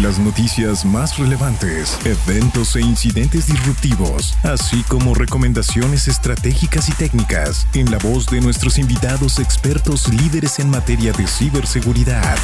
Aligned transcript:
Las 0.00 0.18
noticias 0.18 0.86
más 0.86 1.18
relevantes, 1.18 1.98
eventos 2.06 2.76
e 2.76 2.80
incidentes 2.80 3.46
disruptivos, 3.46 4.32
así 4.42 4.82
como 4.88 5.14
recomendaciones 5.14 6.08
estratégicas 6.08 6.88
y 6.88 6.92
técnicas 6.92 7.66
en 7.74 7.90
la 7.90 7.98
voz 7.98 8.26
de 8.30 8.40
nuestros 8.40 8.78
invitados 8.78 9.38
expertos 9.38 10.08
líderes 10.08 10.58
en 10.60 10.70
materia 10.70 11.12
de 11.12 11.26
ciberseguridad. 11.26 12.38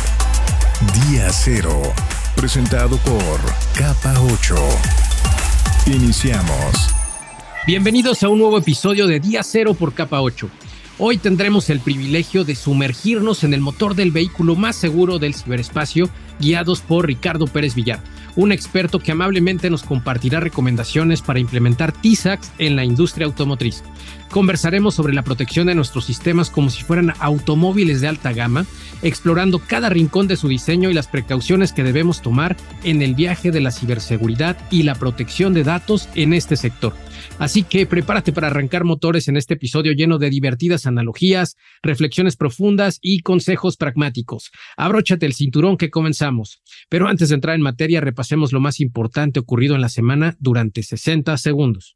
Día 1.08 1.30
Cero, 1.32 1.80
presentado 2.36 2.98
por 2.98 3.40
Capa 3.74 4.14
8. 4.20 4.54
Iniciamos. 5.86 6.90
Bienvenidos 7.66 8.22
a 8.24 8.28
un 8.28 8.40
nuevo 8.40 8.58
episodio 8.58 9.06
de 9.06 9.20
Día 9.20 9.42
Cero 9.42 9.72
por 9.72 9.94
Capa 9.94 10.20
8. 10.20 10.50
Hoy 10.98 11.16
tendremos 11.16 11.70
el 11.70 11.78
privilegio 11.78 12.44
de 12.44 12.56
sumergirnos 12.56 13.44
en 13.44 13.54
el 13.54 13.60
motor 13.60 13.94
del 13.94 14.10
vehículo 14.10 14.56
más 14.56 14.74
seguro 14.74 15.20
del 15.20 15.34
ciberespacio, 15.34 16.10
guiados 16.38 16.80
por 16.80 17.06
Ricardo 17.06 17.46
Pérez 17.46 17.74
Villar, 17.74 18.00
un 18.36 18.52
experto 18.52 19.00
que 19.00 19.12
amablemente 19.12 19.70
nos 19.70 19.82
compartirá 19.82 20.40
recomendaciones 20.40 21.22
para 21.22 21.40
implementar 21.40 21.92
TISAX 21.92 22.52
en 22.58 22.76
la 22.76 22.84
industria 22.84 23.26
automotriz. 23.26 23.82
Conversaremos 24.30 24.94
sobre 24.94 25.14
la 25.14 25.22
protección 25.22 25.66
de 25.66 25.74
nuestros 25.74 26.04
sistemas 26.04 26.50
como 26.50 26.70
si 26.70 26.84
fueran 26.84 27.14
automóviles 27.18 28.00
de 28.00 28.08
alta 28.08 28.32
gama, 28.32 28.66
explorando 29.02 29.58
cada 29.58 29.88
rincón 29.88 30.28
de 30.28 30.36
su 30.36 30.48
diseño 30.48 30.90
y 30.90 30.94
las 30.94 31.08
precauciones 31.08 31.72
que 31.72 31.82
debemos 31.82 32.22
tomar 32.22 32.56
en 32.84 33.02
el 33.02 33.14
viaje 33.14 33.50
de 33.50 33.60
la 33.60 33.70
ciberseguridad 33.70 34.56
y 34.70 34.82
la 34.82 34.94
protección 34.94 35.54
de 35.54 35.64
datos 35.64 36.08
en 36.14 36.34
este 36.34 36.56
sector. 36.56 36.94
Así 37.38 37.62
que 37.62 37.86
prepárate 37.86 38.32
para 38.32 38.48
arrancar 38.48 38.84
motores 38.84 39.28
en 39.28 39.36
este 39.36 39.54
episodio 39.54 39.92
lleno 39.92 40.18
de 40.18 40.30
divertidas 40.30 40.86
analogías, 40.86 41.56
reflexiones 41.82 42.36
profundas 42.36 42.98
y 43.02 43.20
consejos 43.20 43.76
pragmáticos. 43.76 44.50
Abróchate 44.76 45.26
el 45.26 45.34
cinturón 45.34 45.76
que 45.76 45.90
comenzamos. 45.90 46.62
Pero 46.88 47.08
antes 47.08 47.28
de 47.28 47.36
entrar 47.36 47.54
en 47.54 47.62
materia, 47.62 48.00
repasemos 48.00 48.52
lo 48.52 48.60
más 48.60 48.80
importante 48.80 49.40
ocurrido 49.40 49.74
en 49.74 49.80
la 49.80 49.88
semana 49.88 50.36
durante 50.38 50.82
60 50.82 51.36
segundos. 51.36 51.94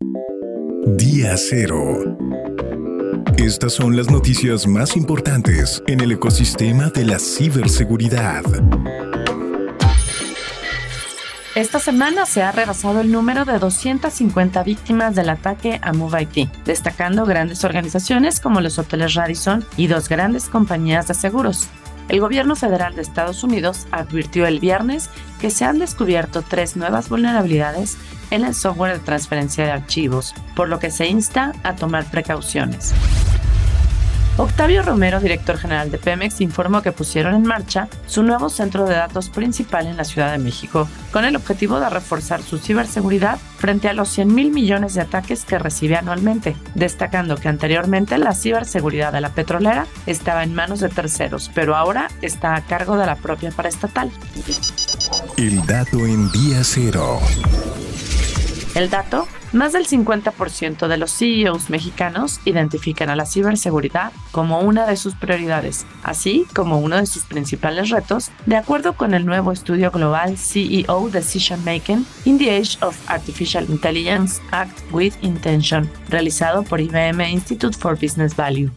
Día 0.98 1.36
Cero. 1.36 2.16
Estas 3.38 3.72
son 3.72 3.96
las 3.96 4.10
noticias 4.10 4.66
más 4.66 4.96
importantes 4.96 5.82
en 5.86 6.00
el 6.00 6.12
ecosistema 6.12 6.90
de 6.90 7.04
la 7.04 7.18
ciberseguridad. 7.18 8.42
Esta 11.54 11.80
semana 11.80 12.24
se 12.24 12.42
ha 12.42 12.50
rebasado 12.50 13.02
el 13.02 13.12
número 13.12 13.44
de 13.44 13.58
250 13.58 14.62
víctimas 14.62 15.14
del 15.14 15.28
ataque 15.28 15.78
a 15.82 15.92
MoveIT, 15.92 16.48
destacando 16.64 17.26
grandes 17.26 17.62
organizaciones 17.64 18.40
como 18.40 18.62
los 18.62 18.78
hoteles 18.78 19.12
Radisson 19.12 19.62
y 19.76 19.86
dos 19.86 20.08
grandes 20.08 20.48
compañías 20.48 21.08
de 21.08 21.14
seguros. 21.14 21.68
El 22.08 22.20
gobierno 22.20 22.56
federal 22.56 22.94
de 22.94 23.02
Estados 23.02 23.44
Unidos 23.44 23.86
advirtió 23.90 24.46
el 24.46 24.60
viernes 24.60 25.10
que 25.42 25.50
se 25.50 25.66
han 25.66 25.78
descubierto 25.78 26.40
tres 26.40 26.74
nuevas 26.74 27.10
vulnerabilidades 27.10 27.98
en 28.30 28.44
el 28.44 28.54
software 28.54 28.94
de 28.94 29.04
transferencia 29.04 29.66
de 29.66 29.72
archivos, 29.72 30.34
por 30.56 30.70
lo 30.70 30.78
que 30.78 30.90
se 30.90 31.06
insta 31.06 31.52
a 31.64 31.76
tomar 31.76 32.06
precauciones. 32.06 32.94
Octavio 34.42 34.82
Romero, 34.82 35.20
director 35.20 35.56
general 35.56 35.92
de 35.92 35.98
Pemex, 35.98 36.40
informó 36.40 36.82
que 36.82 36.90
pusieron 36.90 37.36
en 37.36 37.44
marcha 37.44 37.86
su 38.08 38.24
nuevo 38.24 38.50
centro 38.50 38.86
de 38.86 38.96
datos 38.96 39.30
principal 39.30 39.86
en 39.86 39.96
la 39.96 40.02
Ciudad 40.02 40.32
de 40.32 40.38
México, 40.38 40.88
con 41.12 41.24
el 41.24 41.36
objetivo 41.36 41.78
de 41.78 41.88
reforzar 41.88 42.42
su 42.42 42.58
ciberseguridad 42.58 43.38
frente 43.58 43.88
a 43.88 43.92
los 43.92 44.08
100 44.08 44.34
mil 44.34 44.50
millones 44.50 44.94
de 44.94 45.02
ataques 45.02 45.44
que 45.44 45.60
recibe 45.60 45.94
anualmente, 45.94 46.56
destacando 46.74 47.36
que 47.36 47.46
anteriormente 47.46 48.18
la 48.18 48.34
ciberseguridad 48.34 49.12
de 49.12 49.20
la 49.20 49.30
petrolera 49.30 49.86
estaba 50.06 50.42
en 50.42 50.56
manos 50.56 50.80
de 50.80 50.88
terceros, 50.88 51.48
pero 51.54 51.76
ahora 51.76 52.08
está 52.20 52.56
a 52.56 52.62
cargo 52.62 52.96
de 52.96 53.06
la 53.06 53.14
propia 53.14 53.52
paraestatal. 53.52 54.10
El 55.36 55.64
dato 55.66 56.04
en 56.04 56.32
día 56.32 56.64
cero. 56.64 57.20
El 58.74 58.90
dato, 58.90 59.28
más 59.52 59.72
del 59.72 59.86
50% 59.86 60.88
de 60.88 60.96
los 60.96 61.12
CEOs 61.12 61.70
mexicanos 61.70 62.40
identifican 62.44 63.10
a 63.10 63.16
la 63.16 63.26
ciberseguridad 63.26 64.12
como 64.30 64.60
una 64.60 64.86
de 64.86 64.96
sus 64.96 65.14
prioridades, 65.14 65.86
así 66.02 66.46
como 66.54 66.78
uno 66.78 66.96
de 66.96 67.06
sus 67.06 67.24
principales 67.24 67.90
retos, 67.90 68.30
de 68.46 68.56
acuerdo 68.56 68.94
con 68.94 69.14
el 69.14 69.26
nuevo 69.26 69.52
estudio 69.52 69.90
global 69.90 70.36
CEO 70.36 71.08
Decision 71.10 71.64
Making 71.64 72.06
in 72.24 72.38
the 72.38 72.50
Age 72.56 72.78
of 72.82 72.96
Artificial 73.06 73.64
Intelligence 73.68 74.40
Act 74.50 74.78
with 74.92 75.14
Intention, 75.22 75.90
realizado 76.08 76.62
por 76.62 76.80
IBM 76.80 77.20
Institute 77.30 77.76
for 77.76 77.98
Business 78.00 78.34
Value. 78.36 78.70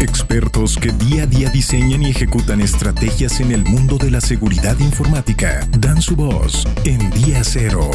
Expertos 0.00 0.76
que 0.76 0.92
día 0.92 1.24
a 1.24 1.26
día 1.26 1.50
diseñan 1.50 2.02
y 2.02 2.10
ejecutan 2.10 2.60
estrategias 2.60 3.40
en 3.40 3.50
el 3.50 3.64
mundo 3.64 3.98
de 3.98 4.12
la 4.12 4.20
seguridad 4.20 4.78
informática 4.78 5.66
dan 5.78 6.00
su 6.00 6.14
voz 6.14 6.68
en 6.84 7.10
Día 7.10 7.42
Cero. 7.42 7.90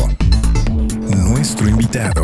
Nuestro 1.44 1.68
invitado. 1.68 2.24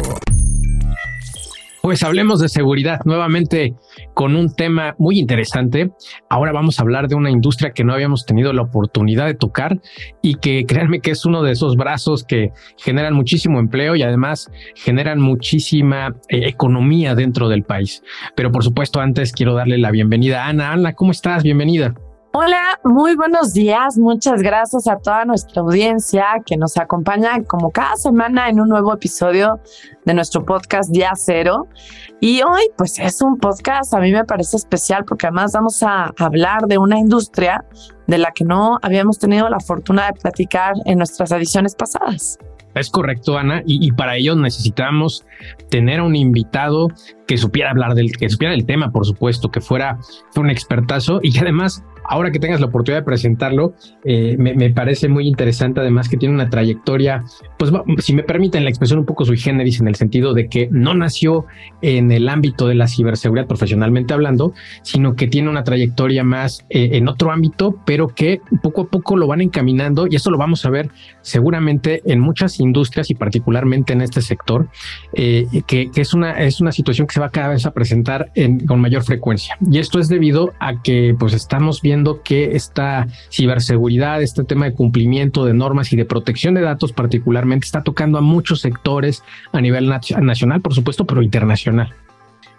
Pues 1.81 2.03
hablemos 2.03 2.40
de 2.40 2.47
seguridad 2.47 3.02
nuevamente 3.03 3.75
con 4.13 4.34
un 4.34 4.56
tema 4.56 4.96
muy 4.97 5.19
interesante. 5.19 5.91
Ahora 6.30 6.53
vamos 6.53 6.80
a 6.80 6.84
hablar 6.84 7.09
de 7.09 7.16
una 7.16 7.29
industria 7.29 7.72
que 7.72 7.84
no 7.84 7.91
habíamos 7.94 8.25
tenido 8.25 8.53
la 8.53 8.62
oportunidad 8.62 9.25
de 9.25 9.34
tocar 9.34 9.81
y 10.22 10.35
que 10.35 10.66
créanme 10.66 11.02
que 11.02 11.12
es 11.12 11.25
uno 11.25 11.44
de 11.44 11.52
esos 11.52 11.75
brazos 11.75 12.24
que 12.24 12.53
generan 12.78 13.13
muchísimo 13.13 13.59
empleo 13.59 13.97
y 13.97 14.03
además 14.03 14.50
generan 14.74 15.19
muchísima 15.19 16.16
eh, 16.29 16.47
economía 16.47 17.13
dentro 17.13 17.50
del 17.50 17.63
país. 17.63 18.02
Pero 18.38 18.53
por 18.53 18.63
supuesto 18.63 19.02
antes 19.02 19.34
quiero 19.34 19.53
darle 19.53 19.79
la 19.79 19.91
bienvenida 19.91 20.46
a 20.46 20.47
Ana. 20.47 20.72
Ana, 20.72 20.94
¿cómo 20.94 21.12
estás? 21.12 21.44
Bienvenida. 21.44 21.94
Hola, 22.31 22.79
muy 22.84 23.16
buenos 23.16 23.53
días. 23.53 23.97
Muchas 23.97 24.44
gracias 24.44 24.88
a 24.88 24.97
toda 24.97 25.25
nuestra 25.25 25.63
audiencia 25.63 26.28
que 26.45 26.57
nos 26.57 26.78
acompaña 26.78 27.44
como 27.44 27.72
cada 27.72 27.95
semana 27.95 28.50
en 28.50 28.59
un 28.59 28.69
nuevo 28.69 28.94
episodio 28.94 29.59
de 30.06 30.13
nuestro 30.13 30.45
podcast 30.45 30.91
Día 30.91 31.12
Cero. 31.16 31.66
Y 32.19 32.44
hoy 32.44 32.69
pues 32.78 33.00
es 33.00 33.23
un 33.23 33.40
podcast 33.40 33.95
a 33.95 34.00
mí 34.00 34.12
me 34.12 34.25
parece 34.25 34.57
especial 34.57 35.06
porque 35.06 35.25
además 35.25 35.53
vamos 35.53 35.81
a 35.81 36.13
hablar 36.19 36.67
de 36.67 36.78
una 36.78 37.00
industria 37.00 37.66
de 38.06 38.19
la 38.19 38.31
que 38.31 38.46
no 38.46 38.78
habíamos 38.84 39.17
tenido 39.17 39.50
la 39.50 39.59
fortuna 39.59 40.06
de 40.06 40.13
platicar 40.13 40.75
en 40.85 41.00
nuestras 41.00 41.31
ediciones 41.31 41.73
pasadas. 41.73 42.38
Es 42.75 42.91
correcto, 42.91 43.40
Ana, 43.40 43.63
y, 43.66 43.91
para 43.94 44.17
ello 44.17 44.35
necesitamos 44.35 45.25
tener 45.69 46.01
un 46.01 46.16
invitado 46.16 46.90
que 47.25 47.35
supiera 47.35 47.72
hablar 47.72 47.96
del, 47.96 48.16
que 48.16 48.29
supiera 48.29 48.51
del 48.51 48.67
tema, 48.67 48.91
por 48.91 49.07
supuesto, 49.07 49.50
que 49.50 49.59
fuera 49.59 49.97
un 50.35 50.51
expertazo 50.51 51.19
y 51.23 51.34
que 51.34 51.40
además 51.40 51.84
ahora 52.09 52.31
que 52.31 52.40
tengas 52.40 52.59
la 52.59 52.66
oportunidad 52.66 53.02
de 53.02 53.06
presentarlo, 53.06 53.75
eh, 54.03 54.36
me, 54.38 54.70
parece 54.72 55.08
muy 55.08 55.28
interesante 55.28 55.80
además 55.80 56.09
que 56.09 56.18
tiene 56.18 56.34
una 56.34 56.50
trayectoria, 56.50 57.24
pues 57.58 57.72
si 58.00 58.14
me 58.14 58.24
permiten 58.24 58.64
la 58.64 58.70
expresión 58.72 59.00
un 59.00 59.06
poco 59.06 59.25
sui 59.25 59.38
generis 59.38 59.80
en 59.80 59.88
el 59.88 59.96
sentido 59.96 60.34
de 60.34 60.47
que 60.47 60.68
no 60.72 60.96
nació 60.96 61.46
en 61.84 62.12
el 62.12 62.28
ámbito 62.28 62.68
de 62.68 62.74
la 62.74 62.88
ciberseguridad 62.88 63.47
profesionalmente 63.47 64.16
hablando, 64.16 64.53
sino 64.81 65.16
que 65.16 65.28
tiene 65.28 65.50
una 65.50 65.64
trayectoria 65.64 66.24
más 66.24 66.66
eh, 66.72 66.90
en 66.94 67.08
otro 67.08 67.31
ámbito, 67.31 67.75
pero 67.86 68.08
que 68.08 68.41
poco 68.64 68.81
a 68.81 68.88
poco 68.88 69.16
lo 69.16 69.28
van 69.28 69.41
encaminando 69.41 70.08
y 70.09 70.16
eso 70.16 70.31
lo 70.31 70.40
vamos 70.40 70.66
a 70.66 70.72
ver 70.72 70.90
seguramente 71.22 72.02
en 72.06 72.20
muchas 72.20 72.59
industrias 72.59 73.12
y 73.12 73.16
particularmente 73.16 73.94
en 73.94 74.02
este 74.02 74.22
sector, 74.22 74.68
eh, 75.14 75.46
que, 75.68 75.91
es, 75.96 76.14
una, 76.16 76.40
es 76.40 76.59
una 76.59 76.72
situación 76.72 77.06
que 77.06 77.14
se 77.14 77.20
va 77.20 77.30
cada 77.30 77.50
vez 77.50 77.68
a 77.68 77.72
presentar 77.72 78.31
con 78.68 78.81
mayor 78.81 79.03
frecuencia. 79.03 79.55
Y 79.70 79.78
esto 79.78 80.00
es 80.00 80.08
debido 80.08 80.53
a 80.59 80.82
que 80.82 81.16
pues 81.20 81.34
estamos 81.34 81.82
viendo 81.84 81.98
que 82.23 82.55
esta 82.55 83.07
ciberseguridad, 83.31 84.22
este 84.22 84.43
tema 84.43 84.66
de 84.66 84.73
cumplimiento 84.73 85.46
de 85.46 85.53
normas 85.53 85.91
y 85.93 85.96
de 85.96 86.05
protección 86.05 86.53
de 86.53 86.61
datos 86.61 86.93
particularmente 86.93 87.66
está 87.66 87.84
tocando 87.84 88.17
a 88.17 88.22
muchos 88.22 88.61
sectores 88.61 89.23
a 89.51 89.61
nivel 89.61 89.87
nacional, 89.87 90.61
por 90.61 90.73
supuesto, 90.73 91.05
pero 91.05 91.22
internacional. 91.22 91.93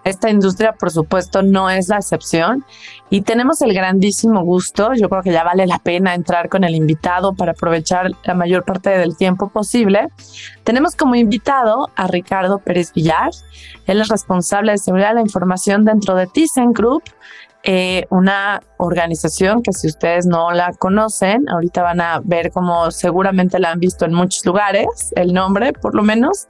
Esta 0.03 0.31
industria, 0.31 0.73
por 0.73 0.91
supuesto, 0.91 1.43
no 1.43 1.69
es 1.69 1.89
la 1.89 1.97
excepción 1.97 2.65
y 3.11 3.21
tenemos 3.21 3.61
el 3.61 3.75
grandísimo 3.75 4.43
gusto, 4.43 4.95
yo 4.95 5.11
creo 5.11 5.23
que 5.23 5.31
ya 5.31 5.45
vale 5.45 5.67
la 5.67 5.79
pena 5.79 6.15
entrar 6.15 6.49
con 6.49 6.65
el 6.65 6.75
invitado 6.75 7.35
para 7.35 7.53
aprovechar 7.53 8.11
la 8.25 8.35
mayor 8.35 8.65
parte 8.65 8.89
del 8.89 9.15
tiempo 9.17 9.51
posible. 9.51 10.09
Tenemos 10.65 10.97
como 10.97 11.17
invitado 11.17 11.91
a 11.97 12.07
Ricardo 12.07 12.61
Pérez 12.61 12.95
Villar, 12.95 13.31
él 13.87 14.01
es 14.01 14.09
responsable 14.09 14.73
de 14.73 14.79
seguridad 14.79 15.09
de 15.09 15.17
la 15.17 15.21
información 15.21 15.85
dentro 15.85 16.15
de 16.15 16.27
ThyssenKrupp 16.27 17.03
eh, 17.63 18.07
una 18.11 18.63
organización 18.79 19.63
que 19.63 19.73
si 19.73 19.89
ustedes 19.89 20.27
no 20.27 20.51
la 20.51 20.73
conocen, 20.73 21.49
ahorita 21.49 21.83
van 21.83 22.01
a 22.01 22.21
ver 22.25 22.51
como 22.51 22.91
seguramente 22.91 23.59
la 23.59 23.73
han 23.73 23.81
visto 23.81 24.07
en 24.07 24.15
muchos 24.15 24.45
lugares, 24.47 25.13
el 25.17 25.35
nombre 25.35 25.73
por 25.73 25.95
lo 25.95 26.03
menos. 26.03 26.49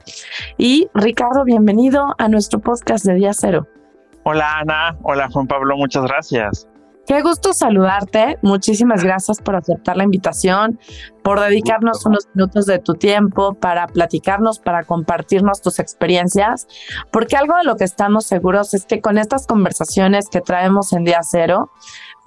Y 0.57 0.89
Ricardo, 0.93 1.43
bienvenido 1.43 2.15
a 2.17 2.27
nuestro 2.29 2.59
podcast 2.59 3.05
de 3.05 3.15
Día 3.15 3.31
Cero. 3.33 3.67
Hola 4.23 4.59
Ana, 4.59 4.97
hola 5.01 5.29
Juan 5.31 5.47
Pablo, 5.47 5.75
muchas 5.75 6.03
gracias. 6.03 6.67
Qué 7.11 7.21
gusto 7.23 7.51
saludarte. 7.51 8.37
Muchísimas 8.41 9.03
gracias 9.03 9.41
por 9.41 9.57
aceptar 9.57 9.97
la 9.97 10.05
invitación, 10.05 10.79
por 11.21 11.41
dedicarnos 11.41 12.05
unos 12.05 12.29
minutos 12.33 12.65
de 12.65 12.79
tu 12.79 12.93
tiempo 12.93 13.53
para 13.55 13.87
platicarnos, 13.87 14.59
para 14.59 14.85
compartirnos 14.85 15.59
tus 15.59 15.79
experiencias, 15.79 16.67
porque 17.11 17.35
algo 17.35 17.57
de 17.57 17.65
lo 17.65 17.75
que 17.75 17.83
estamos 17.83 18.25
seguros 18.25 18.73
es 18.73 18.85
que 18.85 19.01
con 19.01 19.17
estas 19.17 19.45
conversaciones 19.45 20.29
que 20.29 20.39
traemos 20.39 20.93
en 20.93 21.03
día 21.03 21.19
cero, 21.21 21.69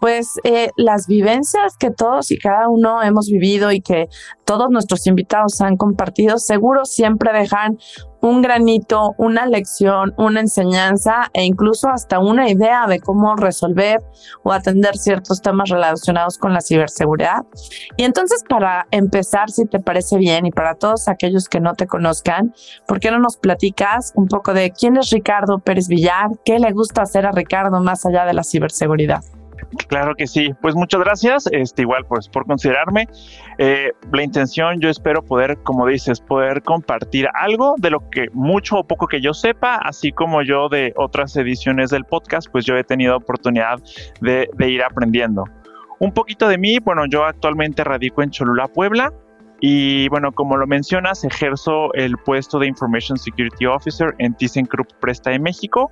pues 0.01 0.35
eh, 0.45 0.69
las 0.77 1.07
vivencias 1.07 1.79
que 1.79 1.91
todos 1.91 2.31
y 2.31 2.37
cada 2.37 2.69
uno 2.69 3.03
hemos 3.03 3.29
vivido 3.29 3.73
y 3.73 3.81
que 3.81 4.09
todos 4.45 4.69
nuestros 4.69 5.07
invitados 5.07 5.63
han 5.63 5.79
compartido, 5.79 6.37
seguro 6.37 6.85
siempre 6.85 7.33
dejan 7.33 7.79
un 8.25 8.41
granito, 8.41 9.15
una 9.19 9.45
lección, 9.45 10.15
una 10.17 10.41
enseñanza 10.41 11.31
e 11.35 11.45
incluso 11.45 11.91
hasta 11.91 12.21
una 12.21 12.49
idea 12.49 12.87
de 12.87 12.99
cómo 12.99 13.37
resolver 13.37 13.99
o 14.43 14.53
atender 14.53 14.97
ciertos 14.97 15.43
temas 15.43 15.69
relacionados 15.69 16.39
con 16.39 16.55
la 16.55 16.63
ciberseguridad. 16.63 17.43
Y 17.99 18.05
entonces 18.05 18.43
para 18.49 18.87
empezar, 18.91 19.51
si 19.51 19.67
te 19.67 19.79
parece 19.79 20.17
bien 20.17 20.47
y 20.47 20.51
para 20.51 20.75
todos 20.75 21.07
aquellos 21.09 21.51
que 21.51 21.61
no 21.61 21.75
te 21.75 21.87
conozcan, 21.87 22.55
¿por 22.89 22.99
qué 22.99 23.11
no 23.11 23.19
nos 23.19 23.37
platicas 23.37 24.13
un 24.17 24.27
poco 24.27 24.55
de 24.55 24.71
quién 24.71 24.97
es 24.97 25.11
Ricardo 25.11 25.59
Pérez 25.59 25.89
Villar? 25.89 26.31
¿Qué 26.47 26.59
le 26.59 26.73
gusta 26.73 27.03
hacer 27.03 27.27
a 27.27 27.33
Ricardo 27.33 27.83
más 27.83 28.07
allá 28.07 28.25
de 28.25 28.33
la 28.33 28.43
ciberseguridad? 28.43 29.23
Claro 29.89 30.15
que 30.15 30.27
sí. 30.27 30.53
Pues 30.61 30.75
muchas 30.75 31.01
gracias. 31.01 31.49
Este, 31.51 31.83
igual, 31.83 32.05
pues 32.07 32.29
por 32.29 32.47
considerarme. 32.47 33.09
Eh, 33.59 33.93
la 34.13 34.23
intención, 34.23 34.81
yo 34.81 34.89
espero 34.89 35.23
poder, 35.23 35.59
como 35.63 35.87
dices, 35.87 36.21
poder 36.21 36.63
compartir 36.63 37.29
algo 37.35 37.75
de 37.79 37.91
lo 37.91 38.09
que 38.11 38.29
mucho 38.33 38.79
o 38.79 38.85
poco 38.85 39.07
que 39.07 39.21
yo 39.21 39.35
sepa, 39.35 39.77
así 39.77 40.13
como 40.13 40.43
yo 40.43 40.69
de 40.69 40.93
otras 40.97 41.37
ediciones 41.37 41.91
del 41.91 42.05
podcast, 42.05 42.49
pues 42.51 42.65
yo 42.65 42.77
he 42.77 42.85
tenido 42.85 43.17
oportunidad 43.17 43.81
de, 44.21 44.49
de 44.57 44.71
ir 44.71 44.83
aprendiendo. 44.83 45.45
Un 45.99 46.13
poquito 46.13 46.49
de 46.49 46.59
mí, 46.59 46.79
bueno, 46.81 47.07
yo 47.07 47.25
actualmente 47.25 47.85
radico 47.85 48.23
en 48.23 48.31
Cholula, 48.31 48.69
Puebla. 48.69 49.13
Y 49.61 50.09
bueno, 50.09 50.33
como 50.33 50.57
lo 50.57 50.67
mencionas, 50.67 51.25
ejerzo 51.25 51.93
el 51.95 52.19
puesto 52.19 52.59
de 52.59 52.67
Information 52.67 53.17
Security 53.17 53.67
Officer 53.67 54.15
en 54.19 54.35
ThyssenKrupp 54.35 54.93
Presta 55.01 55.31
de 55.31 55.39
México. 55.39 55.91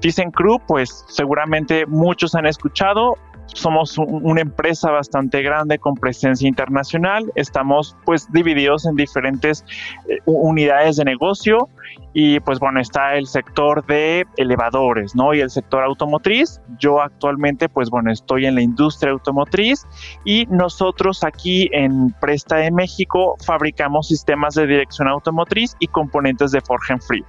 ThyssenKrupp, 0.00 0.62
pues 0.66 1.04
seguramente 1.08 1.86
muchos 1.86 2.34
han 2.34 2.46
escuchado, 2.46 3.16
somos 3.54 3.98
una 3.98 4.40
empresa 4.40 4.90
bastante 4.90 5.42
grande 5.42 5.78
con 5.78 5.94
presencia 5.94 6.48
internacional. 6.48 7.30
Estamos 7.34 7.96
pues 8.04 8.30
divididos 8.32 8.86
en 8.86 8.94
diferentes 8.94 9.64
eh, 10.08 10.18
unidades 10.26 10.96
de 10.96 11.04
negocio 11.04 11.68
y 12.12 12.40
pues 12.40 12.58
bueno, 12.58 12.80
está 12.80 13.16
el 13.16 13.26
sector 13.26 13.84
de 13.86 14.26
elevadores, 14.36 15.14
¿no? 15.14 15.34
Y 15.34 15.40
el 15.40 15.50
sector 15.50 15.82
automotriz. 15.82 16.60
Yo 16.78 17.00
actualmente 17.00 17.68
pues 17.68 17.90
bueno, 17.90 18.10
estoy 18.12 18.46
en 18.46 18.54
la 18.54 18.62
industria 18.62 19.12
automotriz 19.12 19.86
y 20.24 20.46
nosotros 20.46 21.24
aquí 21.24 21.68
en 21.72 22.10
Presta 22.20 22.56
de 22.56 22.70
México 22.70 23.36
fabricamos 23.44 24.08
sistemas 24.08 24.54
de 24.54 24.66
dirección 24.66 25.08
automotriz 25.08 25.76
y 25.78 25.86
componentes 25.88 26.52
de 26.52 26.60
forja 26.60 26.94
en 26.94 27.00
frío. 27.00 27.24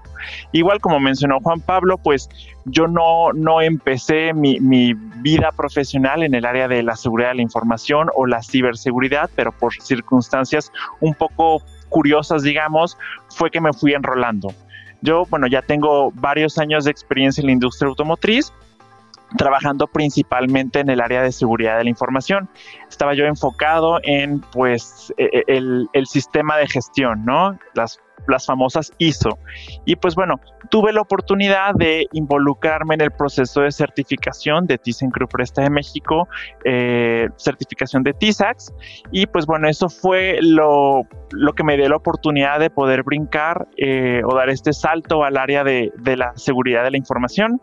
Igual 0.52 0.80
como 0.80 1.00
mencionó 1.00 1.40
Juan 1.42 1.62
Pablo, 1.62 1.98
pues 1.98 2.30
yo 2.66 2.88
no, 2.88 3.34
no 3.34 3.62
empecé 3.62 4.34
mi, 4.34 4.60
mi 4.60 4.94
vida 4.94 5.52
profesional 5.52 6.24
en 6.24 6.34
el 6.34 6.46
área 6.46 6.68
de 6.68 6.84
la 6.84 6.96
seguridad 6.96 7.30
de 7.30 7.36
la 7.36 7.42
información 7.42 8.10
o 8.16 8.26
la 8.26 8.42
ciberseguridad, 8.44 9.30
pero 9.36 9.52
por 9.52 9.74
circunstancias 9.74 10.72
un 11.00 11.14
poco 11.14 11.64
curiosas, 11.90 12.44
digamos, 12.44 12.98
fue 13.30 13.52
que 13.52 13.62
me 13.62 13.74
fui 13.74 13.94
enrolando. 13.94 14.54
Yo, 15.02 15.26
bueno, 15.30 15.48
ya 15.48 15.62
tengo 15.62 16.12
varios 16.12 16.58
años 16.58 16.86
de 16.86 16.92
experiencia 16.92 17.42
en 17.42 17.48
la 17.48 17.54
industria 17.54 17.88
automotriz, 17.88 18.54
trabajando 19.38 19.88
principalmente 19.88 20.80
en 20.80 20.90
el 20.90 21.02
área 21.02 21.22
de 21.22 21.32
seguridad 21.32 21.78
de 21.78 21.84
la 21.84 21.90
información. 21.90 22.50
Estaba 22.90 23.14
yo 23.14 23.26
enfocado 23.26 24.00
en, 24.04 24.42
pues, 24.52 25.14
e, 25.18 25.26
e, 25.26 25.44
el, 25.48 25.88
el 25.94 26.08
sistema 26.08 26.58
de 26.58 26.68
gestión, 26.68 27.26
¿no? 27.26 27.58
Las 27.76 28.00
las 28.28 28.46
famosas 28.46 28.92
ISO. 28.98 29.38
Y 29.86 29.96
pues 29.96 30.16
bueno, 30.16 30.40
tuve 30.70 30.94
la 30.94 31.02
oportunidad 31.02 31.74
de 31.76 32.08
involucrarme 32.14 32.96
en 32.96 33.02
el 33.02 33.12
proceso 33.12 33.62
de 33.62 33.72
certificación 33.72 34.68
de 34.68 34.78
ThyssenKrupp 34.78 35.32
Presta 35.32 35.62
de 35.62 35.70
México, 35.70 36.28
eh, 36.64 37.28
certificación 37.38 38.04
de 38.04 38.14
TISAX, 38.14 38.74
y 39.12 39.26
pues 39.28 39.46
bueno, 39.46 39.68
eso 39.68 39.90
fue 39.90 40.40
lo, 40.42 41.04
lo 41.32 41.54
que 41.54 41.64
me 41.64 41.78
dio 41.78 41.90
la 41.90 41.96
oportunidad 41.96 42.60
de 42.60 42.70
poder 42.70 43.04
brincar 43.04 43.68
eh, 43.78 44.22
o 44.26 44.36
dar 44.36 44.50
este 44.50 44.74
salto 44.74 45.24
al 45.24 45.38
área 45.38 45.64
de, 45.64 45.92
de 45.98 46.18
la 46.18 46.34
seguridad 46.36 46.84
de 46.84 46.92
la 46.92 46.98
información. 46.98 47.62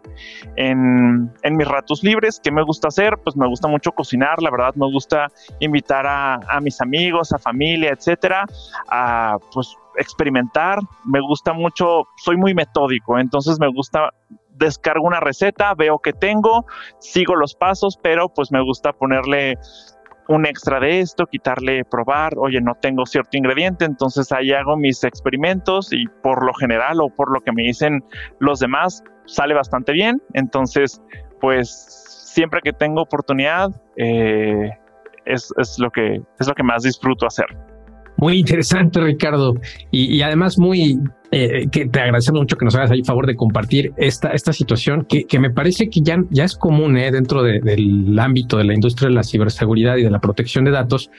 En, 0.57 1.33
en, 1.43 1.57
mis 1.57 1.67
ratos 1.67 2.03
libres, 2.03 2.41
¿qué 2.43 2.51
me 2.51 2.63
gusta 2.63 2.89
hacer? 2.89 3.15
Pues 3.23 3.37
me 3.37 3.47
gusta 3.47 3.69
mucho 3.69 3.93
cocinar, 3.93 4.43
la 4.43 4.51
verdad 4.51 4.75
me 4.75 4.91
gusta 4.91 5.29
invitar 5.61 6.07
a, 6.07 6.35
a 6.49 6.61
mis 6.61 6.81
amigos, 6.81 7.33
a 7.33 7.39
familia, 7.39 7.91
etcétera, 7.91 8.45
a 8.89 9.37
pues 9.53 9.77
experimentar, 9.99 10.79
me 11.05 11.21
gusta 11.21 11.53
mucho, 11.53 12.05
soy 12.17 12.37
muy 12.37 12.55
metódico, 12.55 13.19
entonces 13.19 13.59
me 13.61 13.69
gusta 13.69 14.11
descargo 14.51 15.07
una 15.07 15.21
receta, 15.21 15.75
veo 15.75 15.99
que 15.99 16.13
tengo, 16.13 16.67
sigo 16.99 17.37
los 17.37 17.55
pasos, 17.55 17.99
pero 18.03 18.29
pues 18.29 18.51
me 18.51 18.63
gusta 18.63 18.93
ponerle 18.93 19.59
un 20.29 20.47
extra 20.47 20.81
de 20.81 21.01
esto, 21.01 21.27
quitarle 21.27 21.85
probar, 21.85 22.35
oye, 22.37 22.61
no 22.61 22.75
tengo 22.75 23.07
cierto 23.07 23.37
ingrediente, 23.37 23.85
entonces 23.85 24.33
ahí 24.33 24.53
hago 24.53 24.77
mis 24.77 25.05
experimentos 25.05 25.93
y 25.93 26.07
por 26.23 26.45
lo 26.45 26.53
general 26.55 27.01
o 27.01 27.09
por 27.11 27.33
lo 27.33 27.41
que 27.41 27.53
me 27.53 27.63
dicen 27.63 28.03
los 28.41 28.59
demás, 28.59 29.05
sale 29.27 29.55
bastante 29.55 29.93
bien, 29.93 30.21
entonces 30.35 31.01
pues 31.41 31.71
siempre 32.37 32.61
que 32.63 32.73
tengo 32.73 33.03
oportunidad 33.03 33.71
eh, 33.97 34.71
es, 35.25 35.53
es, 35.59 35.79
lo 35.79 35.91
que, 35.91 36.21
es 36.41 36.49
lo 36.49 36.55
que 36.55 36.63
más 36.63 36.83
disfruto 36.83 37.27
hacer. 37.27 37.47
Muy 38.19 38.39
interesante, 38.39 39.01
Ricardo. 39.01 39.55
Y, 39.91 40.23
además 40.23 40.59
muy 40.59 40.99
eh, 41.33 41.67
que 41.71 41.87
te 41.87 42.01
agradecemos 42.01 42.43
mucho 42.43 42.57
que 42.57 42.65
nos 42.65 42.75
hagas 42.77 42.91
ahí 42.91 43.03
favor 43.05 43.27
de 43.27 43.35
compartir 43.37 43.93
esta, 43.97 44.31
esta 44.31 44.53
situación 44.53 45.05
que, 45.09 45.25
que 45.25 45.39
me 45.39 45.51
parece 45.51 45.89
que 45.91 46.01
ya, 46.01 46.23
ya 46.31 46.45
es 46.45 46.57
común 46.57 46.97
eh, 46.97 47.11
dentro 47.11 47.43
de, 47.43 47.61
del 47.61 48.19
ámbito 48.19 48.57
de 48.57 48.65
la 48.65 48.75
industria 48.75 49.09
de 49.09 49.15
la 49.15 49.23
ciberseguridad 49.23 49.97
y 49.97 50.03
de 50.03 50.11
la 50.11 50.21
protección 50.21 50.65
de 50.65 50.71
datos, 50.71 51.11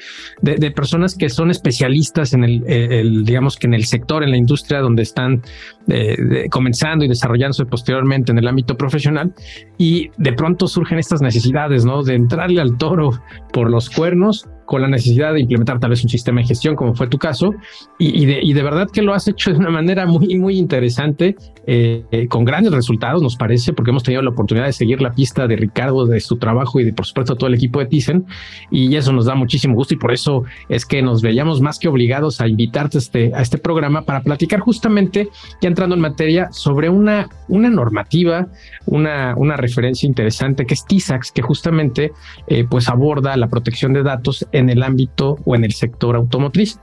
de, 0.41 0.71
personas 0.71 1.15
que 1.15 1.29
son 1.29 1.51
especialistas 1.51 2.33
en 2.33 2.43
el, 2.43 2.63
eh, 2.67 2.99
el, 3.01 3.25
digamos 3.25 3.57
que 3.57 3.67
en 3.67 3.73
el 3.73 3.85
sector, 3.85 4.23
en 4.23 4.31
la 4.31 4.37
industria 4.37 4.79
donde 4.79 5.03
están 5.03 5.41
eh, 5.87 6.47
comenzando 6.49 7.05
y 7.05 7.07
desarrollándose 7.07 7.65
posteriormente 7.65 8.31
en 8.31 8.37
el 8.37 8.47
ámbito 8.47 8.77
profesional 8.77 9.33
y 9.77 10.09
de 10.17 10.33
pronto 10.33 10.67
surgen 10.67 10.99
estas 10.99 11.21
necesidades, 11.21 11.85
¿no? 11.85 12.03
De 12.03 12.15
entrarle 12.15 12.61
al 12.61 12.77
toro 12.77 13.11
por 13.51 13.69
los 13.69 13.89
cuernos 13.89 14.45
con 14.67 14.81
la 14.81 14.89
necesidad 14.89 15.33
de 15.33 15.39
implementar 15.39 15.79
tal 15.79 15.89
vez 15.91 16.03
un 16.03 16.09
sistema 16.09 16.41
de 16.41 16.47
gestión, 16.47 16.75
como 16.75 16.93
fue 16.93 17.07
tu 17.07 17.17
caso, 17.17 17.53
y, 17.97 18.21
y, 18.21 18.25
de, 18.25 18.39
y 18.43 18.51
de 18.51 18.61
verdad 18.61 18.89
que 18.91 19.01
lo 19.01 19.13
has 19.13 19.27
hecho 19.27 19.51
de 19.51 19.57
una 19.57 19.69
manera 19.69 20.05
muy, 20.05 20.37
muy 20.37 20.57
interesante, 20.57 21.37
eh, 21.65 22.27
con 22.29 22.43
grandes 22.45 22.73
resultados, 22.73 23.23
nos 23.23 23.37
parece, 23.37 23.73
porque 23.73 23.91
hemos 23.91 24.03
tenido 24.03 24.21
la 24.21 24.29
oportunidad 24.29 24.65
de 24.65 24.73
seguir 24.73 25.01
la 25.01 25.13
pista 25.13 25.47
de 25.47 25.55
Ricardo, 25.55 26.05
de 26.05 26.19
su 26.19 26.35
trabajo 26.35 26.79
y 26.81 26.83
de, 26.83 26.93
por 26.93 27.05
supuesto, 27.05 27.35
todo 27.35 27.47
el 27.47 27.55
equipo 27.55 27.79
de 27.79 27.85
Tizen, 27.85 28.25
y 28.69 28.93
eso 28.95 29.13
nos 29.13 29.25
da 29.25 29.35
muchísimo 29.35 29.73
gusto 29.73 29.93
y 29.93 29.97
por 29.97 30.11
eso 30.11 30.43
es 30.67 30.85
que 30.85 31.01
nos 31.01 31.21
veíamos 31.21 31.61
más 31.61 31.79
que 31.79 31.87
obligados 31.87 32.41
a 32.41 32.47
invitarte 32.47 32.97
a 32.97 32.99
este, 32.99 33.31
a 33.33 33.41
este 33.41 33.57
programa 33.57 34.01
para 34.01 34.21
platicar 34.21 34.59
justamente, 34.59 35.29
ya 35.61 35.69
entrando 35.69 35.95
en 35.95 36.01
materia, 36.01 36.49
sobre 36.51 36.89
una, 36.89 37.29
una 37.47 37.69
normativa, 37.69 38.47
una, 38.85 39.33
una 39.37 39.55
referencia 39.55 40.07
interesante 40.07 40.65
que 40.65 40.73
es 40.73 40.85
TISAX, 40.85 41.31
que 41.31 41.41
justamente 41.41 42.11
eh, 42.47 42.65
pues 42.69 42.89
aborda 42.89 43.35
la 43.37 43.47
protección 43.47 43.93
de 43.93 44.03
datos 44.03 44.45
en 44.57 44.69
el 44.69 44.83
ámbito 44.83 45.37
o 45.45 45.55
en 45.55 45.63
el 45.63 45.73
sector 45.73 46.15
automotriz. 46.15 46.79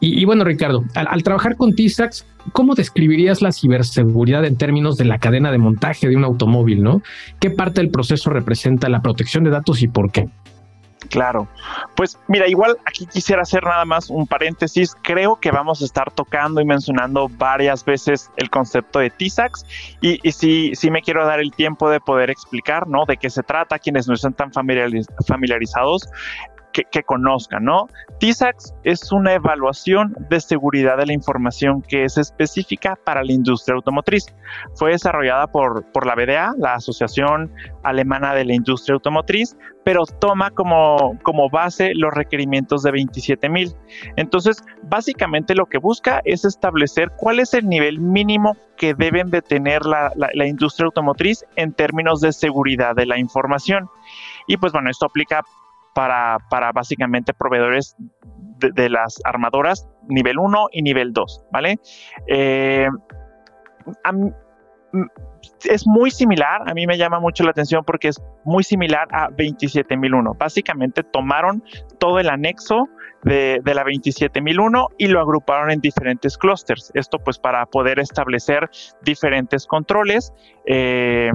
Y, 0.00 0.24
bueno, 0.24 0.44
Ricardo, 0.44 0.84
al, 0.94 1.22
trabajar 1.22 1.56
con 1.56 1.74
TISAX, 1.74 2.26
¿cómo 2.52 2.74
describirías 2.74 3.42
la 3.42 3.50
ciberseguridad 3.52 4.44
en 4.44 4.56
términos 4.56 4.96
de 4.96 5.04
la 5.04 5.18
cadena 5.18 5.50
de 5.50 5.58
montaje 5.58 6.08
de 6.08 6.16
un 6.16 6.24
automóvil? 6.24 6.82
¿no? 6.82 7.02
¿Qué 7.40 7.50
parte 7.50 7.80
del 7.80 7.90
proceso 7.90 8.30
representa 8.30 8.88
la 8.88 9.02
protección 9.02 9.44
de 9.44 9.50
datos 9.50 9.82
y 9.82 9.88
por 9.88 10.12
qué? 10.12 10.28
Claro, 11.10 11.48
pues 11.94 12.18
mira, 12.26 12.48
igual 12.48 12.76
aquí 12.84 13.06
quisiera 13.06 13.42
hacer 13.42 13.62
nada 13.62 13.84
más 13.84 14.10
un 14.10 14.26
paréntesis. 14.26 14.94
Creo 15.02 15.36
que 15.36 15.50
vamos 15.52 15.80
a 15.80 15.84
estar 15.84 16.10
tocando 16.10 16.60
y 16.60 16.64
mencionando 16.64 17.28
varias 17.28 17.84
veces 17.84 18.30
el 18.36 18.50
concepto 18.50 18.98
de 18.98 19.10
TISAX 19.10 19.64
y, 20.00 20.18
y 20.26 20.32
sí, 20.32 20.72
sí 20.74 20.90
me 20.90 21.00
quiero 21.00 21.24
dar 21.24 21.38
el 21.38 21.52
tiempo 21.52 21.88
de 21.88 22.00
poder 22.00 22.30
explicar, 22.30 22.88
¿no? 22.88 23.04
De 23.06 23.16
qué 23.16 23.30
se 23.30 23.42
trata, 23.44 23.78
quienes 23.78 24.08
no 24.08 24.14
están 24.14 24.34
tan 24.34 24.52
familiariz 24.52 25.06
familiarizados 25.26 26.08
que, 26.84 27.02
conozcan, 27.02 27.64
¿no? 27.64 27.88
TISAX 28.18 28.74
es 28.84 29.12
una 29.12 29.34
evaluación 29.34 30.14
de 30.28 30.40
seguridad 30.40 30.96
de 30.98 31.06
la 31.06 31.12
información 31.12 31.82
que 31.82 32.04
es 32.04 32.18
específica 32.18 32.98
para 33.04 33.22
la 33.22 33.32
industria 33.32 33.76
automotriz. 33.76 34.26
Fue 34.74 34.90
desarrollada 34.90 35.46
por, 35.46 35.84
por 35.92 36.06
la 36.06 36.14
BDA, 36.14 36.52
la 36.58 36.74
Asociación 36.74 37.52
Alemana 37.82 38.34
de 38.34 38.44
la 38.44 38.54
Industria 38.54 38.94
Automotriz, 38.94 39.56
pero 39.84 40.04
toma 40.04 40.50
como, 40.50 41.18
como 41.22 41.48
base 41.48 41.92
los 41.94 42.12
requerimientos 42.12 42.82
de 42.82 42.90
27.000. 42.90 43.74
Entonces, 44.16 44.62
básicamente 44.82 45.54
lo 45.54 45.66
que 45.66 45.78
busca 45.78 46.20
es 46.24 46.44
establecer 46.44 47.10
cuál 47.16 47.40
es 47.40 47.54
el 47.54 47.68
nivel 47.68 48.00
mínimo 48.00 48.56
que 48.76 48.94
deben 48.94 49.30
de 49.30 49.42
tener 49.42 49.86
la, 49.86 50.12
la 50.14 50.46
industria 50.46 50.86
automotriz 50.86 51.44
en 51.56 51.72
términos 51.72 52.20
de 52.20 52.32
seguridad 52.32 52.94
de 52.94 53.06
la 53.06 53.18
información. 53.18 53.88
Y 54.46 54.56
pues 54.56 54.72
bueno, 54.72 54.90
esto 54.90 55.06
aplica 55.06 55.42
para, 55.98 56.38
para 56.48 56.70
básicamente 56.70 57.34
proveedores 57.34 57.96
de, 58.60 58.88
las 58.88 59.20
armadoras 59.24 59.88
nivel 60.08 60.38
1 60.38 60.68
y 60.70 60.82
nivel 60.82 61.12
2, 61.12 61.46
¿vale? 61.50 61.80
Eh, 62.28 62.86
es 65.64 65.88
muy 65.88 66.12
similar, 66.12 66.62
a 66.70 66.74
mí 66.74 66.86
me 66.86 66.96
llama 66.96 67.18
mucho 67.18 67.42
la 67.42 67.50
atención 67.50 67.82
porque 67.84 68.08
es 68.08 68.22
muy 68.44 68.62
similar 68.62 69.08
a 69.10 69.28
27001. 69.30 70.34
Básicamente 70.38 71.02
tomaron 71.02 71.64
todo 71.98 72.20
el 72.20 72.28
anexo 72.28 72.88
de, 73.24 73.60
la 73.64 73.82
27001 73.82 74.90
y 74.98 75.08
lo 75.08 75.20
agruparon 75.20 75.72
en 75.72 75.80
diferentes 75.80 76.38
clústeres. 76.38 76.92
Esto 76.94 77.18
pues 77.18 77.40
para 77.40 77.66
poder 77.66 77.98
establecer 77.98 78.70
diferentes 79.02 79.66
controles 79.66 80.32
eh, 80.64 81.32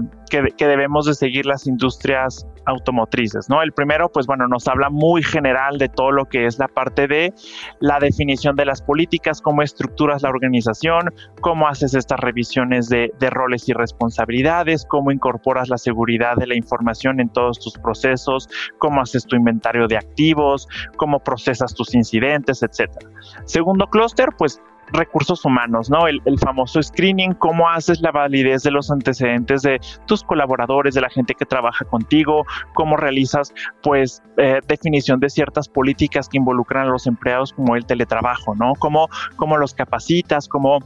que, 0.58 0.68
debemos 0.68 1.06
de 1.06 1.14
seguir 1.14 1.46
las 1.46 1.68
industrias 1.68 2.48
automotrices, 2.66 3.50
¿no? 3.50 3.62
El 3.62 3.72
primero, 3.72 4.10
pues 4.10 4.26
bueno, 4.26 4.48
nos 4.48 4.68
habla 4.68 4.90
muy 4.90 5.22
general 5.22 5.78
de 5.78 5.90
todo 5.90 6.12
lo 6.12 6.26
que 6.26 6.46
es 6.46 6.58
la 6.58 6.68
parte 6.68 7.08
de 7.08 7.34
la 7.80 8.00
definición 8.00 8.56
de 8.56 8.66
las 8.66 8.82
políticas, 8.82 9.42
cómo 9.42 9.62
estructuras 9.62 10.24
la 10.24 10.30
organización, 10.30 11.14
cómo 11.42 11.68
haces 11.68 11.94
estas 11.94 12.20
revisiones 12.20 12.90
de, 12.90 13.12
roles 13.30 13.68
y 13.70 13.74
responsabilidades, 13.74 14.86
cómo 14.86 15.12
incorporas 15.12 15.70
la 15.70 15.78
seguridad 15.78 16.36
de 16.36 16.48
la 16.48 16.56
información 16.56 17.20
en 17.20 17.30
todos 17.30 17.60
tus 17.60 17.74
procesos, 17.78 18.50
cómo 18.80 19.02
haces 19.02 19.26
tu 19.26 19.36
inventario 19.36 19.88
de 19.88 19.98
activos, 19.98 20.68
cómo 20.98 21.20
procesas 21.20 21.74
tus 21.74 21.94
incidentes, 21.96 22.64
etcétera. 22.64 23.10
Segundo 23.46 23.88
clúster, 23.88 24.30
pues 24.38 24.62
recursos 24.92 25.44
humanos, 25.46 25.90
¿no? 25.90 26.08
El, 26.08 26.22
famoso 26.40 26.82
screening, 26.82 27.34
cómo 27.34 27.70
haces 27.70 28.02
la 28.02 28.12
validez 28.12 28.64
de 28.64 28.72
los 28.72 28.92
antecedentes 28.92 29.62
de 29.62 29.80
tus 30.06 30.24
colaboradores, 30.24 30.94
de 30.94 31.02
la 31.02 31.10
gente 31.10 31.36
que 31.36 31.46
trabaja 31.46 31.86
contigo, 31.86 32.46
cómo 32.74 32.98
realizas, 32.98 33.54
pues, 33.82 34.22
eh, 34.38 34.60
definición 34.68 35.20
de 35.20 35.30
ciertas 35.30 35.70
políticas 35.70 36.28
que 36.28 36.38
involucran 36.38 36.88
a 36.88 36.92
los 36.92 37.08
empleados 37.08 37.54
como 37.54 37.76
el 37.76 37.86
teletrabajo, 37.86 38.56
¿no? 38.56 38.74
Cómo, 38.80 39.08
cómo 39.36 39.58
los 39.58 39.74
capacitas, 39.74 40.48
cómo 40.48 40.80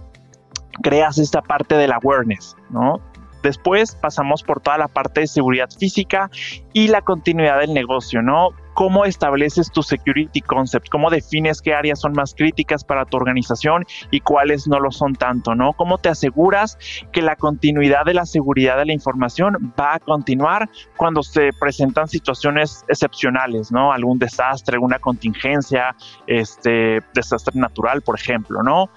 creas 0.83 1.17
esta 1.17 1.41
parte 1.41 1.75
del 1.75 1.91
awareness, 1.91 2.55
¿no? 2.69 3.01
Después 3.43 3.95
pasamos 3.95 4.43
por 4.43 4.59
toda 4.59 4.77
la 4.77 4.87
parte 4.87 5.21
de 5.21 5.27
seguridad 5.27 5.69
física 5.69 6.29
y 6.73 6.87
la 6.87 7.01
continuidad 7.01 7.59
del 7.59 7.73
negocio, 7.73 8.21
¿no? 8.21 8.49
Cómo 8.77 9.05
estableces 9.05 9.71
tu 9.71 9.81
security 9.81 10.39
concept, 10.39 10.89
cómo 10.89 11.09
defines 11.09 11.63
qué 11.63 11.73
áreas 11.73 11.99
son 11.99 12.13
más 12.13 12.35
críticas 12.35 12.83
para 12.83 13.05
tu 13.05 13.17
organización 13.17 13.83
y 14.11 14.19
cuáles 14.19 14.67
no 14.67 14.79
lo 14.79 14.91
son 14.91 15.15
tanto, 15.15 15.55
¿no? 15.55 15.73
Cómo 15.73 15.97
te 15.97 16.09
aseguras 16.09 16.77
que 17.11 17.23
la 17.23 17.35
continuidad 17.35 18.05
de 18.05 18.13
la 18.13 18.27
seguridad 18.27 18.77
de 18.77 18.85
la 18.85 18.93
información 18.93 19.73
va 19.79 19.95
a 19.95 19.99
continuar 19.99 20.69
cuando 20.95 21.23
se 21.23 21.49
presentan 21.59 22.07
situaciones 22.07 22.85
excepcionales, 22.87 23.71
¿no? 23.71 23.91
Algún 23.91 24.19
desastre, 24.19 24.75
alguna 24.75 24.99
contingencia, 24.99 25.95
este 26.27 27.01
desastre 27.15 27.59
natural, 27.59 28.03
por 28.03 28.13
ejemplo, 28.19 28.61
¿no? 28.61 28.91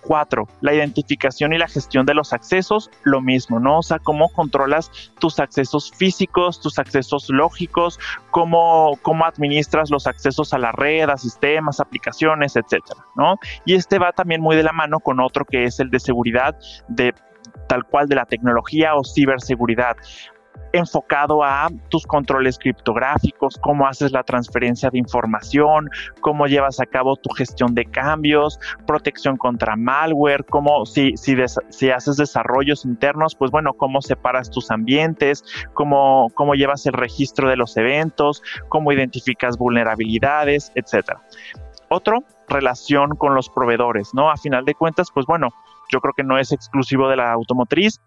Cuatro, 0.00 0.48
la 0.60 0.74
identificación 0.74 1.52
y 1.52 1.58
la 1.58 1.68
gestión 1.68 2.06
de 2.06 2.14
los 2.14 2.32
accesos, 2.32 2.90
lo 3.04 3.20
mismo, 3.20 3.60
¿no? 3.60 3.78
O 3.78 3.82
sea, 3.82 3.98
cómo 3.98 4.28
controlas 4.30 4.90
tus 5.18 5.38
accesos 5.40 5.92
físicos, 5.92 6.60
tus 6.60 6.78
accesos 6.78 7.28
lógicos, 7.28 7.98
cómo, 8.30 8.98
cómo 9.02 9.24
administras 9.24 9.90
los 9.90 10.06
accesos 10.06 10.54
a 10.54 10.58
la 10.58 10.72
red, 10.72 11.08
a 11.10 11.16
sistemas, 11.16 11.80
aplicaciones, 11.80 12.56
etcétera, 12.56 13.04
¿no? 13.16 13.36
Y 13.64 13.74
este 13.74 13.98
va 13.98 14.12
también 14.12 14.40
muy 14.40 14.56
de 14.56 14.62
la 14.62 14.72
mano 14.72 15.00
con 15.00 15.20
otro 15.20 15.44
que 15.44 15.64
es 15.64 15.80
el 15.80 15.90
de 15.90 16.00
seguridad 16.00 16.56
de 16.88 17.14
tal 17.68 17.84
cual 17.84 18.08
de 18.08 18.16
la 18.16 18.26
tecnología 18.26 18.94
o 18.94 19.04
ciberseguridad 19.04 19.96
enfocado 20.72 21.42
a 21.42 21.68
tus 21.88 22.06
controles 22.06 22.58
criptográficos, 22.58 23.58
cómo 23.60 23.86
haces 23.86 24.12
la 24.12 24.22
transferencia 24.22 24.90
de 24.90 24.98
información, 24.98 25.88
cómo 26.20 26.46
llevas 26.46 26.80
a 26.80 26.86
cabo 26.86 27.16
tu 27.16 27.30
gestión 27.30 27.74
de 27.74 27.86
cambios, 27.86 28.58
protección 28.86 29.36
contra 29.36 29.76
malware, 29.76 30.44
cómo 30.44 30.86
si, 30.86 31.14
si, 31.16 31.90
haces 31.90 32.16
desarrollos 32.16 32.84
internos, 32.84 33.34
pues 33.34 33.50
bueno, 33.50 33.72
cómo 33.74 34.00
separas 34.02 34.50
tus 34.50 34.70
ambientes, 34.70 35.44
cómo, 35.74 36.28
cómo 36.34 36.54
llevas 36.54 36.86
el 36.86 36.92
registro 36.92 37.48
de 37.48 37.56
los 37.56 37.76
eventos, 37.76 38.42
cómo 38.68 38.92
identificas 38.92 39.56
vulnerabilidades, 39.56 40.72
etcétera. 40.74 41.20
Otro, 41.88 42.22
relación 42.48 43.16
con 43.16 43.34
los 43.34 43.48
proveedores, 43.48 44.10
¿no? 44.14 44.30
A 44.30 44.36
final 44.36 44.64
de 44.64 44.74
cuentas, 44.74 45.08
pues 45.12 45.26
bueno, 45.26 45.48
yo 45.90 46.00
creo 46.00 46.14
que 46.14 46.22
no 46.22 46.38
es 46.38 46.52
exclusivo 46.52 47.08
de 47.08 47.16
la 47.16 47.32
automotriz, 47.32 48.00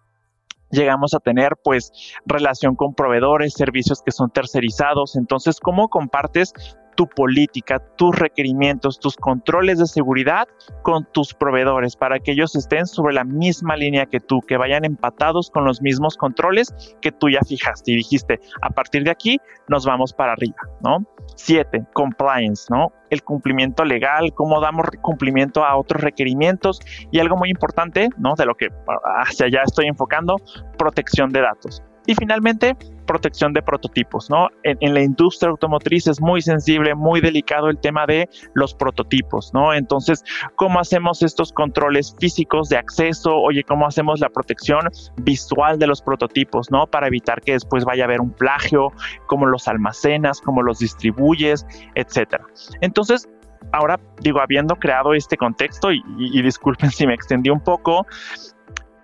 llegamos 0.73 1.13
a 1.13 1.19
tener 1.19 1.55
pues 1.63 1.91
relación 2.25 2.75
con 2.75 2.93
proveedores, 2.93 3.53
servicios 3.53 4.01
que 4.01 4.11
son 4.11 4.31
tercerizados. 4.31 5.15
Entonces, 5.15 5.59
¿cómo 5.59 5.87
compartes 5.87 6.53
tu 6.95 7.07
política, 7.07 7.79
tus 7.97 8.17
requerimientos, 8.17 8.99
tus 8.99 9.15
controles 9.15 9.79
de 9.79 9.85
seguridad 9.85 10.47
con 10.81 11.05
tus 11.11 11.33
proveedores 11.33 11.95
para 11.95 12.19
que 12.19 12.31
ellos 12.31 12.55
estén 12.55 12.85
sobre 12.85 13.13
la 13.13 13.23
misma 13.23 13.75
línea 13.75 14.05
que 14.05 14.19
tú, 14.19 14.41
que 14.41 14.57
vayan 14.57 14.85
empatados 14.85 15.49
con 15.49 15.65
los 15.65 15.81
mismos 15.81 16.17
controles 16.17 16.73
que 17.01 17.11
tú 17.11 17.29
ya 17.29 17.41
fijaste 17.41 17.91
y 17.91 17.95
dijiste, 17.95 18.39
a 18.61 18.69
partir 18.69 19.03
de 19.03 19.11
aquí 19.11 19.39
nos 19.67 19.85
vamos 19.85 20.13
para 20.13 20.33
arriba, 20.33 20.57
¿no? 20.81 21.05
Siete, 21.35 21.83
compliance, 21.93 22.65
¿no? 22.69 22.91
El 23.09 23.23
cumplimiento 23.23 23.83
legal, 23.85 24.33
cómo 24.33 24.59
damos 24.61 24.85
cumplimiento 25.01 25.63
a 25.65 25.75
otros 25.75 26.01
requerimientos 26.01 26.79
y 27.11 27.19
algo 27.19 27.37
muy 27.37 27.49
importante, 27.49 28.09
¿no? 28.17 28.35
De 28.35 28.45
lo 28.45 28.55
que 28.55 28.69
hacia 29.17 29.47
allá 29.47 29.63
estoy 29.65 29.87
enfocando, 29.87 30.37
protección 30.77 31.31
de 31.31 31.41
datos. 31.41 31.81
Y 32.05 32.15
finalmente, 32.15 32.75
protección 33.03 33.53
de 33.53 33.61
prototipos, 33.61 34.29
¿no? 34.29 34.49
En, 34.63 34.93
la 34.93 35.01
industria 35.01 35.49
automotriz 35.49 36.07
es 36.07 36.21
muy 36.21 36.41
sensible, 36.41 36.95
muy 36.95 37.21
delicado 37.21 37.69
el 37.69 37.77
tema 37.77 38.05
de 38.05 38.29
los 38.53 38.73
prototipos, 38.73 39.51
¿no? 39.53 39.73
Entonces, 39.73 40.23
¿cómo 40.55 40.79
hacemos 40.79 41.21
estos 41.23 41.51
controles 41.51 42.15
físicos 42.19 42.69
de 42.69 42.77
acceso? 42.77 43.35
Oye, 43.35 43.63
¿cómo 43.63 43.87
hacemos 43.87 44.19
la 44.19 44.29
protección 44.29 44.89
visual 45.17 45.79
de 45.79 45.87
los 45.87 46.01
prototipos, 46.01 46.71
¿no? 46.71 46.87
Para 46.87 47.07
evitar 47.07 47.41
que 47.41 47.53
después 47.53 47.85
vaya 47.85 48.03
a 48.03 48.05
haber 48.05 48.21
un 48.21 48.31
plagio, 48.31 48.91
cómo 49.27 49.45
los 49.45 49.67
almacenas, 49.67 50.41
cómo 50.41 50.61
los 50.61 50.79
distribuyes, 50.79 51.65
etcétera. 51.95 52.45
Entonces, 52.81 53.27
ahora 53.71 53.99
digo, 54.21 54.39
habiendo 54.39 54.75
creado 54.75 55.13
este 55.13 55.37
contexto, 55.37 55.91
y, 55.91 56.01
y, 56.17 56.41
disculpen 56.41 56.91
si 56.91 57.07
me 57.07 57.13
extendí 57.13 57.49
un 57.49 57.61
poco, 57.61 58.05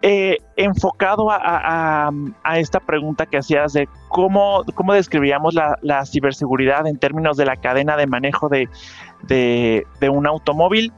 eh, 0.02 0.38
enfocado 0.56 1.28
a, 1.30 2.10
esta 2.56 2.80
pregunta 2.80 3.26
que 3.26 3.38
hacías 3.38 3.74
de 3.74 3.90
cómo, 4.08 4.64
cómo 4.74 4.94
describiríamos 4.94 5.54
la, 5.54 6.06
ciberseguridad 6.06 6.88
en 6.88 6.98
términos 6.98 7.36
de 7.36 7.46
la 7.46 7.58
cadena 7.58 7.98
de 7.98 8.08
manejo 8.08 8.50
de, 8.50 9.86
un 10.10 10.26
automóvil, 10.26 10.94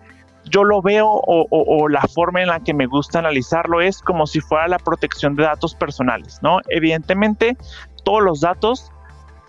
yo 0.46 0.64
lo 0.64 0.82
veo 0.84 1.08
o, 1.08 1.90
la 1.90 2.02
forma 2.02 2.42
en 2.42 2.50
la 2.50 2.60
que 2.60 2.76
me 2.76 2.86
gusta 2.86 3.20
analizarlo 3.20 3.82
es 3.82 4.02
como 4.02 4.28
si 4.28 4.40
fuera 4.40 4.68
la 4.68 4.78
protección 4.78 5.36
de 5.36 5.44
datos 5.44 5.74
personales, 5.74 6.40
¿no? 6.44 6.60
Evidentemente, 6.70 7.58
todos 8.04 8.22
los 8.22 8.42
datos 8.42 8.92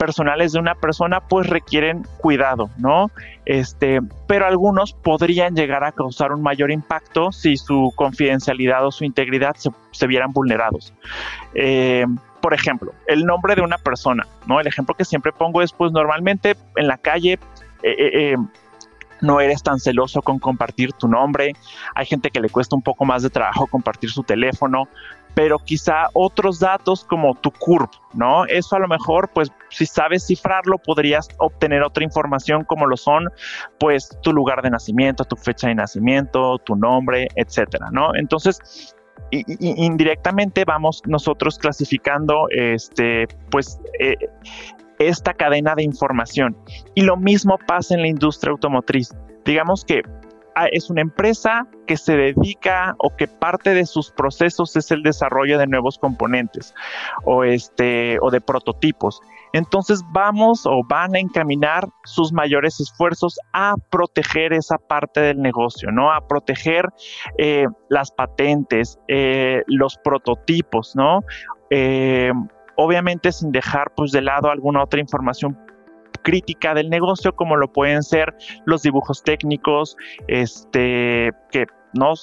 personales 0.02 0.50
de 0.50 0.58
una 0.58 0.74
persona 0.74 1.20
pues 1.20 1.46
requieren 1.48 2.04
cuidado, 2.18 2.70
¿no? 2.76 3.12
Este, 3.44 4.00
pero 4.26 4.48
algunos 4.48 4.94
podrían 4.94 5.54
llegar 5.54 5.84
a 5.84 5.92
causar 5.92 6.32
un 6.32 6.42
mayor 6.42 6.72
impacto 6.72 7.30
si 7.30 7.56
su 7.56 7.92
confidencialidad 7.94 8.84
o 8.84 8.90
su 8.90 9.04
integridad 9.04 9.54
se, 9.92 10.06
vieran 10.08 10.32
vulnerados. 10.32 10.92
Eh, 11.54 12.04
por 12.40 12.52
ejemplo, 12.52 12.92
el 13.06 13.24
nombre 13.24 13.54
de 13.54 13.62
una 13.62 13.78
persona, 13.78 14.26
¿no? 14.48 14.58
El 14.58 14.66
ejemplo 14.66 14.96
que 14.96 15.04
siempre 15.04 15.30
pongo 15.30 15.62
es, 15.62 15.72
pues 15.72 15.92
normalmente 15.92 16.56
en 16.74 16.88
la 16.88 16.98
calle 16.98 17.38
eh, 17.84 17.94
eh, 18.32 18.36
no 19.22 19.40
eres 19.40 19.62
tan 19.62 19.78
celoso 19.78 20.20
con 20.20 20.38
compartir 20.38 20.92
tu 20.92 21.08
nombre, 21.08 21.54
hay 21.94 22.06
gente 22.06 22.30
que 22.30 22.40
le 22.40 22.50
cuesta 22.50 22.76
un 22.76 22.82
poco 22.82 23.04
más 23.04 23.22
de 23.22 23.30
trabajo 23.30 23.66
compartir 23.66 24.10
su 24.10 24.22
teléfono, 24.22 24.88
pero 25.34 25.58
quizá 25.58 26.08
otros 26.12 26.60
datos 26.60 27.04
como 27.04 27.34
tu 27.34 27.50
CURP, 27.50 27.90
¿no? 28.12 28.44
Eso 28.46 28.76
a 28.76 28.80
lo 28.80 28.88
mejor, 28.88 29.30
pues 29.32 29.50
si 29.70 29.86
sabes 29.86 30.26
cifrarlo, 30.26 30.76
podrías 30.78 31.28
obtener 31.38 31.82
otra 31.82 32.04
información 32.04 32.64
como 32.64 32.86
lo 32.86 32.96
son, 32.96 33.28
pues 33.78 34.10
tu 34.22 34.32
lugar 34.32 34.60
de 34.62 34.70
nacimiento, 34.70 35.24
tu 35.24 35.36
fecha 35.36 35.68
de 35.68 35.74
nacimiento, 35.74 36.58
tu 36.58 36.76
nombre, 36.76 37.28
etcétera, 37.34 37.86
¿no? 37.92 38.14
Entonces, 38.14 38.94
indirectamente 39.30 40.64
vamos 40.64 41.00
nosotros 41.06 41.58
clasificando, 41.58 42.48
este, 42.50 43.26
pues, 43.50 43.80
eh, 43.98 44.16
esta 45.08 45.34
cadena 45.34 45.74
de 45.74 45.82
información. 45.82 46.56
Y 46.94 47.02
lo 47.02 47.16
mismo 47.16 47.58
pasa 47.66 47.94
en 47.94 48.02
la 48.02 48.08
industria 48.08 48.52
automotriz. 48.52 49.14
Digamos 49.44 49.84
que 49.84 50.02
ah, 50.54 50.66
es 50.70 50.90
una 50.90 51.00
empresa 51.00 51.66
que 51.86 51.96
se 51.96 52.16
dedica 52.16 52.94
o 52.98 53.14
que 53.16 53.26
parte 53.26 53.74
de 53.74 53.86
sus 53.86 54.10
procesos 54.10 54.76
es 54.76 54.90
el 54.90 55.02
desarrollo 55.02 55.58
de 55.58 55.66
nuevos 55.66 55.98
componentes 55.98 56.74
o 57.24 57.44
este 57.44 58.18
o 58.20 58.30
de 58.30 58.40
prototipos. 58.40 59.20
Entonces 59.52 60.02
vamos 60.12 60.64
o 60.66 60.82
van 60.88 61.14
a 61.14 61.18
encaminar 61.18 61.88
sus 62.04 62.32
mayores 62.32 62.80
esfuerzos 62.80 63.38
a 63.52 63.74
proteger 63.90 64.52
esa 64.52 64.78
parte 64.78 65.20
del 65.20 65.42
negocio, 65.42 65.90
¿no? 65.90 66.12
A 66.12 66.26
proteger 66.26 66.88
eh, 67.38 67.66
las 67.88 68.10
patentes, 68.10 68.98
eh, 69.08 69.62
los 69.66 69.98
prototipos, 69.98 70.96
¿no? 70.96 71.20
Eh, 71.70 72.32
obviamente 72.76 73.32
sin 73.32 73.52
dejar 73.52 73.92
pues 73.96 74.12
de 74.12 74.22
lado 74.22 74.50
alguna 74.50 74.82
otra 74.82 75.00
información 75.00 75.58
crítica 76.22 76.74
del 76.74 76.88
negocio 76.88 77.34
como 77.34 77.56
lo 77.56 77.72
pueden 77.72 78.02
ser 78.02 78.34
los 78.64 78.82
dibujos 78.82 79.22
técnicos 79.22 79.96
este 80.28 81.32
que 81.50 81.66
¿no? 81.94 82.14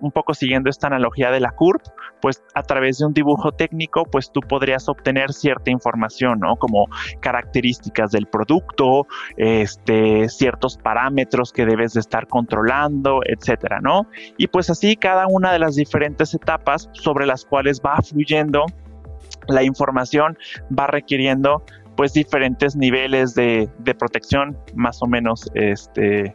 Un 0.00 0.10
poco 0.10 0.34
siguiendo 0.34 0.68
esta 0.70 0.88
analogía 0.88 1.30
de 1.30 1.40
la 1.40 1.50
CURP, 1.50 1.82
pues 2.20 2.42
a 2.54 2.62
través 2.62 2.98
de 2.98 3.06
un 3.06 3.12
dibujo 3.12 3.52
técnico, 3.52 4.04
pues 4.04 4.30
tú 4.32 4.40
podrías 4.40 4.88
obtener 4.88 5.32
cierta 5.32 5.70
información, 5.70 6.40
¿no? 6.40 6.56
Como 6.56 6.86
características 7.20 8.10
del 8.10 8.26
producto, 8.26 9.06
este, 9.36 10.28
ciertos 10.28 10.76
parámetros 10.76 11.52
que 11.52 11.66
debes 11.66 11.92
de 11.94 12.00
estar 12.00 12.26
controlando, 12.26 13.20
etcétera, 13.24 13.80
¿no? 13.80 14.06
Y 14.36 14.48
pues 14.48 14.70
así 14.70 14.96
cada 14.96 15.26
una 15.28 15.52
de 15.52 15.58
las 15.58 15.76
diferentes 15.76 16.34
etapas 16.34 16.88
sobre 16.92 17.26
las 17.26 17.44
cuales 17.44 17.80
va 17.84 17.96
fluyendo 18.02 18.66
la 19.48 19.62
información, 19.62 20.36
va 20.76 20.86
requiriendo 20.86 21.64
pues 21.96 22.12
diferentes 22.12 22.74
niveles 22.74 23.34
de, 23.34 23.68
protección 23.98 24.56
más 24.74 25.02
o 25.02 25.06
menos 25.06 25.50
este, 25.54 26.34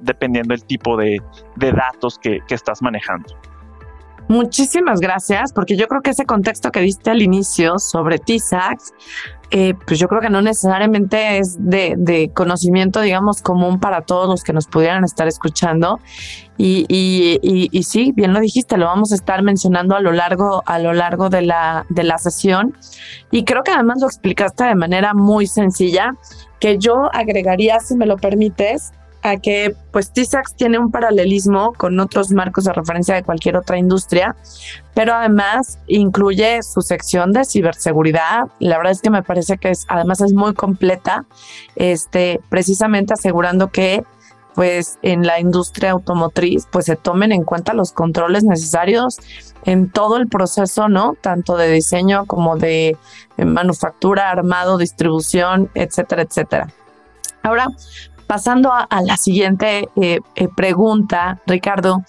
dependiendo 0.00 0.54
del 0.54 0.64
tipo 0.64 0.96
de, 0.96 1.20
datos 1.56 2.18
que, 2.18 2.40
estás 2.50 2.82
manejando. 2.82 3.34
Muchísimas 4.28 5.00
gracias, 5.00 5.54
porque 5.54 5.74
yo 5.74 5.88
creo 5.88 6.02
que 6.02 6.10
ese 6.10 6.26
contexto 6.26 6.70
que 6.70 6.80
diste 6.80 7.10
al 7.10 7.22
inicio 7.22 7.78
sobre 7.78 8.18
TISAX, 8.18 8.92
eh, 9.50 9.74
pues 9.86 9.98
yo 9.98 10.08
creo 10.08 10.20
que 10.20 10.28
no 10.28 10.42
necesariamente 10.42 11.38
es 11.38 11.56
de, 11.58 12.30
conocimiento, 12.34 13.00
digamos, 13.00 13.40
común 13.40 13.80
para 13.80 14.02
todos 14.02 14.28
los 14.28 14.42
que 14.42 14.52
nos 14.52 14.66
pudieran 14.66 15.04
estar 15.04 15.26
escuchando. 15.26 16.00
Y, 16.58 16.86
y, 16.90 17.82
sí, 17.84 18.12
bien 18.14 18.32
lo 18.32 18.40
dijiste, 18.40 18.76
lo 18.76 18.86
vamos 18.86 19.12
a 19.12 19.14
estar 19.14 19.42
mencionando 19.42 19.94
a 19.94 20.00
lo 20.00 20.12
largo, 20.12 20.62
a 20.66 20.78
lo 20.78 20.92
largo 20.92 21.30
de 21.30 21.42
la, 21.42 21.86
de 21.88 22.02
la 22.02 22.18
sesión. 22.18 22.76
Y 23.30 23.44
creo 23.44 23.62
que 23.62 23.70
además 23.70 24.00
lo 24.00 24.06
explicaste 24.06 24.64
de 24.64 24.74
manera 24.74 25.14
muy 25.14 25.46
sencilla, 25.46 26.14
que 26.60 26.76
yo 26.78 27.08
agregaría, 27.14 27.78
si 27.80 27.96
me 27.96 28.06
lo 28.06 28.16
permites, 28.16 28.92
a 29.22 29.36
que 29.36 29.74
pues 29.92 30.12
TISAX 30.12 30.54
tiene 30.54 30.78
un 30.78 30.90
paralelismo 30.90 31.72
con 31.72 31.98
otros 31.98 32.30
marcos 32.30 32.64
de 32.64 32.72
referencia 32.72 33.14
de 33.14 33.22
cualquier 33.22 33.56
otra 33.56 33.78
industria, 33.78 34.36
pero 34.94 35.14
además 35.14 35.78
incluye 35.86 36.62
su 36.62 36.82
sección 36.82 37.32
de 37.32 37.44
ciberseguridad. 37.44 38.48
La 38.60 38.76
verdad 38.76 38.92
es 38.92 39.02
que 39.02 39.10
me 39.10 39.22
parece 39.22 39.58
que 39.58 39.70
es, 39.70 39.86
además 39.88 40.20
es 40.20 40.32
muy 40.32 40.54
completa, 40.54 41.24
este, 41.76 42.40
precisamente 42.48 43.14
asegurando 43.14 43.70
que 43.70 44.04
pues 44.54 44.98
en 45.02 45.24
la 45.24 45.38
industria 45.38 45.92
automotriz 45.92 46.66
pues 46.70 46.86
se 46.86 46.96
tomen 46.96 47.30
en 47.30 47.44
cuenta 47.44 47.74
los 47.74 47.92
controles 47.92 48.42
necesarios 48.42 49.18
en 49.64 49.90
todo 49.90 50.16
el 50.16 50.26
proceso, 50.26 50.88
¿no? 50.88 51.14
Tanto 51.20 51.56
de 51.56 51.70
diseño 51.70 52.26
como 52.26 52.56
de 52.56 52.96
manufactura, 53.36 54.30
armado, 54.30 54.78
distribución, 54.78 55.70
etcétera, 55.74 56.22
etcétera. 56.22 56.72
Ahora, 57.42 57.68
Pasando 58.28 58.70
a, 58.72 58.86
la 59.02 59.16
siguiente 59.16 59.88
eh, 59.96 60.20
eh, 60.36 60.48
pregunta, 60.54 61.40
Ricardo, 61.46 62.02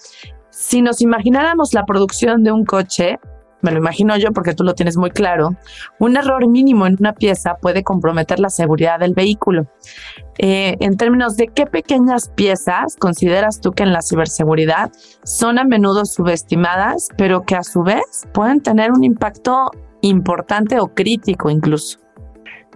si 0.50 0.82
nos 0.82 1.00
imagináramos 1.00 1.72
la 1.72 1.86
producción 1.86 2.44
de 2.44 2.52
un 2.52 2.66
coche, 2.66 3.18
me 3.62 3.70
lo 3.70 3.78
imagino 3.78 4.14
yo 4.18 4.30
porque 4.30 4.52
tú 4.52 4.62
lo 4.62 4.74
tienes 4.74 4.98
muy 4.98 5.10
claro, 5.10 5.56
un 5.98 6.18
error 6.18 6.46
mínimo 6.46 6.86
en 6.86 6.98
una 7.00 7.14
pieza 7.14 7.54
puede 7.54 7.82
comprometer 7.82 8.38
la 8.38 8.50
seguridad 8.50 9.00
del 9.00 9.14
vehículo. 9.14 9.66
Eh, 10.36 10.76
en 10.80 10.98
términos 10.98 11.38
de 11.38 11.48
qué 11.48 11.64
pequeñas 11.64 12.28
piezas 12.28 12.96
consideras 12.96 13.62
tú 13.62 13.72
que 13.72 13.82
en 13.82 13.94
la 13.94 14.02
ciberseguridad 14.02 14.92
son 15.24 15.58
a 15.58 15.64
menudo 15.64 16.04
subestimadas, 16.04 17.08
pero 17.16 17.44
que 17.44 17.56
a 17.56 17.62
su 17.62 17.82
vez 17.82 18.28
pueden 18.34 18.60
tener 18.60 18.92
un 18.92 19.04
impacto 19.04 19.70
importante 20.02 20.80
o 20.80 20.88
crítico 20.88 21.48
incluso. 21.48 21.98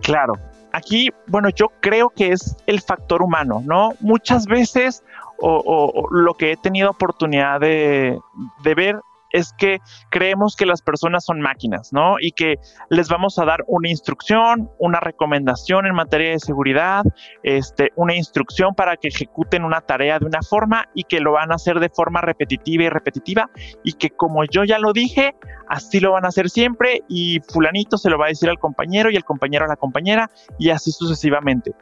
Claro, 0.01 0.33
aquí, 0.75 1.11
bueno, 1.29 1.49
yo 1.51 1.71
creo 1.81 2.11
que 2.11 2.33
es 2.33 2.57
el 2.67 2.81
factor 2.81 3.23
humano, 3.23 3.63
¿no? 3.65 3.93
Muchas 4.01 4.47
veces, 4.47 5.05
o, 5.39 6.09
lo 6.11 6.35
que 6.35 6.53
he 6.53 6.57
tenido 6.57 6.91
oportunidad 6.91 7.61
de, 7.61 8.19
de 8.63 8.75
ver 8.75 9.01
es 9.35 9.53
que 9.59 9.81
creemos 10.11 10.55
que 10.55 10.65
las 10.65 10.81
personas 10.81 11.25
son 11.25 11.41
máquinas, 11.41 11.93
¿no? 11.93 12.15
Y 12.21 12.31
que 12.31 12.55
les 12.89 13.09
vamos 13.09 13.37
a 13.41 13.45
dar 13.45 13.65
una 13.67 13.91
instrucción, 13.91 14.71
una 14.79 15.01
recomendación 15.01 15.87
en 15.87 15.95
materia 15.95 16.31
de 16.31 16.39
seguridad, 16.39 17.03
este, 17.43 17.91
una 17.97 18.15
instrucción 18.15 18.77
para 18.77 18.97
que 18.97 19.09
ejecuten 19.09 19.65
una 19.65 19.81
tarea 19.81 20.21
de 20.21 20.27
una 20.27 20.41
forma 20.41 20.85
y 20.95 21.03
que 21.03 21.19
lo 21.19 21.33
van 21.33 21.51
a 21.51 21.57
hacer 21.57 21.81
de 21.81 21.89
forma 21.89 22.21
repetitiva 22.21 22.85
y 22.85 22.89
repetitiva 22.89 23.51
y 23.83 23.95
que 23.95 24.11
como 24.11 24.45
yo 24.45 24.63
ya 24.63 24.79
lo 24.79 24.93
dije, 24.93 25.35
así 25.69 25.99
lo 25.99 26.13
van 26.13 26.27
a 26.27 26.29
hacer 26.29 26.49
siempre 26.49 27.03
y 27.09 27.41
fulanito 27.53 27.99
se 27.99 28.11
lo 28.11 28.19
va 28.19 28.27
a 28.27 28.29
decir 28.29 28.49
al 28.49 28.61
compañero 28.61 29.11
y 29.11 29.17
el 29.17 29.25
compañero 29.25 29.65
a 29.65 29.69
la 29.69 29.77
compañera 29.77 30.31
y 30.61 30.71
así 30.71 30.93
sucesivamente. 30.93 31.73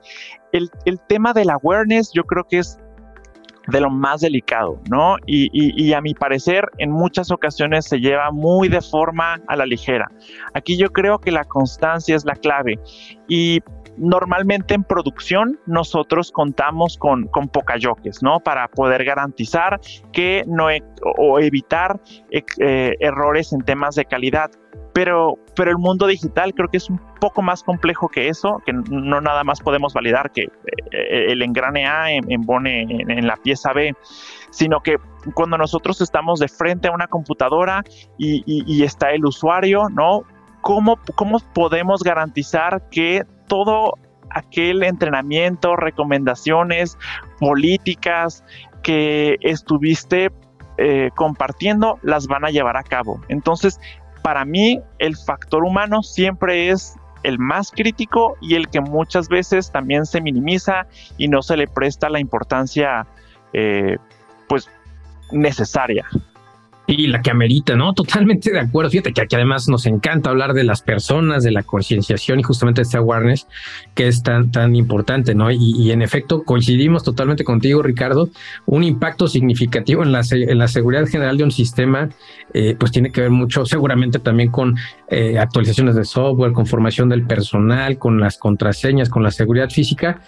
El, 0.53 0.71
el 0.87 1.01
tema 1.01 1.35
del 1.35 1.51
awareness 1.51 2.13
yo 2.15 2.25
creo 2.25 2.45
que 2.45 2.59
es 2.59 2.79
de 3.69 3.81
lo 3.81 3.91
más 3.91 4.21
delicado, 4.21 4.81
¿no? 4.91 5.17
Y, 5.27 5.93
a 5.93 6.01
mi 6.01 6.15
parecer 6.15 6.69
en 6.79 6.91
muchas 6.91 7.31
ocasiones 7.31 7.85
se 7.85 7.99
lleva 7.99 8.31
muy 8.31 8.69
de 8.69 8.81
forma 8.81 9.41
a 9.47 9.57
la 9.57 9.67
ligera. 9.67 10.11
Aquí 10.55 10.77
yo 10.77 10.91
creo 10.91 11.19
que 11.19 11.31
la 11.31 11.45
constancia 11.45 12.17
es 12.17 12.25
la 12.25 12.35
clave 12.35 12.79
y 13.29 13.61
normalmente 13.97 14.75
en 14.75 14.85
producción 14.85 15.59
nosotros 15.67 16.31
contamos 16.33 16.97
con, 16.99 17.27
con 17.29 17.51
yoques, 17.79 18.23
¿no? 18.23 18.41
Para 18.41 18.69
poder 18.69 19.05
garantizar 19.05 19.81
que 20.13 20.45
no 20.47 20.69
o 21.19 21.39
evitar 21.41 22.01
eh, 22.31 22.95
errores 23.01 23.53
en 23.53 23.63
temas 23.63 23.95
de 23.95 24.05
calidad. 24.05 24.51
Pero, 24.95 25.39
pero 25.57 25.71
el 25.71 25.79
mundo 25.79 26.07
digital 26.07 26.53
creo 26.53 26.69
que 26.69 26.77
es 26.77 26.91
un 26.91 27.01
poco 27.19 27.41
más 27.41 27.63
complejo 27.63 28.09
que 28.09 28.29
eso, 28.29 28.61
que 28.67 28.75
no 28.75 29.23
nada 29.23 29.43
más 29.43 29.61
podemos 29.61 29.95
validar 29.95 30.31
que 30.33 30.43
eh, 30.43 31.33
el 31.33 31.41
engrane 31.41 31.87
A 31.87 32.13
embone 32.13 32.83
en, 32.83 33.27
la 33.27 33.37
pieza 33.37 33.73
B, 33.73 33.95
sino 34.51 34.81
que 34.81 34.97
cuando 35.35 35.57
nosotros 35.57 36.03
estamos 36.03 36.41
de 36.41 36.49
frente 36.49 36.89
a 36.89 36.93
una 36.93 37.07
computadora 37.07 37.83
y, 38.19 38.83
está 38.83 39.13
el 39.13 39.25
usuario, 39.25 39.89
¿no? 39.89 40.25
¿Cómo, 40.61 40.99
¿Cómo 41.15 41.39
podemos 41.55 42.03
garantizar 42.03 42.89
que 42.91 43.23
todo 43.47 43.95
aquel 44.31 44.83
entrenamiento, 44.83 45.77
recomendaciones, 45.77 46.99
políticas 47.39 48.45
que 48.83 49.37
estuviste 49.41 50.31
eh, 50.79 51.11
compartiendo 51.15 51.99
las 52.03 52.27
van 52.27 52.45
a 52.45 52.51
llevar 52.51 52.77
a 52.77 52.83
cabo. 52.83 53.21
Entonces, 53.29 53.79
para 54.23 54.45
mí 54.45 54.81
el 54.99 55.17
factor 55.17 55.65
humano 55.65 56.03
siempre 56.03 56.71
es 56.71 56.97
el 57.23 57.39
más 57.39 57.71
crítico 57.71 58.37
y 58.41 58.55
el 58.55 58.69
que 58.69 58.81
muchas 58.81 59.29
veces 59.29 59.71
también 59.71 60.07
se 60.07 60.21
minimiza 60.21 60.87
y 61.19 61.29
no 61.29 61.43
se 61.43 61.57
le 61.57 61.69
presta 61.69 62.09
la 62.09 62.21
importancia 62.21 63.07
eh, 63.53 63.97
pues 64.49 64.69
necesaria. 65.31 66.07
Y 66.87 67.07
la 67.07 67.23
que 67.23 67.31
amerita, 67.31 67.77
¿no? 67.77 67.95
Totalmente 67.95 68.51
de 68.51 68.59
acuerdo. 68.59 68.91
Fíjate 68.91 69.13
que 69.13 69.21
aquí 69.23 69.37
además 69.37 69.69
nos 69.69 69.87
encanta 69.87 70.31
hablar 70.31 70.53
de 70.53 70.65
las 70.65 70.83
personas, 70.83 71.45
de 71.45 71.53
la 71.53 71.63
concienciación 71.63 72.41
y 72.41 72.43
justamente 72.43 72.83
este 72.83 72.97
awareness 72.97 73.47
que 73.95 74.09
es 74.09 74.23
tan, 74.23 74.51
tan 74.51 74.75
importante, 74.75 75.35
¿no? 75.35 75.51
Y, 75.51 75.93
en 75.93 76.03
efecto 76.03 76.43
coincidimos 76.43 77.05
totalmente 77.05 77.45
contigo, 77.45 77.83
Ricardo. 77.83 78.31
Un 78.67 78.83
impacto 78.83 79.29
significativo 79.29 80.03
en 80.03 80.11
la, 80.11 80.23
en 80.31 80.59
la 80.59 80.69
seguridad 80.69 81.07
general 81.07 81.37
de 81.37 81.45
un 81.45 81.53
sistema, 81.53 82.09
eh, 82.53 82.77
pues 82.79 82.91
tiene 82.91 83.11
que 83.11 83.23
ver 83.23 83.31
mucho 83.31 83.65
seguramente 83.65 84.19
también 84.19 84.51
con 84.51 84.77
eh, 85.09 85.39
actualizaciones 85.39 85.95
de 85.95 86.05
software, 86.05 86.53
con 86.53 86.67
formación 86.67 87.09
del 87.09 87.27
personal, 87.27 87.99
con 87.99 88.21
las 88.21 88.39
contraseñas, 88.39 89.09
con 89.09 89.23
la 89.23 89.31
seguridad 89.31 89.71
física. 89.71 90.21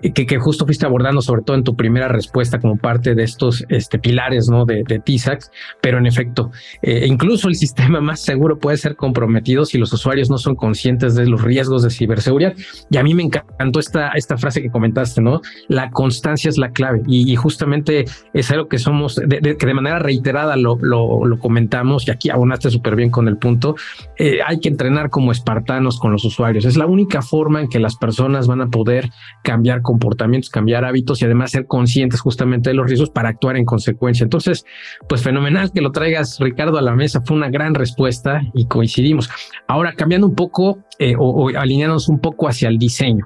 Que, 0.00 0.26
que, 0.26 0.38
justo 0.38 0.64
fuiste 0.64 0.86
abordando, 0.86 1.22
sobre 1.22 1.42
todo 1.42 1.56
en 1.56 1.64
tu 1.64 1.76
primera 1.76 2.08
respuesta 2.08 2.58
como 2.58 2.76
parte 2.76 3.14
de 3.14 3.22
estos 3.22 3.64
este, 3.68 3.98
pilares 3.98 4.48
¿no? 4.48 4.64
de, 4.64 4.84
de 4.86 4.98
TISAX, 4.98 5.50
pero 5.80 5.98
en 5.98 6.06
efecto, 6.06 6.50
eh, 6.82 7.04
incluso 7.06 7.48
el 7.48 7.54
sistema 7.56 8.00
más 8.00 8.20
seguro 8.20 8.58
puede 8.58 8.76
ser 8.76 8.96
comprometido 8.96 9.64
si 9.64 9.78
los 9.78 9.92
usuarios 9.92 10.30
no 10.30 10.38
son 10.38 10.56
conscientes 10.56 11.14
de 11.14 11.26
los 11.26 11.42
riesgos 11.42 11.82
de 11.82 11.90
ciberseguridad. 11.90 12.54
Y 12.90 12.96
a 12.96 13.02
mí 13.02 13.14
me 13.14 13.22
encantó 13.22 13.80
esta, 13.80 14.10
esta 14.10 14.36
frase 14.36 14.62
que 14.62 14.70
comentaste, 14.70 15.20
¿no? 15.20 15.40
La 15.68 15.90
constancia 15.90 16.48
es 16.48 16.58
la 16.58 16.70
clave 16.70 17.02
y, 17.06 17.36
justamente 17.36 18.04
es 18.34 18.50
algo 18.50 18.68
que 18.68 18.78
somos, 18.78 19.20
que 19.20 19.66
de 19.66 19.74
manera 19.74 20.00
reiterada 20.00 20.56
lo, 20.56 20.76
lo, 20.80 21.24
lo 21.24 21.38
comentamos 21.38 22.08
y 22.08 22.10
aquí 22.10 22.30
abonaste 22.30 22.70
súper 22.70 22.96
bien 22.96 23.10
con 23.10 23.28
el 23.28 23.36
punto. 23.36 23.76
Eh, 24.16 24.38
hay 24.44 24.58
que 24.60 24.68
entrenar 24.68 25.10
como 25.10 25.32
espartanos 25.32 25.98
con 25.98 26.12
los 26.12 26.24
usuarios. 26.24 26.64
Es 26.64 26.76
la 26.76 26.86
única 26.86 27.22
forma 27.22 27.60
en 27.60 27.68
que 27.68 27.78
las 27.78 27.96
personas 27.96 28.46
van 28.46 28.60
a 28.60 28.68
poder 28.68 29.10
cambiar 29.42 29.82
comportamientos, 29.88 30.50
cambiar 30.50 30.84
hábitos 30.84 31.22
y 31.22 31.24
además 31.24 31.50
ser 31.50 31.66
conscientes 31.66 32.20
justamente 32.20 32.68
de 32.68 32.74
los 32.74 32.86
riesgos 32.86 33.08
para 33.08 33.30
actuar 33.30 33.56
en 33.56 33.64
consecuencia. 33.64 34.22
Entonces, 34.22 34.66
pues 35.08 35.22
fenomenal 35.22 35.72
que 35.72 35.80
lo 35.80 35.92
traigas, 35.92 36.38
Ricardo, 36.40 36.76
a 36.76 36.82
la 36.82 36.94
mesa. 36.94 37.22
Fue 37.24 37.34
una 37.34 37.48
gran 37.48 37.74
respuesta 37.74 38.42
y 38.52 38.66
coincidimos. 38.66 39.30
Ahora, 39.66 39.94
cambiando 39.94 40.26
un 40.26 40.34
poco 40.34 40.84
eh, 40.98 41.14
o, 41.18 41.48
alineándonos 41.56 42.10
un 42.10 42.20
poco 42.20 42.48
hacia 42.48 42.68
el 42.68 42.76
diseño. 42.76 43.24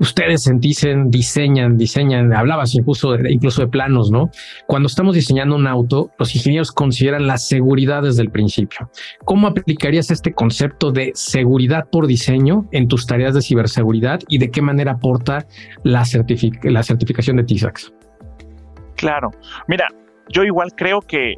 Ustedes 0.00 0.50
dicen, 0.54 1.10
diseñan, 1.10 1.76
diseñan, 1.76 2.32
hablabas 2.32 2.74
incluso 2.74 3.12
de, 3.12 3.32
incluso 3.32 3.62
de 3.62 3.68
planos, 3.68 4.10
¿no? 4.10 4.30
Cuando 4.66 4.86
estamos 4.86 5.14
diseñando 5.14 5.56
un 5.56 5.66
auto, 5.66 6.10
los 6.18 6.34
ingenieros 6.34 6.72
consideran 6.72 7.26
la 7.26 7.38
seguridad 7.38 8.02
desde 8.02 8.22
el 8.22 8.30
principio. 8.30 8.90
¿Cómo 9.24 9.48
aplicarías 9.48 10.10
este 10.10 10.32
concepto 10.32 10.92
de 10.92 11.10
seguridad 11.14 11.88
por 11.90 12.06
diseño 12.06 12.68
en 12.72 12.86
tus 12.88 13.06
tareas 13.06 13.34
de 13.34 13.42
ciberseguridad 13.42 14.20
y 14.28 14.38
de 14.38 14.50
qué 14.50 14.62
manera 14.62 14.92
aporta 14.92 15.46
la, 15.82 16.04
la 16.62 16.82
certificación 16.82 17.36
de 17.36 17.44
TISAX? 17.44 17.92
Claro, 18.96 19.30
mira, 19.68 19.88
yo 20.30 20.44
igual 20.44 20.72
creo 20.76 21.00
que, 21.00 21.36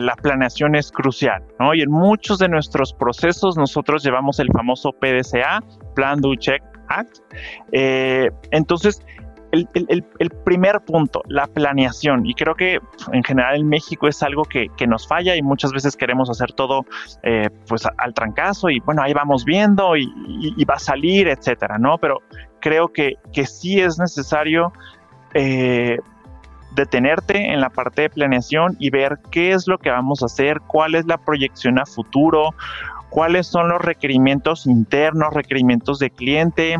la 0.00 0.14
planeación 0.16 0.74
es 0.74 0.90
crucial, 0.90 1.42
¿no? 1.60 1.74
Y 1.74 1.82
en 1.82 1.90
muchos 1.90 2.38
de 2.38 2.48
nuestros 2.48 2.92
procesos 2.92 3.56
nosotros 3.56 4.02
llevamos 4.02 4.38
el 4.40 4.48
famoso 4.52 4.92
PDCA, 4.92 5.62
Plan, 5.94 6.20
Do, 6.20 6.34
Check, 6.34 6.62
Act. 6.88 7.18
Eh, 7.72 8.30
entonces, 8.50 9.02
el, 9.52 10.32
primer 10.44 10.80
punto, 10.80 11.22
la 11.28 11.46
planeación, 11.46 12.24
y 12.24 12.34
creo 12.34 12.54
que 12.54 12.80
en 13.12 13.22
general 13.22 13.56
en 13.56 13.68
México 13.68 14.08
es 14.08 14.22
algo 14.22 14.44
que, 14.44 14.68
nos 14.86 15.06
falla 15.06 15.36
y 15.36 15.42
muchas 15.42 15.72
veces 15.72 15.94
queremos 15.94 16.30
hacer 16.30 16.52
todo 16.52 16.86
eh, 17.22 17.50
pues 17.68 17.86
al 17.98 18.14
trancazo 18.14 18.70
y 18.70 18.80
bueno, 18.80 19.02
ahí 19.02 19.12
vamos 19.12 19.44
viendo 19.44 19.96
y, 19.96 20.64
va 20.64 20.74
a 20.74 20.78
salir, 20.78 21.28
etcétera, 21.28 21.78
¿no? 21.78 21.98
Pero 21.98 22.20
creo 22.60 22.88
que, 22.88 23.14
que 23.32 23.46
sí 23.46 23.78
es 23.78 23.98
necesario 23.98 24.72
eh, 25.34 25.98
detenerte 26.74 27.52
en 27.52 27.60
la 27.60 27.68
parte 27.68 28.02
de 28.02 28.10
planeación 28.10 28.76
y 28.78 28.90
ver 28.90 29.18
qué 29.30 29.52
es 29.52 29.68
lo 29.68 29.78
que 29.78 29.90
vamos 29.90 30.22
a 30.22 30.26
hacer, 30.26 30.60
cuál 30.66 30.94
es 30.94 31.04
la 31.06 31.18
proyección 31.18 31.78
a 31.78 31.84
futuro, 31.84 32.54
cuáles 33.12 33.46
son 33.46 33.68
los 33.68 33.82
requerimientos 33.82 34.66
internos, 34.66 35.34
requerimientos 35.34 35.98
de 35.98 36.10
cliente, 36.10 36.78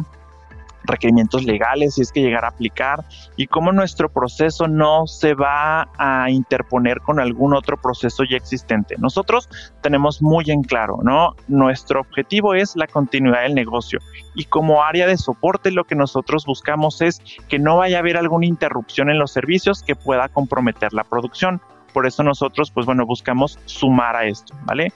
requerimientos 0.85 1.45
legales 1.45 1.95
si 1.95 2.01
es 2.01 2.11
que 2.11 2.23
llegar 2.23 2.45
a 2.47 2.49
aplicar 2.49 3.05
y 3.37 3.47
cómo 3.47 3.71
nuestro 3.71 4.09
proceso 4.09 4.66
no 4.66 5.07
se 5.07 5.35
va 5.35 5.88
a 5.99 6.31
interponer 6.31 7.01
con 7.01 7.21
algún 7.21 7.55
otro 7.55 7.77
proceso 7.77 8.25
ya 8.25 8.37
existente. 8.37 8.97
Nosotros 8.99 9.49
tenemos 9.83 10.23
muy 10.23 10.51
en 10.51 10.62
claro, 10.62 10.99
¿no? 11.03 11.35
Nuestro 11.49 12.01
objetivo 12.01 12.55
es 12.55 12.77
la 12.77 12.87
continuidad 12.87 13.42
del 13.42 13.55
negocio 13.55 13.99
y 14.35 14.47
como 14.47 14.83
área 14.83 15.07
de 15.07 15.18
soporte 15.18 15.71
lo 15.71 15.85
que 15.85 15.95
nosotros 15.95 16.47
buscamos 16.47 17.03
es 17.03 17.21
que 17.49 17.59
no 17.59 17.77
vaya 17.77 17.99
a 17.99 18.01
haber 18.01 18.16
alguna 18.16 18.47
interrupción 18.47 19.11
en 19.11 19.18
los 19.18 19.33
servicios 19.33 19.83
que 19.83 19.97
pueda 19.97 20.31
comprometer 20.31 20.95
la 20.95 21.05
producción. 21.05 21.61
Por 21.92 22.07
eso 22.07 22.22
nosotros, 22.22 22.70
pues 22.70 22.87
bueno, 22.87 23.07
buscamos 23.07 23.59
sumar 23.66 24.16
a 24.16 24.24
esto, 24.24 24.55
¿vale? 24.64 24.92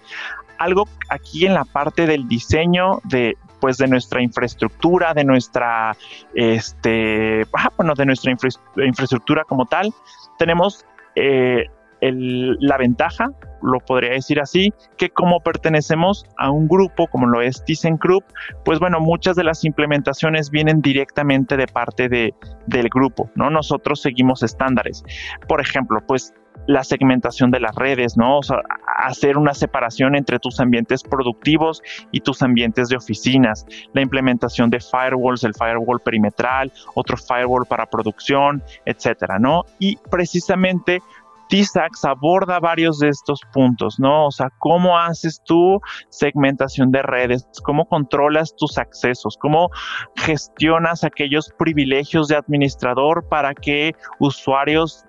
algo 0.59 0.88
aquí 1.09 1.46
en 1.46 1.54
la 1.54 1.64
parte 1.64 2.06
del 2.06 2.28
diseño 2.28 3.00
de, 3.04 3.37
pues 3.61 3.78
de 3.78 3.88
nuestra 3.88 4.22
infraestructura, 4.22 5.14
de 5.14 5.24
nuestra, 5.24 5.96
este, 6.35 7.42
ah, 7.52 7.70
bueno, 7.76 7.94
de 7.94 8.06
nuestra 8.06 8.32
infraestructura 8.32 9.44
como 9.44 9.66
tal, 9.66 9.92
tenemos 10.38 10.85
eh, 11.14 11.66
la 12.00 12.76
ventaja, 12.76 13.30
lo 13.62 13.80
podría 13.80 14.11
decir 14.11 14.38
así, 14.38 14.72
que 14.96 15.09
como 15.09 15.40
pertenecemos 15.40 16.26
a 16.37 16.50
un 16.50 16.68
grupo 16.68 17.06
como 17.09 17.26
lo 17.26 17.40
es 17.40 17.64
ThyssenKrupp, 17.64 18.24
pues 18.64 18.78
bueno, 18.78 19.00
muchas 19.00 19.35
de 19.35 19.44
las 19.44 19.64
implementaciones 19.64 20.50
vienen 20.50 20.82
directamente 20.82 21.56
de 21.56 21.66
parte 21.66 22.09
de, 22.09 22.35
del 22.66 22.88
grupo, 22.90 23.30
¿no? 23.35 23.50
Nosotros 23.50 24.02
seguimos 24.02 24.42
estándares. 24.42 25.02
Por 25.48 25.61
ejemplo, 25.61 26.00
pues 26.06 26.35
la 26.66 26.85
segmentación 26.85 27.51
de 27.51 27.61
las 27.61 27.75
redes, 27.75 28.16
¿no? 28.16 28.38
O 28.38 28.42
sea, 28.42 28.59
hacer 28.99 29.38
una 29.38 29.55
separación 29.55 30.16
entre 30.16 30.38
tus 30.38 30.61
ambientes 30.61 31.03
productivos 31.03 31.83
y 32.12 32.21
tus 32.21 32.42
ambientes 32.42 32.88
de 32.88 32.97
oficinas, 32.97 33.66
la 33.92 34.03
implementación 34.03 34.71
de 34.71 34.81
firewalls, 34.81 35.45
el 35.45 35.55
firewall 35.55 36.01
perimetral, 36.01 36.73
otro 36.95 37.16
firewall 37.16 37.66
para 37.66 37.87
producción, 37.87 38.62
etcétera, 38.85 39.38
¿no? 39.38 39.64
Y 39.79 39.97
precisamente 40.11 41.01
TISAX 41.49 42.05
aborda 42.05 42.59
varios 42.59 42.99
de 42.99 43.09
estos 43.09 43.40
puntos, 43.53 44.01
¿no? 44.01 44.27
O 44.27 44.31
sea, 44.31 44.51
cómo 44.59 44.99
haces 44.99 45.40
tu 45.45 45.81
segmentación 46.09 46.90
de 46.90 47.03
redes, 47.03 47.47
cómo 47.62 47.87
controlas 47.87 48.55
tus 48.57 48.79
accesos, 48.79 49.37
cómo 49.40 49.71
gestionas 50.16 51.05
aquellos 51.05 51.53
privilegios 51.57 52.29
de 52.29 52.37
administrador 52.37 53.29
para 53.29 53.55
que 53.55 53.95
usuarios 54.19 55.05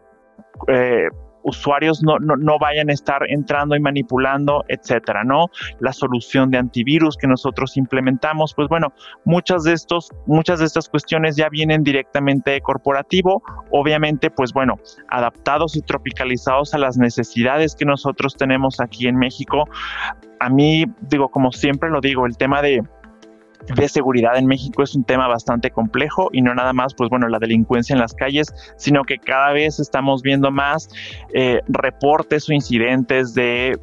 eh, 0.67 1.07
usuarios 1.47 2.03
no, 2.03 2.17
no, 2.19 2.59
vayan 2.59 2.89
a 2.89 2.93
estar 2.93 3.21
entrando 3.29 3.75
y 3.75 3.79
manipulando, 3.79 4.65
etcétera, 4.67 5.23
¿no? 5.23 5.47
La 5.79 5.93
solución 5.93 6.51
de 6.51 6.57
antivirus 6.57 7.15
que 7.15 7.27
nosotros 7.27 7.77
implementamos, 7.77 8.53
pues 8.53 8.67
bueno, 8.67 8.93
muchas 9.23 9.63
de 9.63 9.73
estos, 9.73 10.09
muchas 10.25 10.59
de 10.59 10.65
estas 10.65 10.89
cuestiones 10.89 11.37
ya 11.37 11.47
vienen 11.49 11.83
directamente 11.83 12.51
de 12.51 12.61
corporativo, 12.61 13.41
obviamente, 13.71 14.29
pues 14.29 14.51
bueno, 14.51 14.75
adaptados 15.07 15.77
y 15.77 15.81
tropicalizados 15.81 16.73
a 16.73 16.77
las 16.77 16.97
necesidades 16.97 17.75
que 17.75 17.85
nosotros 17.85 18.35
tenemos 18.35 18.81
aquí 18.81 19.07
en 19.07 19.15
México. 19.15 19.63
A 20.39 20.49
mí, 20.49 20.85
digo, 21.09 21.29
como 21.29 21.51
siempre 21.51 21.89
lo 21.89 22.01
digo, 22.01 22.25
el 22.25 22.35
tema 22.37 22.61
de 22.61 22.83
de 23.75 23.89
seguridad 23.89 24.37
en 24.37 24.45
México 24.45 24.83
es 24.83 24.95
un 24.95 25.03
tema 25.03 25.27
bastante 25.27 25.71
complejo 25.71 26.29
y 26.31 26.41
no 26.41 26.53
nada 26.53 26.73
más, 26.73 26.93
pues 26.93 27.09
bueno, 27.09 27.27
la 27.27 27.39
delincuencia 27.39 27.93
en 27.93 27.99
las 27.99 28.13
calles, 28.13 28.53
sino 28.77 29.03
que 29.03 29.17
cada 29.17 29.51
vez 29.51 29.79
estamos 29.79 30.21
viendo 30.21 30.51
más 30.51 30.89
eh, 31.33 31.61
reportes 31.67 32.47
o 32.49 32.53
incidentes 32.53 33.33
de, 33.33 33.77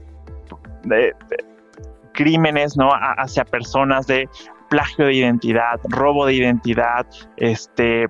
crímenes, 2.12 2.76
¿no? 2.76 2.90
hacia 2.92 3.44
personas 3.44 4.06
de 4.06 4.28
plagio 4.70 5.06
de 5.06 5.14
identidad, 5.14 5.80
robo 5.84 6.26
de 6.26 6.34
identidad, 6.34 7.06
este, 7.36 8.06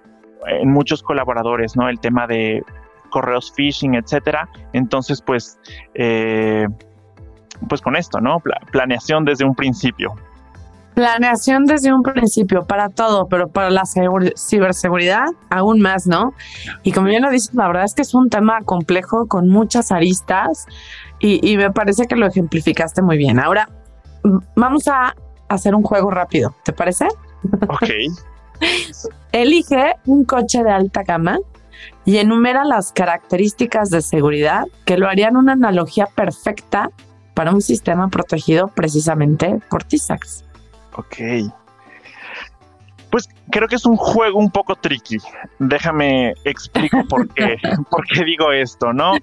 en 0.46 0.70
muchos 0.70 1.02
colaboradores, 1.02 1.76
¿no? 1.76 1.88
El 1.88 2.00
tema 2.00 2.26
de 2.26 2.62
correos 3.10 3.52
phishing, 3.54 3.94
etcétera. 3.94 4.48
Entonces, 4.72 5.22
pues, 5.22 5.58
eh, 5.94 6.66
pues 7.68 7.80
con 7.80 7.96
esto, 7.96 8.20
¿no? 8.20 8.42
planeación 8.72 9.24
desde 9.24 9.44
un 9.44 9.54
principio. 9.54 10.14
Planeación 10.94 11.64
desde 11.64 11.92
un 11.92 12.02
principio 12.02 12.64
para 12.64 12.88
todo, 12.88 13.26
pero 13.26 13.48
para 13.48 13.70
la 13.70 13.82
ciberseguridad 13.84 15.26
aún 15.50 15.80
más, 15.80 16.06
¿no? 16.06 16.34
Y 16.82 16.92
como 16.92 17.08
bien 17.08 17.22
lo 17.22 17.30
dices, 17.30 17.52
la 17.54 17.66
verdad 17.66 17.84
es 17.84 17.94
que 17.94 18.02
es 18.02 18.14
un 18.14 18.30
tema 18.30 18.60
complejo 18.64 19.26
con 19.26 19.48
muchas 19.48 19.90
aristas 19.90 20.66
y, 21.18 21.56
me 21.56 21.70
parece 21.72 22.06
que 22.06 22.16
lo 22.16 22.26
ejemplificaste 22.26 23.02
muy 23.02 23.16
bien. 23.16 23.40
Ahora 23.40 23.68
vamos 24.54 24.86
a 24.88 25.14
hacer 25.48 25.74
un 25.74 25.82
juego 25.82 26.10
rápido, 26.10 26.54
¿te 26.64 26.72
parece? 26.72 27.08
Ok. 27.68 27.88
Elige 29.32 29.94
un 30.06 30.24
coche 30.24 30.62
de 30.62 30.70
alta 30.70 31.02
gama 31.02 31.38
y 32.04 32.18
enumera 32.18 32.64
las 32.64 32.92
características 32.92 33.90
de 33.90 34.02
seguridad 34.02 34.64
que 34.84 34.96
lo 34.96 35.08
harían 35.08 35.36
una 35.36 35.52
analogía 35.52 36.06
perfecta 36.14 36.90
para 37.34 37.52
un 37.52 37.60
sistema 37.60 38.08
protegido 38.08 38.68
precisamente 38.68 39.58
por 39.68 39.82
TISAX. 39.84 40.43
Ok. 40.94 41.16
Pues 43.10 43.28
creo 43.50 43.68
que 43.68 43.76
es 43.76 43.86
un 43.86 43.96
juego 43.96 44.38
un 44.38 44.50
poco 44.50 44.74
tricky. 44.74 45.18
Déjame 45.58 46.34
explico 46.44 47.04
por 47.08 47.28
qué, 47.34 47.56
por 47.90 48.06
qué 48.06 48.24
digo 48.24 48.52
esto, 48.52 48.92
¿no? 48.92 49.14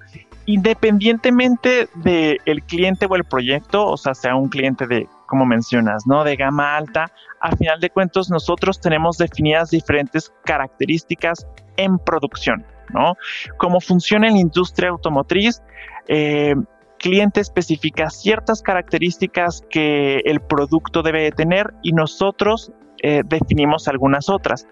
Independientemente 0.45 1.89
del 1.95 2.39
el 2.45 2.63
cliente 2.63 3.05
o 3.09 3.15
el 3.15 3.25
proyecto, 3.25 3.85
o 3.85 3.97
sea, 3.97 4.13
sea 4.13 4.35
un 4.35 4.49
cliente 4.49 4.87
de, 4.87 5.07
como 5.27 5.45
mencionas, 5.45 6.07
¿no? 6.07 6.23
De 6.23 6.35
gama 6.35 6.77
alta, 6.77 7.11
a 7.41 7.55
final 7.55 7.79
de 7.79 7.89
cuentas 7.89 8.29
nosotros 8.29 8.79
tenemos 8.79 9.17
definidas 9.17 9.71
diferentes 9.71 10.33
características 10.45 11.47
en 11.77 11.97
producción, 11.99 12.65
¿no? 12.89 13.15
Cómo 13.57 13.81
funciona 13.81 14.27
en 14.27 14.33
la 14.33 14.39
industria 14.39 14.89
automotriz, 14.89 15.61
eh, 16.07 16.55
cliente 17.01 17.41
especifica 17.41 18.09
ciertas 18.09 18.61
características 18.61 19.63
que 19.69 20.21
el 20.23 20.39
producto 20.39 21.01
debe 21.01 21.23
de 21.23 21.31
tener 21.31 21.73
y 21.81 21.91
nosotros 21.93 22.71
eh, 23.01 23.23
definimos 23.25 23.87
algunas 23.87 24.29
otras. 24.29 24.67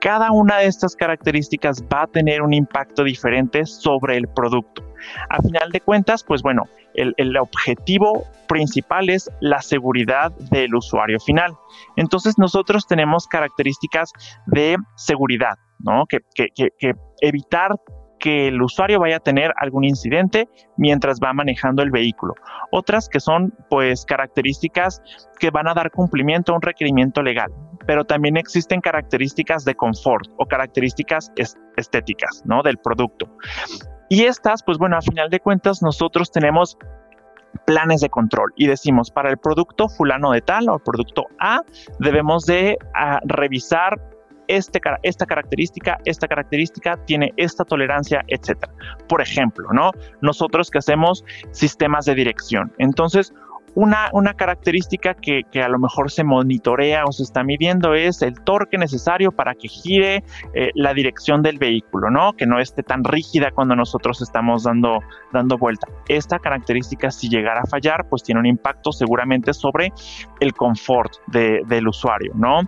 cada 0.00 0.32
una 0.32 0.58
de 0.58 0.66
estas 0.66 0.96
características 0.96 1.82
va 1.84 2.02
a 2.02 2.06
tener 2.06 2.42
un 2.42 2.52
impacto 2.52 3.04
diferente 3.04 3.64
sobre 3.64 4.18
el 4.18 4.28
producto. 4.28 4.82
A 5.30 5.40
final 5.40 5.70
de 5.70 5.80
cuentas, 5.80 6.22
pues 6.24 6.42
bueno, 6.42 6.64
el, 6.92 7.36
objetivo 7.38 8.24
principal 8.46 9.08
es 9.08 9.30
la 9.40 9.62
seguridad 9.62 10.30
del 10.50 10.74
usuario 10.74 11.18
final. 11.20 11.54
Entonces 11.96 12.34
nosotros 12.36 12.86
tenemos 12.86 13.26
características 13.26 14.12
de 14.46 14.76
seguridad, 14.94 15.56
¿no? 15.78 16.04
Que 16.06 16.20
evitar 17.22 17.70
que 18.24 18.48
el 18.48 18.62
usuario 18.62 19.00
vaya 19.00 19.16
a 19.16 19.20
tener 19.20 19.52
algún 19.58 19.84
incidente 19.84 20.48
mientras 20.78 21.20
va 21.22 21.34
manejando 21.34 21.82
el 21.82 21.90
vehículo. 21.90 22.32
Otras 22.70 23.10
que 23.10 23.20
son 23.20 23.52
pues 23.68 24.06
características 24.06 25.02
que 25.38 25.50
van 25.50 25.68
a 25.68 25.74
dar 25.74 25.90
cumplimiento 25.90 26.52
a 26.52 26.56
un 26.56 26.62
requerimiento 26.62 27.22
legal, 27.22 27.52
pero 27.86 28.06
también 28.06 28.38
existen 28.38 28.80
características 28.80 29.66
de 29.66 29.74
confort 29.74 30.30
o 30.38 30.46
características 30.46 31.32
estéticas, 31.76 32.42
¿no? 32.46 32.62
del 32.62 32.78
producto. 32.78 33.26
Y 34.08 34.24
estas, 34.24 34.62
pues 34.62 34.78
bueno, 34.78 34.96
a 34.96 35.02
final 35.02 35.28
de 35.28 35.40
cuentas 35.40 35.82
nosotros 35.82 36.30
tenemos 36.30 36.78
planes 37.66 38.00
de 38.00 38.08
control 38.08 38.54
y 38.56 38.68
decimos 38.68 39.10
para 39.10 39.28
el 39.28 39.36
producto 39.36 39.90
fulano 39.90 40.30
de 40.32 40.40
tal 40.40 40.70
o 40.70 40.78
producto 40.78 41.26
A 41.38 41.60
debemos 41.98 42.46
de 42.46 42.78
ah, 42.94 43.20
revisar 43.24 44.00
este, 44.48 44.80
esta 45.02 45.26
característica, 45.26 45.98
esta 46.04 46.28
característica 46.28 46.96
tiene 47.06 47.32
esta 47.36 47.64
tolerancia, 47.64 48.24
etcétera. 48.28 48.72
Por 49.08 49.20
ejemplo, 49.20 49.68
¿no? 49.72 49.90
Nosotros 50.20 50.70
que 50.70 50.78
hacemos 50.78 51.24
sistemas 51.50 52.04
de 52.04 52.14
dirección. 52.14 52.72
Entonces, 52.78 53.32
una, 53.74 54.08
una, 54.12 54.34
característica 54.34 55.14
que, 55.14 55.44
a 55.60 55.68
lo 55.68 55.78
mejor 55.78 56.10
se 56.10 56.22
monitorea 56.22 57.04
o 57.04 57.12
se 57.12 57.24
está 57.24 57.42
midiendo 57.42 57.94
es 57.94 58.22
el 58.22 58.40
torque 58.40 58.78
necesario 58.78 59.32
para 59.32 59.54
que 59.54 59.68
gire 59.68 60.22
eh, 60.54 60.70
la 60.74 60.94
dirección 60.94 61.42
del 61.42 61.58
vehículo, 61.58 62.10
¿no? 62.10 62.34
Que 62.34 62.46
no 62.46 62.60
esté 62.60 62.82
tan 62.82 63.02
rígida 63.02 63.50
cuando 63.50 63.74
nosotros 63.74 64.22
estamos 64.22 64.62
dando, 64.62 65.00
dando 65.32 65.58
vuelta. 65.58 65.88
Esta 66.08 66.38
característica, 66.38 67.10
si 67.10 67.28
llegara 67.28 67.62
a 67.62 67.66
fallar, 67.66 68.08
pues 68.08 68.22
tiene 68.22 68.40
un 68.40 68.46
impacto 68.46 68.92
seguramente 68.92 69.52
sobre 69.52 69.92
el 70.40 70.54
confort 70.54 71.12
del 71.26 71.88
usuario, 71.88 72.32
¿no? 72.34 72.60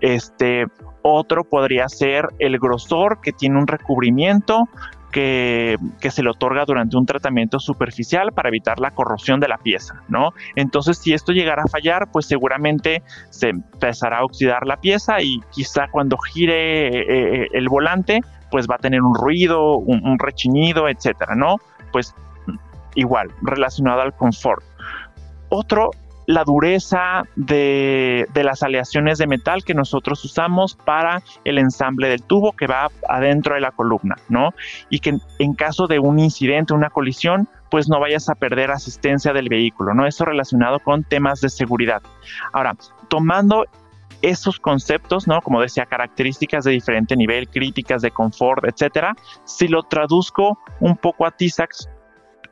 Este, 0.00 0.66
otro 1.02 1.44
podría 1.44 1.88
ser 1.88 2.28
el 2.38 2.58
grosor 2.58 3.20
que 3.20 3.32
tiene 3.32 3.58
un 3.58 3.66
recubrimiento 3.66 4.68
que, 5.10 5.76
se 6.10 6.22
le 6.22 6.30
otorga 6.30 6.64
durante 6.64 6.96
un 6.96 7.06
tratamiento 7.06 7.58
superficial 7.58 8.32
para 8.32 8.48
evitar 8.48 8.78
la 8.78 8.92
corrosión 8.92 9.40
de 9.40 9.48
la 9.48 9.58
pieza, 9.58 10.02
¿no? 10.08 10.30
Entonces, 10.56 10.98
si 10.98 11.12
esto 11.12 11.32
llegara 11.32 11.64
a 11.64 11.68
fallar, 11.68 12.08
pues 12.12 12.26
seguramente 12.26 13.02
se 13.30 13.48
empezará 13.48 14.18
a 14.18 14.24
oxidar 14.24 14.66
la 14.66 14.76
pieza 14.76 15.20
y 15.20 15.40
quizá 15.50 15.88
cuando 15.90 16.16
gire 16.16 16.88
eh, 16.88 17.42
eh, 17.42 17.48
el 17.52 17.68
volante, 17.68 18.20
pues 18.50 18.66
va 18.70 18.76
a 18.76 18.78
tener 18.78 19.02
un 19.02 19.14
ruido, 19.14 19.76
un, 19.76 20.06
un 20.06 20.18
rechinido, 20.18 20.88
etcétera, 20.88 21.34
¿no? 21.34 21.56
Pues 21.92 22.14
igual, 22.94 23.28
relacionado 23.42 24.02
al 24.02 24.14
confort. 24.14 24.62
Otro 25.48 25.90
la 26.30 26.44
dureza 26.44 27.24
de, 27.34 28.26
las 28.34 28.62
aleaciones 28.62 29.18
de 29.18 29.26
metal 29.26 29.64
que 29.64 29.74
nosotros 29.74 30.24
usamos 30.24 30.76
para 30.76 31.22
el 31.44 31.58
ensamble 31.58 32.08
del 32.08 32.22
tubo 32.22 32.52
que 32.52 32.68
va 32.68 32.88
adentro 33.08 33.56
de 33.56 33.60
la 33.60 33.72
columna, 33.72 34.16
¿no? 34.28 34.54
Y 34.88 35.00
que 35.00 35.18
en 35.38 35.54
caso 35.54 35.88
de 35.88 35.98
un 35.98 36.20
incidente, 36.20 36.72
una 36.72 36.90
colisión, 36.90 37.48
pues 37.68 37.88
no 37.88 37.98
vayas 37.98 38.28
a 38.28 38.36
perder 38.36 38.70
asistencia 38.70 39.32
del 39.32 39.48
vehículo, 39.48 39.92
¿no? 39.92 40.06
Eso 40.06 40.24
relacionado 40.24 40.78
con 40.78 41.02
temas 41.02 41.40
de 41.40 41.48
seguridad. 41.48 42.00
Ahora, 42.52 42.76
tomando 43.08 43.64
esos 44.22 44.60
conceptos, 44.60 45.26
¿no? 45.26 45.40
Como 45.40 45.60
decía, 45.60 45.86
características 45.86 46.64
de 46.64 46.72
diferente 46.72 47.16
nivel, 47.16 47.48
críticas 47.48 48.02
de 48.02 48.12
confort, 48.12 48.64
etcétera, 48.66 49.16
si 49.44 49.66
lo 49.66 49.82
traduzco 49.82 50.58
un 50.78 50.96
poco 50.96 51.26
a 51.26 51.32
TISAX, 51.32 51.88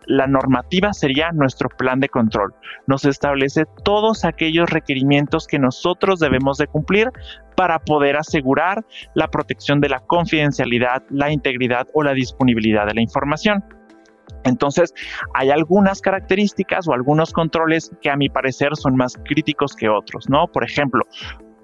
la 0.08 0.26
normativa 0.26 0.92
sería 0.92 1.30
nuestro 1.32 1.68
plan 1.68 2.00
de 2.00 2.08
control. 2.08 2.54
Nos 2.86 3.04
establece 3.04 3.66
todos 3.84 4.24
aquellos 4.24 4.68
requerimientos 4.70 5.46
que 5.46 5.58
nosotros 5.58 6.18
debemos 6.18 6.56
de 6.58 6.66
cumplir 6.66 7.10
para 7.56 7.78
poder 7.78 8.16
asegurar 8.16 8.84
la 9.14 9.28
protección 9.28 9.80
de 9.80 9.90
la 9.90 10.00
confidencialidad, 10.00 11.02
la 11.10 11.30
integridad 11.30 11.86
o 11.92 12.02
la 12.02 12.14
disponibilidad 12.14 12.86
de 12.86 12.94
la 12.94 13.02
información. 13.02 13.62
Entonces, 14.44 14.94
hay 15.34 15.50
algunas 15.50 16.00
características 16.00 16.88
o 16.88 16.94
algunos 16.94 17.32
controles 17.32 17.90
que 18.00 18.10
a 18.10 18.16
mi 18.16 18.30
parecer 18.30 18.76
son 18.76 18.96
más 18.96 19.18
críticos 19.24 19.74
que 19.74 19.88
otros, 19.88 20.28
¿no? 20.28 20.46
Por 20.46 20.64
ejemplo, 20.64 21.02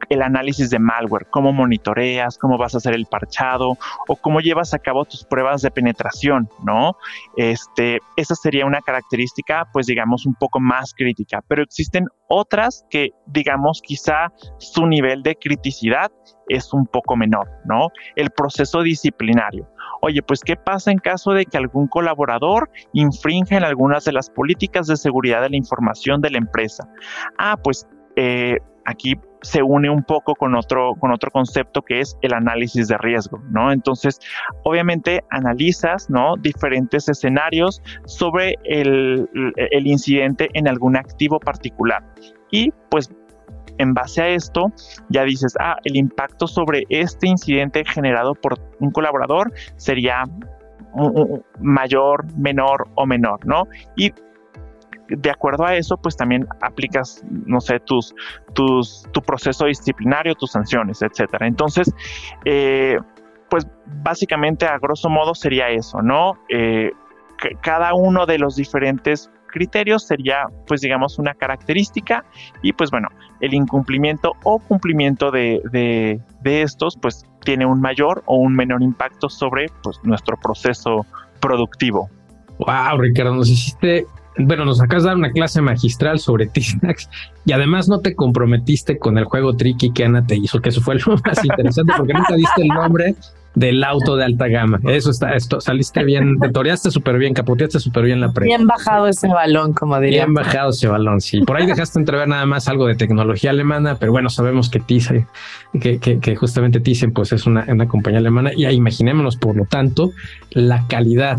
el 0.09 0.23
análisis 0.23 0.71
de 0.71 0.79
malware, 0.79 1.27
cómo 1.31 1.53
monitoreas, 1.53 2.39
cómo 2.39 2.59
vas 2.59 2.75
a 2.75 2.79
hacer 2.79 2.95
el 2.95 3.07
parchado 3.07 3.77
o 4.09 4.17
cómo 4.17 4.41
llevas 4.41 4.75
a 4.75 4.79
cabo 4.79 5.05
tus 5.05 5.25
pruebas 5.25 5.63
de 5.63 5.71
penetración, 5.71 6.49
¿no? 6.65 6.97
Este, 7.37 8.01
esa 8.17 8.35
sería 8.35 8.67
una 8.67 8.81
característica, 8.81 9.67
pues 9.73 9.87
digamos, 9.87 10.27
un 10.27 10.35
poco 10.35 10.61
más 10.61 10.93
crítica, 10.95 11.43
pero 11.49 11.63
existen 11.63 12.07
otras 12.29 12.85
que, 12.91 13.11
digamos, 13.27 13.81
quizá 13.83 14.33
su 14.59 14.87
nivel 14.87 15.23
de 15.23 15.37
criticidad 15.37 16.11
es 16.49 16.73
un 16.73 16.87
poco 16.87 17.17
menor, 17.17 17.49
¿no? 17.65 17.89
El 18.17 18.31
proceso 18.31 18.83
disciplinario. 18.83 19.69
Oye, 20.01 20.23
pues, 20.23 20.41
¿qué 20.41 20.57
pasa 20.57 20.91
en 20.91 20.99
caso 20.99 21.33
de 21.33 21.47
que 21.47 21.57
algún 21.57 21.87
colaborador 21.87 22.71
infrinja 22.93 23.57
en 23.57 23.65
algunas 23.65 24.05
de 24.05 24.13
las 24.13 24.31
políticas 24.31 24.87
de 24.87 24.97
seguridad 24.97 25.43
de 25.43 25.51
la 25.51 25.57
información 25.57 26.21
de 26.21 26.31
la 26.31 26.39
empresa? 26.39 26.89
Ah, 27.39 27.57
pues 27.63 27.87
eh, 28.17 28.59
aquí 28.85 29.15
se 29.43 29.63
une 29.63 29.91
un 29.91 30.03
poco 30.03 30.35
con 30.35 30.55
otro, 30.55 30.95
con 30.99 31.13
otro 31.13 31.31
concepto 31.31 31.83
que 31.83 32.01
es 32.01 32.17
el 32.23 32.33
análisis 32.33 32.89
de 32.89 32.97
riesgo, 32.99 33.43
¿no? 33.51 33.73
Entonces, 33.73 34.19
obviamente 34.65 35.23
analizas, 35.31 36.09
¿no? 36.09 36.37
Diferentes 36.37 37.09
escenarios 37.09 37.83
sobre 38.07 38.55
el, 38.65 39.29
incidente 39.85 40.49
en 40.55 40.69
algún 40.69 40.97
activo 40.97 41.39
particular. 41.39 42.03
Y 42.51 42.71
pues 42.91 43.11
en 43.79 43.93
base 43.93 44.23
a 44.23 44.29
esto 44.29 44.73
ya 45.11 45.25
dices, 45.25 45.55
ah, 45.61 45.77
el 45.85 45.97
impacto 45.97 46.47
sobre 46.47 46.85
este 46.89 47.29
incidente 47.29 47.85
generado 47.85 48.35
por 48.35 48.59
un 48.81 48.91
colaborador 48.91 49.53
sería 49.77 50.25
mayor, 51.61 52.25
menor 52.37 52.89
o 52.95 53.05
menor, 53.05 53.45
¿no? 53.45 53.65
Y 53.97 54.13
de 55.09 55.31
acuerdo 55.31 55.65
a 55.65 55.75
eso, 55.75 55.97
pues 55.97 56.17
también 56.17 56.47
aplicas, 56.61 57.23
no 57.31 57.61
sé, 57.61 57.81
tus, 57.81 58.15
tus, 58.55 59.07
tu 59.13 59.21
proceso 59.21 59.67
disciplinario, 59.67 60.35
tus 60.35 60.53
sanciones, 60.53 61.03
etcétera. 61.03 61.47
Entonces, 61.47 61.93
eh, 62.45 62.99
pues 63.51 63.67
básicamente 64.03 64.67
a 64.67 64.79
grosso 64.79 65.09
modo 65.09 65.35
sería 65.35 65.69
eso, 65.69 66.03
¿no? 66.03 66.39
Eh, 66.49 66.91
cada 67.61 67.95
uno 67.95 68.27
de 68.27 68.39
los 68.39 68.57
diferentes 68.57 69.31
criterios 69.49 70.05
sería, 70.05 70.47
pues 70.67 70.81
digamos, 70.81 71.19
una 71.19 71.35
característica 71.35 72.25
y 72.63 72.73
pues 72.73 72.91
bueno, 72.91 73.09
el 73.41 73.55
incumplimiento 73.55 74.33
o 74.43 74.59
cumplimiento 74.59 75.31
de, 75.31 75.61
de, 75.71 76.21
de 76.43 76.63
estos, 76.63 76.97
pues 76.97 77.25
tiene 77.45 77.65
un 77.65 77.81
mayor 77.81 78.23
o 78.27 78.37
un 78.37 78.55
menor 78.55 78.83
impacto 78.83 79.29
sobre 79.29 79.67
pues, 79.83 80.01
nuestro 80.03 80.37
proceso 80.37 81.07
productivo. 81.41 82.09
Wow, 82.59 82.99
Ricardo, 82.99 83.35
nos 83.35 83.49
hiciste 83.49 84.07
bueno, 84.39 84.65
nos 84.65 84.81
acabas 84.81 85.05
de 85.05 85.09
dar 85.09 85.17
una 85.17 85.31
clase 85.31 85.61
magistral 85.61 86.19
sobre 86.19 86.47
T-Snacks 86.53 87.09
y 87.45 87.53
además 87.53 87.89
no 87.89 88.01
te 88.01 88.15
comprometiste 88.15 88.99
con 88.99 89.19
el 89.19 89.25
juego 89.25 89.55
tricky 89.55 89.93
que 89.93 90.05
Ana 90.05 90.27
te 90.27 90.37
hizo, 90.37 90.61
que 90.61 90.71
eso 90.71 90.81
fue 90.81 90.97
lo 90.97 91.17
más 91.25 91.45
interesante 91.45 91.93
porque 91.97 92.15
nunca 92.15 92.35
diste 92.35 92.63
el 92.63 92.69
nombre 92.69 93.15
del 93.55 93.85
auto 93.85 94.17
de 94.17 94.25
alta 94.25 94.49
gama. 94.49 94.81
Eso 94.85 95.11
está, 95.11 95.35
esto 95.35 95.61
saliste 95.61 96.03
bien, 96.05 96.39
te 96.41 96.49
toreaste 96.49 96.91
súper 96.91 97.19
bien, 97.19 97.35
capoteaste 97.35 97.79
súper 97.79 98.05
bien 98.05 98.21
la 98.21 98.33
prensa. 98.33 98.57
Bien 98.57 98.67
bajado 98.67 99.07
ese 99.07 99.29
balón, 99.29 99.73
como 99.73 99.99
diría. 100.01 100.25
Bien 100.25 100.35
bajado 100.35 100.71
ese 100.71 100.89
balón, 100.89 101.21
sí. 101.21 101.41
Por 101.43 101.57
ahí 101.57 101.67
dejaste 101.67 101.99
entrever 101.99 102.27
nada 102.29 102.47
más 102.47 102.69
algo 102.69 102.87
de 102.87 102.97
tecnología 102.97 103.51
alemana, 103.51 103.97
pero 103.99 104.13
bueno, 104.13 104.29
sabemos 104.29 104.69
que 104.69 104.81
Thyssen, 104.81 105.27
que, 105.81 105.99
que, 105.99 106.19
que, 106.19 106.37
justamente 106.37 106.81
Thyssen 106.81 107.13
pues 107.13 107.33
es 107.33 107.47
una, 107.47 107.65
una 107.69 107.87
compañía 107.87 108.19
alemana 108.19 108.51
y 108.55 108.67
imaginémonos 108.67 109.37
por 109.37 109.57
lo 109.57 109.65
tanto 109.67 110.11
la 110.51 110.87
calidad 110.89 111.39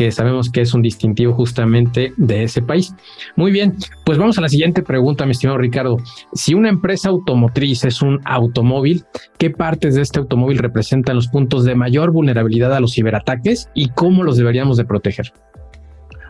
que 0.00 0.10
sabemos 0.10 0.50
que 0.50 0.62
es 0.62 0.72
un 0.72 0.80
distintivo 0.80 1.34
justamente 1.34 2.14
de 2.16 2.44
ese 2.44 2.62
país. 2.62 2.94
Muy 3.36 3.52
bien, 3.52 3.76
pues 4.06 4.16
vamos 4.16 4.38
a 4.38 4.40
la 4.40 4.48
siguiente 4.48 4.82
pregunta, 4.82 5.26
mi 5.26 5.32
estimado 5.32 5.58
Ricardo. 5.58 5.98
Si 6.32 6.54
una 6.54 6.70
empresa 6.70 7.10
automotriz 7.10 7.84
es 7.84 8.00
un 8.00 8.18
automóvil, 8.24 9.04
¿qué 9.36 9.50
partes 9.50 9.96
de 9.96 10.00
este 10.00 10.18
automóvil 10.18 10.56
representan 10.56 11.16
los 11.16 11.28
puntos 11.28 11.64
de 11.64 11.74
mayor 11.74 12.12
vulnerabilidad 12.12 12.72
a 12.72 12.80
los 12.80 12.94
ciberataques 12.94 13.68
y 13.74 13.90
cómo 13.90 14.22
los 14.22 14.38
deberíamos 14.38 14.78
de 14.78 14.86
proteger? 14.86 15.34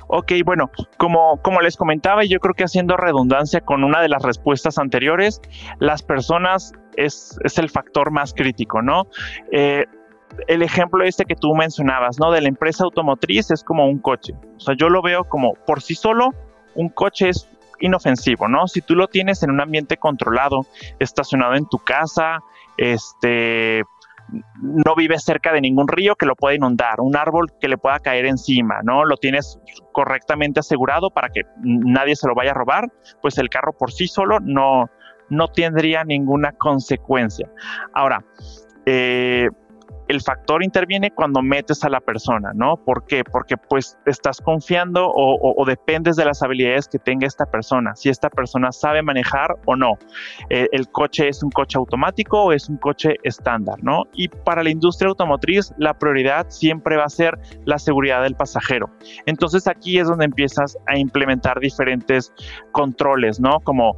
Ok, 0.09 0.33
bueno, 0.45 0.69
como, 0.97 1.41
como 1.41 1.61
les 1.61 1.77
comentaba, 1.77 2.25
y 2.25 2.29
yo 2.29 2.41
creo 2.41 2.55
que 2.55 2.65
haciendo 2.65 2.97
redundancia 2.97 3.61
con 3.61 3.85
una 3.85 4.03
de 4.03 4.09
las 4.09 4.25
respuestas 4.25 4.79
anteriores, 4.79 5.41
las 5.79 6.03
personas 6.03 6.73
es, 6.97 7.39
es 7.45 7.57
el 7.57 7.71
factor 7.71 8.11
más 8.11 8.35
crítico, 8.35 8.83
¿no? 8.83 9.07
Eh, 9.53 9.85
el 10.47 10.63
ejemplo 10.63 11.05
este 11.05 11.25
que 11.25 11.37
tú 11.37 11.55
mencionabas, 11.55 12.19
¿no? 12.19 12.31
De 12.31 12.41
la 12.41 12.49
empresa 12.49 12.85
automotriz 12.85 13.51
es 13.51 13.63
como 13.63 13.87
un 13.87 13.99
coche. 13.99 14.35
O 14.57 14.61
sea, 14.61 14.75
yo 14.77 14.89
lo 14.89 15.03
veo 15.03 15.25
como 15.25 15.55
por 15.67 15.83
sí 15.83 15.95
solo, 15.95 16.31
un 16.75 16.89
coche 16.89 17.31
es 17.31 17.49
inofensivo, 17.81 18.49
¿no? 18.49 18.67
Si 18.69 18.81
tú 18.81 18.95
lo 18.95 19.09
tienes 19.09 19.43
en 19.43 19.51
un 19.51 19.61
ambiente 19.61 19.97
controlado, 19.97 20.67
estacionado 20.99 21.55
en 21.55 21.67
tu 21.67 21.79
casa, 21.79 22.41
este, 22.77 23.83
no 24.63 24.95
vive 24.95 25.19
cerca 25.19 25.53
de 25.53 25.61
ningún 25.61 25.89
río 25.89 26.15
que 26.17 26.27
lo 26.27 26.37
pueda 26.37 26.55
inundar, 26.55 27.01
un 27.01 27.17
árbol 27.17 27.53
que 27.61 27.69
le 27.69 27.79
pueda 27.79 27.99
caer 27.99 28.27
encima, 28.27 28.81
¿no? 28.83 29.05
Lo 29.05 29.17
tienes 29.17 29.59
correctamente 29.93 30.61
asegurado 30.61 31.11
para 31.11 31.31
que 31.31 31.43
nadie 31.63 32.17
se 32.17 32.29
lo 32.29 32.35
vaya 32.35 32.53
a 32.53 32.55
robar, 32.55 32.91
pues 33.23 33.39
el 33.39 33.49
carro 33.49 33.73
por 33.73 33.93
sí 33.93 34.07
solo 34.07 34.39
no, 34.41 34.91
no 35.29 35.49
tendría 35.49 36.05
ninguna 36.05 36.53
consecuencia. 36.53 37.51
Ahora, 37.95 38.25
eh, 38.87 39.49
el 40.11 40.21
factor 40.21 40.65
interviene 40.65 41.13
cuando 41.13 41.41
metes 41.41 41.85
a 41.85 41.89
la 41.89 42.01
persona, 42.01 42.51
¿no? 42.53 42.77
¿Por 42.77 43.07
qué? 43.07 43.23
Porque 43.23 43.57
pues 43.57 43.97
estás 44.07 44.41
confiando 44.41 45.09
o, 45.09 45.65
dependes 45.65 46.17
de 46.17 46.25
las 46.25 46.43
habilidades 46.43 46.89
que 46.89 46.99
tenga 46.99 47.29
esta 47.29 47.47
persona, 47.47 47.95
si 47.95 48.09
esta 48.09 48.29
persona 48.29 48.73
sabe 48.73 49.03
manejar 49.03 49.55
o 49.67 49.77
no. 49.77 49.99
Eh, 50.49 50.67
el 50.73 50.89
coche 50.89 51.29
es 51.29 51.45
un 51.45 51.51
coche 51.51 51.79
automático 51.79 52.43
o 52.43 52.53
es 52.53 52.69
un 52.69 52.79
coche 52.79 53.19
estándar, 53.23 53.77
¿no? 53.85 54.03
Y 54.13 54.27
para 54.27 54.65
la 54.65 54.71
industria 54.71 55.11
automotriz 55.11 55.73
la 55.79 55.95
prioridad 55.95 56.47
siempre 56.49 56.97
va 56.97 57.05
a 57.05 57.09
ser 57.09 57.39
la 57.65 57.79
seguridad 57.79 58.25
del 58.25 58.35
pasajero. 58.35 58.91
Entonces 59.27 59.69
aquí 59.69 60.01
es 60.01 60.09
donde 60.09 60.25
empiezas 60.25 60.77
a 60.87 60.99
implementar 60.99 61.61
diferentes 61.61 62.33
controles, 62.73 63.39
¿no? 63.39 63.61
Como 63.61 63.97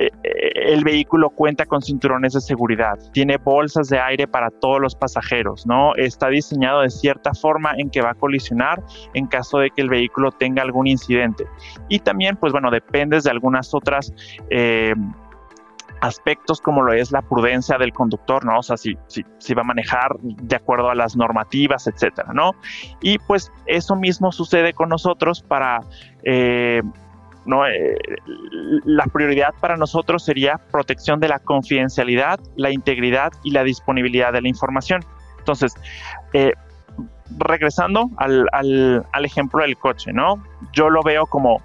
eh, 0.00 0.10
el 0.54 0.82
vehículo 0.82 1.28
cuenta 1.28 1.66
con 1.66 1.82
cinturones 1.82 2.32
de 2.32 2.40
seguridad, 2.40 2.98
tiene 3.12 3.36
bolsas 3.36 3.88
de 3.88 4.00
aire 4.00 4.26
para 4.26 4.50
todos 4.50 4.80
los 4.80 4.94
pasajeros, 4.94 5.66
¿no? 5.66 5.94
Está 5.96 6.28
diseñado 6.28 6.80
de 6.80 6.90
cierta 6.90 7.34
forma 7.34 7.72
en 7.76 7.90
que 7.90 8.00
va 8.00 8.12
a 8.12 8.14
colisionar 8.14 8.82
en 9.12 9.26
caso 9.26 9.58
de 9.58 9.70
que 9.70 9.82
el 9.82 9.90
vehículo 9.90 10.32
tenga 10.32 10.62
algún 10.62 10.86
incidente. 10.86 11.44
Y 11.88 11.98
también, 11.98 12.36
pues 12.36 12.52
bueno, 12.52 12.70
dependes 12.70 13.24
de 13.24 13.30
algunas 13.30 13.74
otras... 13.74 14.12
Eh, 14.48 14.94
aspectos 16.00 16.62
como 16.62 16.82
lo 16.82 16.94
es 16.94 17.12
la 17.12 17.20
prudencia 17.20 17.76
del 17.76 17.92
conductor, 17.92 18.42
¿no? 18.44 18.60
O 18.60 18.62
sea, 18.62 18.78
si, 18.78 18.96
si, 19.06 19.54
va 19.54 19.60
a 19.60 19.64
manejar 19.64 20.16
de 20.20 20.56
acuerdo 20.56 20.88
a 20.88 20.94
las 20.94 21.14
normativas, 21.14 21.86
etcétera, 21.86 22.32
¿no? 22.32 22.52
Y 23.02 23.18
pues 23.18 23.52
eso 23.66 23.96
mismo 23.96 24.32
sucede 24.32 24.72
con 24.72 24.88
nosotros 24.88 25.42
para 25.42 25.80
eh, 26.24 26.80
¿no? 27.44 27.66
Eh, 27.66 27.96
la 28.84 29.04
prioridad 29.06 29.54
para 29.60 29.76
nosotros 29.76 30.24
sería 30.24 30.60
protección 30.70 31.20
de 31.20 31.28
la 31.28 31.38
confidencialidad, 31.38 32.40
la 32.56 32.70
integridad 32.70 33.32
y 33.44 33.50
la 33.50 33.64
disponibilidad 33.64 34.32
de 34.32 34.42
la 34.42 34.48
información. 34.48 35.04
Entonces, 35.38 35.74
eh, 36.32 36.52
regresando 37.38 38.10
al, 38.16 38.46
al, 38.52 39.24
ejemplo 39.24 39.62
del 39.62 39.76
coche, 39.76 40.12
¿no? 40.12 40.42
Yo 40.72 40.90
lo 40.90 41.02
veo 41.02 41.26
como 41.26 41.62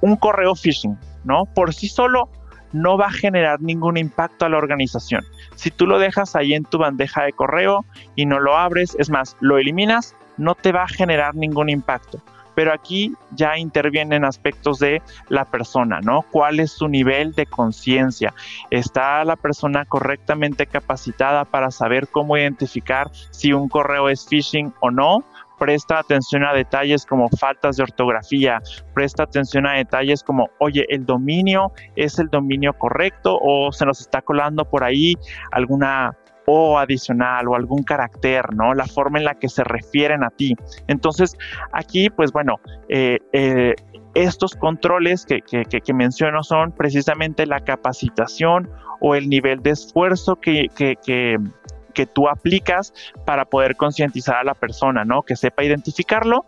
un 0.00 0.16
correo 0.16 0.54
phishing, 0.54 0.98
¿no? 1.24 1.44
Por 1.46 1.72
sí 1.72 1.88
solo 1.88 2.28
no 2.72 2.98
va 2.98 3.06
a 3.06 3.12
generar 3.12 3.60
ningún 3.62 3.96
impacto 3.96 4.44
a 4.44 4.48
la 4.48 4.58
organización. 4.58 5.24
Si 5.54 5.70
tú 5.70 5.86
lo 5.86 5.98
dejas 5.98 6.36
ahí 6.36 6.52
en 6.54 6.64
tu 6.64 6.78
bandeja 6.78 7.22
de 7.22 7.32
correo 7.32 7.84
y 8.16 8.26
no 8.26 8.40
lo 8.40 8.56
abres, 8.56 8.96
es 8.98 9.08
más, 9.08 9.36
lo 9.40 9.56
eliminas, 9.58 10.14
no 10.36 10.54
te 10.54 10.72
va 10.72 10.82
a 10.82 10.88
generar 10.88 11.34
ningún 11.34 11.70
impacto 11.70 12.20
pero 12.56 12.72
aquí 12.72 13.12
ya 13.32 13.58
intervienen 13.58 14.24
aspectos 14.24 14.78
de 14.78 15.02
la 15.28 15.44
persona, 15.44 16.00
¿no? 16.00 16.22
¿Cuál 16.32 16.58
es 16.58 16.72
su 16.72 16.88
nivel 16.88 17.32
de 17.34 17.44
conciencia? 17.44 18.32
¿Está 18.70 19.22
la 19.24 19.36
persona 19.36 19.84
correctamente 19.84 20.66
capacitada 20.66 21.44
para 21.44 21.70
saber 21.70 22.08
cómo 22.08 22.36
identificar 22.36 23.10
si 23.30 23.52
un 23.52 23.68
correo 23.68 24.08
es 24.08 24.26
phishing 24.26 24.72
o 24.80 24.90
no? 24.90 25.22
presta 25.58 25.98
atención 25.98 26.44
a 26.44 26.52
detalles 26.52 27.06
como 27.06 27.28
faltas 27.28 27.76
de 27.76 27.82
ortografía, 27.82 28.60
presta 28.94 29.22
atención 29.22 29.66
a 29.66 29.72
detalles 29.72 30.22
como, 30.22 30.50
oye, 30.58 30.84
el 30.90 31.06
dominio 31.06 31.72
es 31.94 32.18
el 32.18 32.28
dominio 32.28 32.74
correcto 32.74 33.38
o 33.40 33.72
se 33.72 33.86
nos 33.86 34.00
está 34.00 34.20
colando 34.20 34.66
por 34.66 34.84
ahí 34.84 35.14
alguna 35.52 36.14
o 36.46 36.78
adicional 36.78 37.48
o 37.48 37.54
algún 37.54 37.82
carácter, 37.82 38.54
¿no? 38.54 38.74
La 38.74 38.86
forma 38.86 39.18
en 39.18 39.24
la 39.24 39.34
que 39.34 39.48
se 39.48 39.64
refieren 39.64 40.24
a 40.24 40.30
ti. 40.30 40.54
Entonces, 40.86 41.36
aquí, 41.72 42.08
pues 42.10 42.32
bueno, 42.32 42.60
eh, 42.88 43.18
eh, 43.32 43.74
estos 44.14 44.54
controles 44.54 45.26
que, 45.26 45.42
que, 45.42 45.92
menciono 45.92 46.42
son 46.42 46.72
precisamente 46.72 47.44
la 47.46 47.60
capacitación 47.60 48.70
o 49.00 49.14
el 49.14 49.28
nivel 49.28 49.62
de 49.62 49.70
esfuerzo 49.70 50.36
que, 50.36 50.68
que, 50.74 50.96
que 51.92 52.06
tú 52.06 52.28
aplicas 52.28 52.94
para 53.24 53.44
poder 53.44 53.76
concientizar 53.76 54.36
a 54.36 54.44
la 54.44 54.54
persona, 54.54 55.04
¿no? 55.04 55.22
Que 55.22 55.36
sepa 55.36 55.64
identificarlo 55.64 56.46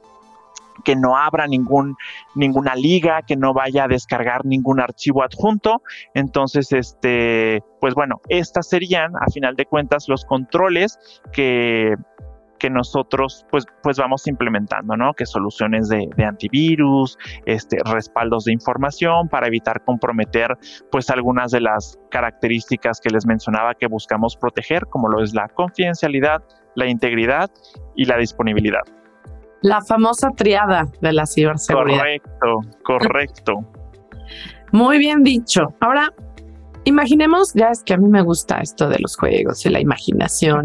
que 0.85 0.97
no 0.97 1.17
abra 1.17 1.47
ningún, 1.47 1.97
ninguna 2.35 2.75
liga, 2.75 3.23
que 3.23 3.37
no 3.37 3.53
vaya 3.53 3.85
a 3.85 3.89
descargar 3.89 4.45
ningún 4.45 4.81
archivo 4.81 5.23
adjunto. 5.23 5.83
Entonces, 6.15 6.73
este, 6.73 7.63
pues 7.81 7.95
bueno, 7.95 8.21
estas 8.29 8.69
serían, 8.69 9.13
a 9.17 9.31
final 9.33 9.57
de 9.57 9.67
cuentas, 9.67 10.09
los 10.09 10.25
controles 10.25 10.99
que, 11.33 11.95
que 12.59 12.71
nosotros 12.71 13.47
pues, 13.51 13.65
pues 13.83 13.99
vamos 13.99 14.27
implementando, 14.27 14.97
¿no? 14.97 15.15
Que 15.15 15.27
soluciones 15.27 15.89
de, 15.89 16.09
antivirus, 16.25 17.17
este, 17.47 17.79
respaldos 17.85 18.45
de 18.45 18.53
información 18.53 19.29
para 19.29 19.47
evitar 19.47 19.83
comprometer 19.85 20.59
pues 20.91 21.11
algunas 21.11 21.51
de 21.53 21.61
las 21.61 21.99
características 22.11 23.01
que 23.01 23.11
les 23.11 23.27
mencionaba 23.27 23.75
que 23.75 23.87
buscamos 23.87 24.37
proteger, 24.37 24.87
como 24.87 25.09
lo 25.09 25.23
es 25.23 25.35
la 25.35 25.49
confidencialidad, 25.49 26.43
la 26.75 26.87
integridad 26.87 27.51
y 27.97 28.05
la 28.05 28.19
disponibilidad. 28.19 28.83
La 29.63 29.81
famosa 29.83 30.31
triada 30.37 30.87
de 31.01 31.13
la 31.13 31.27
ciberseguridad. 31.27 31.99
Correcto, 31.99 32.61
correcto. 32.85 33.53
Muy 34.73 34.99
bien 34.99 35.23
dicho. 35.23 35.75
Ahora, 35.81 36.13
imaginemos, 36.85 37.53
ya 37.55 37.71
es 37.71 37.83
que 37.83 37.95
a 37.95 37.97
mí 37.97 38.09
me 38.09 38.23
gusta 38.23 38.59
esto 38.61 38.89
de 38.89 38.99
los 39.01 39.17
juegos 39.17 39.65
y 39.67 39.71
la 39.71 39.81
imaginación. 39.81 40.65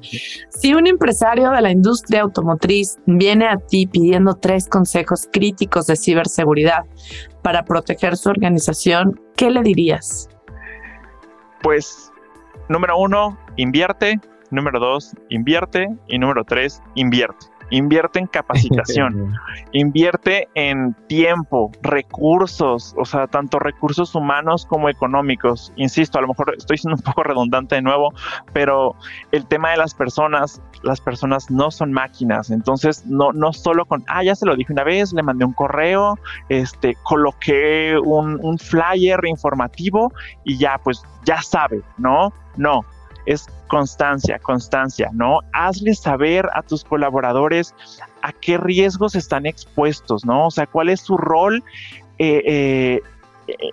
si 0.48 0.74
un 0.74 0.86
empresario 0.86 1.50
de 1.50 1.60
la 1.60 1.70
industria 1.70 2.22
automotriz 2.22 2.98
viene 3.06 3.46
a 3.46 3.56
ti 3.56 3.86
pidiendo 3.86 4.34
tres 4.34 4.68
consejos 4.68 5.28
críticos 5.32 5.86
de 5.86 5.96
ciberseguridad 5.96 6.84
para 7.42 7.64
proteger 7.64 8.16
su 8.16 8.30
organización, 8.30 9.20
¿qué 9.36 9.50
le 9.50 9.62
dirías? 9.62 10.28
Pues, 11.62 12.12
número 12.68 12.98
uno, 12.98 13.38
invierte. 13.56 14.18
Número 14.50 14.78
dos, 14.78 15.14
invierte. 15.30 15.88
Y 16.08 16.18
número 16.18 16.44
tres, 16.44 16.82
invierte 16.94 17.53
invierte 17.70 18.18
en 18.18 18.26
capacitación, 18.26 19.34
invierte 19.72 20.48
en 20.54 20.94
tiempo, 21.08 21.70
recursos, 21.82 22.94
o 22.96 23.04
sea, 23.04 23.26
tanto 23.26 23.58
recursos 23.58 24.14
humanos 24.14 24.66
como 24.66 24.88
económicos. 24.88 25.72
Insisto, 25.76 26.18
a 26.18 26.22
lo 26.22 26.28
mejor 26.28 26.54
estoy 26.56 26.78
siendo 26.78 26.96
un 26.96 27.02
poco 27.02 27.22
redundante 27.22 27.76
de 27.76 27.82
nuevo, 27.82 28.12
pero 28.52 28.94
el 29.32 29.46
tema 29.46 29.70
de 29.70 29.76
las 29.76 29.94
personas, 29.94 30.60
las 30.82 31.00
personas 31.00 31.50
no 31.50 31.70
son 31.70 31.92
máquinas, 31.92 32.50
entonces 32.50 33.04
no, 33.06 33.32
no 33.32 33.52
solo 33.52 33.86
con, 33.86 34.04
ah, 34.08 34.22
ya 34.22 34.34
se 34.34 34.46
lo 34.46 34.56
dije 34.56 34.72
una 34.72 34.84
vez, 34.84 35.12
le 35.12 35.22
mandé 35.22 35.44
un 35.44 35.52
correo, 35.52 36.18
este, 36.48 36.96
coloqué 37.02 37.96
un, 38.02 38.38
un 38.42 38.58
flyer 38.58 39.20
informativo 39.26 40.12
y 40.44 40.58
ya, 40.58 40.78
pues 40.82 41.02
ya 41.24 41.40
sabe, 41.42 41.82
¿no? 41.98 42.32
No, 42.56 42.84
es 43.26 43.46
constancia, 43.68 44.38
constancia, 44.38 45.10
¿no? 45.12 45.40
Hazle 45.52 45.94
saber 45.94 46.48
a 46.54 46.62
tus 46.62 46.84
colaboradores 46.84 47.74
a 48.22 48.32
qué 48.32 48.56
riesgos 48.56 49.14
están 49.14 49.46
expuestos, 49.46 50.24
¿no? 50.24 50.46
O 50.46 50.50
sea, 50.50 50.66
cuál 50.66 50.88
es 50.88 51.00
su 51.00 51.16
rol 51.16 51.62
eh, 52.18 52.42
eh, 52.44 53.02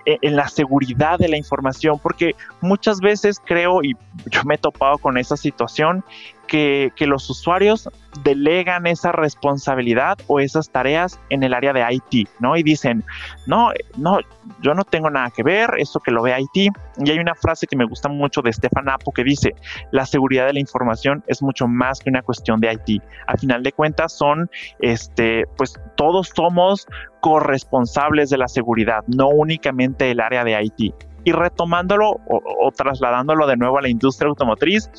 eh, 0.06 0.18
en 0.22 0.36
la 0.36 0.50
seguridad 0.50 1.18
de 1.18 1.30
la 1.30 1.38
información, 1.38 2.00
porque 2.00 2.36
muchas 2.60 3.00
veces 3.00 3.40
creo, 3.44 3.82
y 3.84 3.96
yo 4.26 4.44
me 4.44 4.56
he 4.56 4.58
topado 4.58 4.98
con 4.98 5.18
esa 5.18 5.38
situación, 5.38 6.04
que, 6.52 7.08
los 7.08 7.30
usuarios 7.30 7.90
delegan 8.24 8.86
esa 8.86 9.14
responsabilidad 9.14 10.18
o 10.28 10.42
esas 10.42 10.70
tareas 10.70 11.20
en 11.30 11.44
el 11.44 11.54
área 11.54 11.72
de 11.72 11.86
IT, 11.90 12.28
¿no? 12.40 12.58
Y 12.58 12.64
dicen, 12.64 13.06
no, 13.48 13.72
no, 13.98 14.20
yo 14.62 14.74
no 14.74 14.84
tengo 14.84 15.10
nada 15.10 15.32
que 15.32 15.44
ver, 15.44 15.70
eso 15.78 16.02
que 16.02 16.12
lo 16.12 16.22
ve 16.22 16.36
IT. 16.38 16.74
Y 16.98 17.10
hay 17.10 17.20
una 17.20 17.36
frase 17.36 17.68
que 17.68 17.78
me 17.78 17.86
gusta 17.86 18.10
mucho 18.10 18.42
de 18.42 18.52
Stefan 18.52 18.90
Apo 18.90 19.14
que 19.14 19.24
dice, 19.24 19.56
la 19.92 20.06
seguridad 20.06 20.46
de 20.46 20.54
la 20.54 20.60
información 20.60 21.24
es 21.28 21.42
mucho 21.42 21.68
más 21.68 22.02
que 22.02 22.10
una 22.10 22.22
cuestión 22.22 22.60
de 22.60 22.74
IT. 22.74 23.02
Al 23.28 23.40
final 23.40 23.64
de 23.64 23.72
cuentas 23.72 24.12
son, 24.12 24.50
este, 24.80 25.46
pues 25.58 25.80
todos 25.96 26.32
somos 26.36 26.86
corresponsables 27.22 28.30
de 28.30 28.38
la 28.38 28.50
seguridad, 28.50 29.04
no 29.08 29.30
únicamente 29.30 30.12
el 30.12 30.20
área 30.20 30.44
de 30.44 30.62
IT. 30.62 31.11
Y 31.24 31.32
retomándolo 31.32 32.20
o, 32.28 32.72
trasladándolo 32.76 33.46
de 33.48 33.58
nuevo 33.58 33.78
a 33.78 33.82
la 33.82 33.90
industria 33.90 34.30
automotriz, 34.30 34.90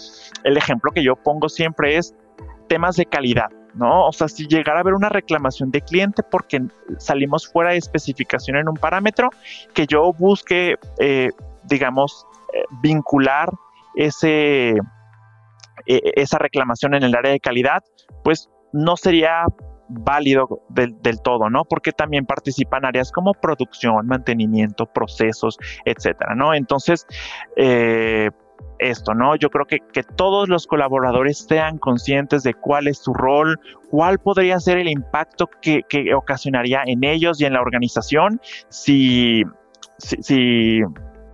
el 0.44 0.56
ejemplo 0.56 0.92
que 0.92 1.02
yo 1.02 1.16
pongo 1.16 1.48
siempre 1.48 1.96
es 1.96 2.14
temas 2.68 2.96
de 2.96 3.06
calidad, 3.06 3.50
¿no? 3.74 4.06
O 4.06 4.12
sea, 4.12 4.28
si 4.28 4.46
llegara 4.46 4.78
a 4.78 4.80
haber 4.82 4.94
una 4.94 5.08
reclamación 5.08 5.70
de 5.70 5.80
cliente 5.80 6.22
porque 6.22 6.62
salimos 6.98 7.46
fuera 7.48 7.72
de 7.72 7.78
especificación 7.78 8.56
en 8.56 8.68
un 8.68 8.76
parámetro, 8.76 9.30
que 9.74 9.86
yo 9.86 10.12
busque, 10.12 10.76
eh, 10.98 11.30
digamos, 11.64 12.24
eh, 12.54 12.62
vincular 12.82 13.50
ese, 13.96 14.76
e, 15.86 16.12
esa 16.14 16.38
reclamación 16.38 16.94
en 16.94 17.02
el 17.02 17.14
área 17.14 17.32
de 17.32 17.40
calidad, 17.40 17.82
pues 18.22 18.48
no 18.72 18.96
sería 18.96 19.44
válido 19.92 20.62
del, 20.68 20.96
todo, 21.22 21.50
¿no? 21.50 21.64
Porque 21.64 21.92
también 21.92 22.26
participan 22.26 22.84
áreas 22.84 23.12
como 23.12 23.34
producción, 23.34 24.06
mantenimiento, 24.06 24.86
procesos, 24.86 25.58
etcétera, 25.84 26.34
¿no? 26.34 26.54
Entonces, 26.54 27.06
eh, 27.56 28.30
esto, 28.78 29.14
¿no? 29.14 29.36
Yo 29.36 29.50
creo 29.50 29.66
que, 29.66 29.78
que 29.92 30.02
todos 30.02 30.48
los 30.48 30.66
colaboradores 30.66 31.38
sean 31.38 31.78
conscientes 31.78 32.42
de 32.42 32.54
cuál 32.54 32.88
es 32.88 32.98
su 32.98 33.14
rol, 33.14 33.60
cuál 33.90 34.18
podría 34.18 34.58
ser 34.60 34.78
el 34.78 34.88
impacto 34.88 35.48
que, 35.60 35.82
que 35.88 36.14
ocasionaría 36.14 36.82
en 36.86 37.04
ellos 37.04 37.40
y 37.40 37.44
en 37.44 37.52
la 37.52 37.60
organización 37.60 38.40
si, 38.68 39.44
si, 39.98 40.16
si 40.22 40.80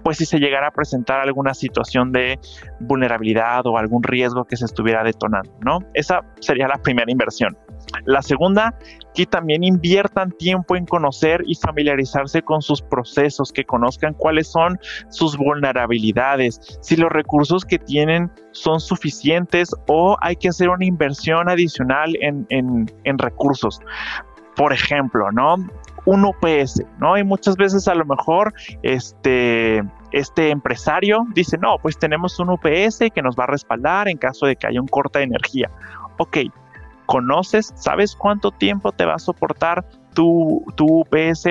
pues 0.02 0.18
si 0.18 0.26
se 0.26 0.38
llegara 0.38 0.68
a 0.68 0.70
presentar 0.70 1.20
alguna 1.20 1.54
situación 1.54 2.12
de 2.12 2.38
vulnerabilidad 2.80 3.66
o 3.66 3.76
algún 3.78 4.02
riesgo 4.02 4.44
que 4.44 4.56
se 4.56 4.64
estuviera 4.64 5.02
detonando, 5.02 5.52
¿no? 5.60 5.80
Esa 5.94 6.22
sería 6.40 6.68
la 6.68 6.78
primera 6.78 7.10
inversión. 7.10 7.56
La 8.04 8.22
segunda, 8.22 8.78
que 9.14 9.26
también 9.26 9.64
inviertan 9.64 10.32
tiempo 10.32 10.76
en 10.76 10.86
conocer 10.86 11.42
y 11.46 11.54
familiarizarse 11.54 12.42
con 12.42 12.62
sus 12.62 12.82
procesos, 12.82 13.52
que 13.52 13.64
conozcan 13.64 14.14
cuáles 14.14 14.48
son 14.48 14.78
sus 15.08 15.36
vulnerabilidades, 15.36 16.78
si 16.80 16.96
los 16.96 17.10
recursos 17.10 17.64
que 17.64 17.78
tienen 17.78 18.30
son 18.52 18.80
suficientes 18.80 19.74
o 19.86 20.16
hay 20.20 20.36
que 20.36 20.48
hacer 20.48 20.68
una 20.68 20.84
inversión 20.84 21.48
adicional 21.48 22.16
en, 22.20 22.46
en 22.48 23.18
recursos. 23.18 23.80
Por 24.56 24.72
ejemplo, 24.72 25.30
¿no? 25.30 25.56
un 26.08 26.24
UPS, 26.24 26.82
¿no? 26.98 27.18
Y 27.18 27.24
muchas 27.24 27.56
veces 27.56 27.86
a 27.86 27.94
lo 27.94 28.06
mejor 28.06 28.54
este, 28.82 29.84
este 30.10 30.48
empresario 30.48 31.26
dice, 31.34 31.58
no, 31.58 31.76
pues 31.82 31.98
tenemos 31.98 32.38
un 32.40 32.48
UPS 32.48 33.10
que 33.14 33.22
nos 33.22 33.36
va 33.36 33.44
a 33.44 33.48
respaldar 33.48 34.08
en 34.08 34.16
caso 34.16 34.46
de 34.46 34.56
que 34.56 34.66
haya 34.66 34.80
un 34.80 34.88
corte 34.88 35.18
de 35.18 35.26
energía. 35.26 35.70
Ok, 36.16 36.38
¿conoces? 37.08 37.72
¿Sabes 37.74 38.14
cuánto 38.14 38.50
tiempo 38.50 38.92
te 38.92 39.06
va 39.06 39.14
a 39.14 39.18
soportar 39.18 39.86
tu, 40.12 40.62
tu 40.76 41.00
UPS? 41.00 41.46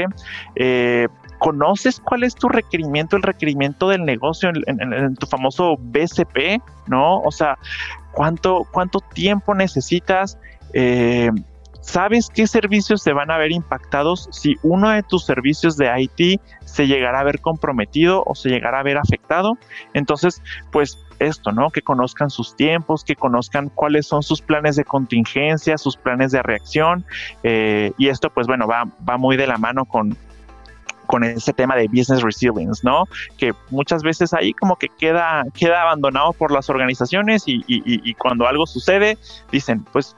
Eh, 0.56 1.08
¿Conoces 1.40 2.00
cuál 2.00 2.24
es 2.24 2.36
tu 2.36 2.48
requerimiento, 2.48 3.16
el 3.16 3.24
requerimiento 3.24 3.90
del 3.90 4.06
negocio 4.06 4.50
en, 4.50 5.16
tu 5.16 5.26
famoso 5.26 5.76
BCP? 5.80 6.62
¿No? 6.86 7.22
O 7.22 7.32
sea, 7.32 7.58
¿cuánto, 8.12 8.68
cuánto 8.72 9.00
tiempo 9.00 9.56
necesitas? 9.56 10.38
Eh, 10.74 11.32
¿Sabes 11.82 12.30
qué 12.30 12.46
servicios 12.46 13.02
se 13.02 13.14
van 13.14 13.32
a 13.32 13.38
ver 13.38 13.52
impactados 13.52 14.30
si 14.32 14.58
uno 14.62 14.92
de 14.92 15.02
tus 15.02 15.26
servicios 15.26 15.76
de 15.76 15.90
IT 16.00 16.40
se 16.66 16.86
llegará 16.86 17.22
a 17.22 17.24
ver 17.24 17.40
comprometido 17.40 18.24
o 18.28 18.36
se 18.36 18.50
llegará 18.50 18.82
a 18.82 18.84
ver 18.84 18.98
afectado? 18.98 19.58
Entonces, 19.94 20.44
pues 20.72 21.00
esto, 21.20 21.52
¿no? 21.52 21.70
Que 21.70 21.82
conozcan 21.82 22.30
sus 22.30 22.56
tiempos, 22.56 23.04
que 23.04 23.16
conozcan 23.16 23.70
cuáles 23.70 24.08
son 24.08 24.24
sus 24.24 24.42
planes 24.42 24.76
de 24.76 24.86
contingencia, 24.86 25.78
sus 25.78 25.98
planes 25.98 26.32
de 26.32 26.42
reacción. 26.44 27.06
Eh, 27.44 27.94
y 27.98 28.10
esto, 28.10 28.30
pues 28.30 28.48
bueno, 28.48 28.68
va, 28.68 28.86
muy 29.18 29.38
de 29.38 29.48
la 29.48 29.58
mano 29.58 29.86
con, 29.86 30.16
con 31.06 31.24
ese 31.24 31.54
tema 31.54 31.76
de 31.76 31.88
business 31.88 32.22
resilience, 32.22 32.82
¿no? 32.84 33.06
Que 33.38 33.54
muchas 33.70 34.04
veces 34.04 34.34
ahí 34.34 34.54
como 34.54 34.76
que 34.78 34.90
queda, 34.90 35.44
queda 35.54 35.82
abandonado 35.82 36.34
por 36.34 36.52
las 36.52 36.70
organizaciones 36.70 37.44
y, 37.48 37.64
y 37.68 38.14
cuando 38.16 38.48
algo 38.48 38.68
sucede, 38.68 39.18
dicen, 39.52 39.84
pues 39.92 40.16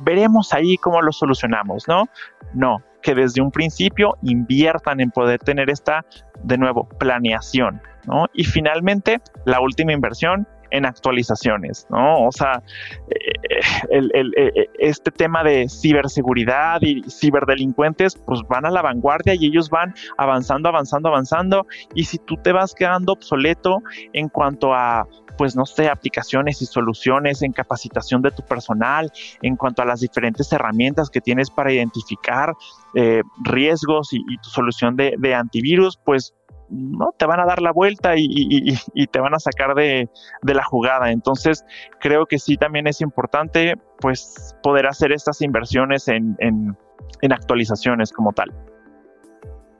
veremos 0.00 0.52
ahí 0.52 0.76
cómo 0.78 1.00
lo 1.02 1.12
solucionamos, 1.12 1.86
¿no? 1.88 2.08
No, 2.52 2.78
que 3.02 3.14
desde 3.14 3.40
un 3.40 3.50
principio 3.50 4.16
inviertan 4.22 5.00
en 5.00 5.10
poder 5.10 5.38
tener 5.38 5.70
esta, 5.70 6.04
de 6.42 6.58
nuevo, 6.58 6.88
planeación, 6.98 7.80
¿no? 8.06 8.26
Y 8.32 8.44
finalmente, 8.44 9.20
la 9.44 9.60
última 9.60 9.92
inversión 9.92 10.46
en 10.74 10.86
actualizaciones, 10.86 11.86
¿no? 11.88 12.26
O 12.26 12.32
sea, 12.32 12.60
eh, 13.08 14.00
eh, 14.00 14.68
este 14.78 15.12
tema 15.12 15.44
de 15.44 15.68
ciberseguridad 15.68 16.82
y 16.82 17.02
ciberdelincuentes, 17.08 18.16
pues 18.16 18.40
van 18.48 18.66
a 18.66 18.70
la 18.70 18.82
vanguardia 18.82 19.34
y 19.34 19.46
ellos 19.46 19.70
van 19.70 19.94
avanzando, 20.18 20.68
avanzando, 20.68 21.10
avanzando. 21.10 21.66
Y 21.94 22.04
si 22.04 22.18
tú 22.18 22.36
te 22.38 22.50
vas 22.52 22.74
quedando 22.74 23.12
obsoleto 23.12 23.82
en 24.12 24.28
cuanto 24.28 24.74
a 24.74 25.06
pues 25.36 25.56
no 25.56 25.66
sé, 25.66 25.88
aplicaciones 25.88 26.62
y 26.62 26.66
soluciones 26.66 27.42
en 27.42 27.52
capacitación 27.52 28.22
de 28.22 28.30
tu 28.30 28.42
personal, 28.42 29.12
en 29.42 29.56
cuanto 29.56 29.82
a 29.82 29.84
las 29.84 30.00
diferentes 30.00 30.52
herramientas 30.52 31.10
que 31.10 31.20
tienes 31.20 31.50
para 31.50 31.72
identificar 31.72 32.54
eh, 32.94 33.22
riesgos 33.44 34.12
y, 34.12 34.22
tu 34.38 34.50
solución 34.50 34.96
de, 34.96 35.34
antivirus, 35.34 35.98
pues 36.04 36.34
no 36.70 37.10
te 37.16 37.26
van 37.26 37.40
a 37.40 37.44
dar 37.44 37.60
la 37.60 37.72
vuelta 37.72 38.14
y, 38.16 38.76
te 39.06 39.20
van 39.20 39.34
a 39.34 39.38
sacar 39.38 39.74
de, 39.74 40.08
la 40.42 40.64
jugada. 40.64 41.10
Entonces, 41.10 41.64
creo 42.00 42.26
que 42.26 42.38
sí 42.38 42.56
también 42.56 42.86
es 42.86 43.00
importante 43.00 43.74
pues 44.00 44.54
poder 44.62 44.86
hacer 44.86 45.12
estas 45.12 45.40
inversiones 45.40 46.08
en, 46.08 46.36
en 46.38 47.32
actualizaciones 47.32 48.12
como 48.12 48.32
tal. 48.32 48.52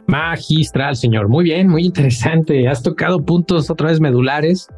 Magistral, 0.06 0.96
señor. 0.96 1.28
Muy 1.28 1.44
bien, 1.44 1.68
muy 1.68 1.84
interesante. 1.84 2.68
Has 2.68 2.82
tocado 2.82 3.24
puntos 3.24 3.70
otra 3.70 3.88
vez 3.88 4.00
medulares 4.00 4.68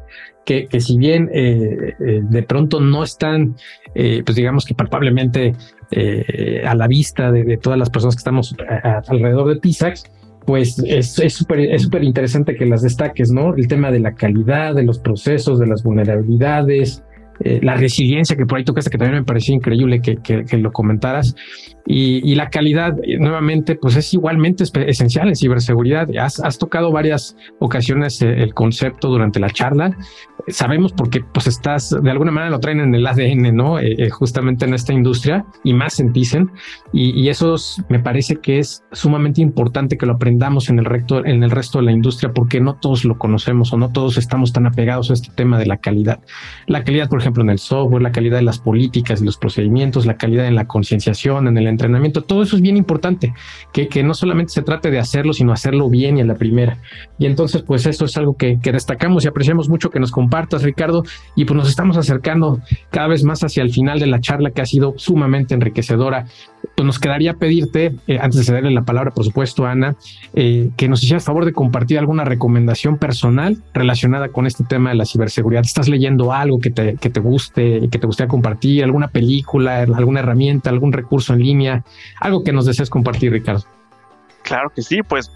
que, 0.45 0.67
que 0.67 0.79
si 0.79 0.97
bien 0.97 1.29
eh, 1.33 1.93
eh, 1.99 2.21
de 2.23 2.43
pronto 2.43 2.79
no 2.79 3.03
están, 3.03 3.55
eh, 3.95 4.23
pues 4.25 4.37
digamos 4.37 4.65
que 4.65 4.73
palpablemente 4.73 5.53
a 6.65 6.75
la 6.75 6.87
vista 6.87 7.31
de, 7.31 7.57
todas 7.57 7.79
las 7.79 7.89
personas 7.89 8.15
que 8.15 8.19
estamos 8.19 8.55
alrededor 9.07 9.47
de 9.53 9.59
TISAX, 9.61 10.03
pues 10.45 10.81
es 10.85 11.15
súper 11.33 11.61
es 11.61 11.83
súper 11.83 12.03
interesante 12.03 12.55
que 12.55 12.65
las 12.65 12.81
destaques, 12.81 13.31
¿no? 13.31 13.55
El 13.55 13.69
tema 13.69 13.89
de 13.89 13.99
la 13.99 14.13
calidad, 14.13 14.75
de 14.75 14.83
los 14.83 14.99
procesos, 14.99 15.59
de 15.59 15.67
las 15.67 15.83
vulnerabilidades, 15.83 17.03
la 17.39 17.75
resiliencia 17.75 18.35
que 18.35 18.45
por 18.45 18.57
ahí 18.57 18.63
tocaste, 18.63 18.89
que 18.89 18.97
también 18.97 19.19
me 19.19 19.25
pareció 19.25 19.53
increíble 19.53 20.01
que, 20.01 20.17
que 20.17 20.57
lo 20.57 20.71
comentaras. 20.71 21.35
Y, 21.89 22.35
la 22.35 22.49
calidad, 22.49 22.97
eh, 23.03 23.17
nuevamente, 23.17 23.75
pues 23.75 23.95
es 23.95 24.13
igualmente 24.13 24.65
esencial 24.87 25.29
en 25.29 25.35
ciberseguridad. 25.37 26.09
Has, 26.17 26.41
has 26.41 26.57
tocado 26.57 26.91
varias 26.91 27.37
ocasiones 27.59 28.21
eh, 28.21 28.43
el 28.43 28.53
concepto 28.53 29.07
durante 29.07 29.39
la 29.39 29.49
charla. 29.49 29.95
Sabemos 30.49 30.91
porque 30.91 31.21
pues 31.33 31.47
estás, 31.47 31.95
de 32.01 32.11
alguna 32.11 32.31
manera 32.31 32.51
lo 32.51 32.59
traen 32.59 32.81
en 32.81 32.93
el 32.93 33.07
ADN, 33.07 33.55
¿no? 33.55 33.79
Eh, 33.79 34.09
justamente 34.09 34.65
en 34.65 34.73
esta 34.73 34.91
industria 34.91 35.45
y 35.63 35.73
más 35.73 36.01
en 36.01 36.11
Tizen. 36.11 36.51
Y, 36.91 37.11
y, 37.21 37.29
eso 37.29 37.55
me 37.87 37.99
parece 37.99 38.35
que 38.35 38.59
es 38.59 38.83
sumamente 38.91 39.41
importante 39.41 39.97
que 39.97 40.05
lo 40.05 40.13
aprendamos 40.13 40.69
en 40.69 40.79
el, 40.79 40.85
recto, 40.85 41.25
en 41.25 41.41
el 41.41 41.51
resto 41.51 41.79
de 41.79 41.85
la 41.85 41.91
industria 41.93 42.33
porque 42.33 42.59
no 42.59 42.75
todos 42.75 43.05
lo 43.05 43.17
conocemos 43.17 43.71
o 43.71 43.77
no 43.77 43.93
todos 43.93 44.17
estamos 44.17 44.51
tan 44.51 44.65
apegados 44.65 45.09
a 45.09 45.13
este 45.13 45.29
tema 45.35 45.57
de 45.57 45.65
la 45.65 45.77
calidad. 45.77 46.19
La 46.65 46.83
calidad, 46.83 47.07
por 47.07 47.21
ejemplo, 47.21 47.26
en 47.35 47.49
el 47.49 47.59
software, 47.59 48.01
la 48.01 48.11
calidad 48.11 48.37
de 48.37 48.43
las 48.43 48.59
políticas 48.59 49.21
y 49.21 49.25
los 49.25 49.37
procedimientos, 49.37 50.05
la 50.05 50.17
calidad 50.17 50.47
en 50.47 50.55
la 50.55 50.65
concienciación, 50.65 51.47
en 51.47 51.57
el 51.57 51.67
entrenamiento, 51.67 52.23
todo 52.23 52.43
eso 52.43 52.55
es 52.55 52.61
bien 52.61 52.77
importante, 52.77 53.33
que, 53.73 53.87
que 53.87 54.03
no 54.03 54.13
solamente 54.13 54.53
se 54.53 54.61
trate 54.61 54.91
de 54.91 54.99
hacerlo, 54.99 55.33
sino 55.33 55.51
hacerlo 55.51 55.89
bien 55.89 56.17
y 56.17 56.21
a 56.21 56.25
la 56.25 56.35
primera. 56.35 56.77
Y 57.19 57.25
entonces, 57.25 57.61
pues 57.63 57.85
esto 57.85 58.05
es 58.05 58.15
algo 58.17 58.35
que, 58.35 58.59
que 58.61 58.71
destacamos 58.71 59.25
y 59.25 59.27
apreciamos 59.27 59.69
mucho 59.69 59.89
que 59.89 59.99
nos 59.99 60.11
compartas, 60.11 60.63
Ricardo, 60.63 61.03
y 61.35 61.45
pues 61.45 61.57
nos 61.57 61.69
estamos 61.69 61.97
acercando 61.97 62.59
cada 62.89 63.07
vez 63.07 63.23
más 63.23 63.43
hacia 63.43 63.63
el 63.63 63.71
final 63.71 63.99
de 63.99 64.07
la 64.07 64.19
charla 64.21 64.51
que 64.51 64.61
ha 64.61 64.65
sido 64.65 64.93
sumamente 64.97 65.53
enriquecedora. 65.53 66.25
Pues 66.75 66.85
nos 66.85 66.99
quedaría 66.99 67.33
pedirte, 67.33 67.95
eh, 68.07 68.19
antes 68.21 68.39
de 68.39 68.43
cederle 68.43 68.71
la 68.71 68.83
palabra, 68.83 69.11
por 69.11 69.25
supuesto, 69.25 69.65
Ana, 69.65 69.95
eh, 70.33 70.69
que 70.77 70.87
nos 70.87 71.03
hicieras 71.03 71.23
favor 71.23 71.45
de 71.45 71.53
compartir 71.53 71.97
alguna 71.99 72.23
recomendación 72.23 72.97
personal 72.97 73.57
relacionada 73.73 74.29
con 74.29 74.45
este 74.45 74.63
tema 74.63 74.89
de 74.89 74.95
la 74.95 75.05
ciberseguridad. 75.05 75.63
¿Estás 75.63 75.87
leyendo 75.89 76.33
algo 76.33 76.59
que 76.59 76.71
que 76.99 77.09
te 77.09 77.16
guste, 77.19 77.87
que 77.89 77.99
te 77.99 78.07
gustaría 78.07 78.29
compartir? 78.29 78.83
¿Alguna 78.83 79.07
película, 79.07 79.79
alguna 79.79 80.19
herramienta, 80.19 80.69
algún 80.69 80.93
recurso 80.93 81.33
en 81.33 81.39
línea? 81.39 81.83
algo 82.19 82.43
que 82.43 82.51
nos 82.51 82.65
desees 82.65 82.89
compartir, 82.89 83.31
Ricardo. 83.31 83.63
Claro 84.43 84.69
que 84.69 84.81
sí, 84.81 85.01
pues 85.03 85.31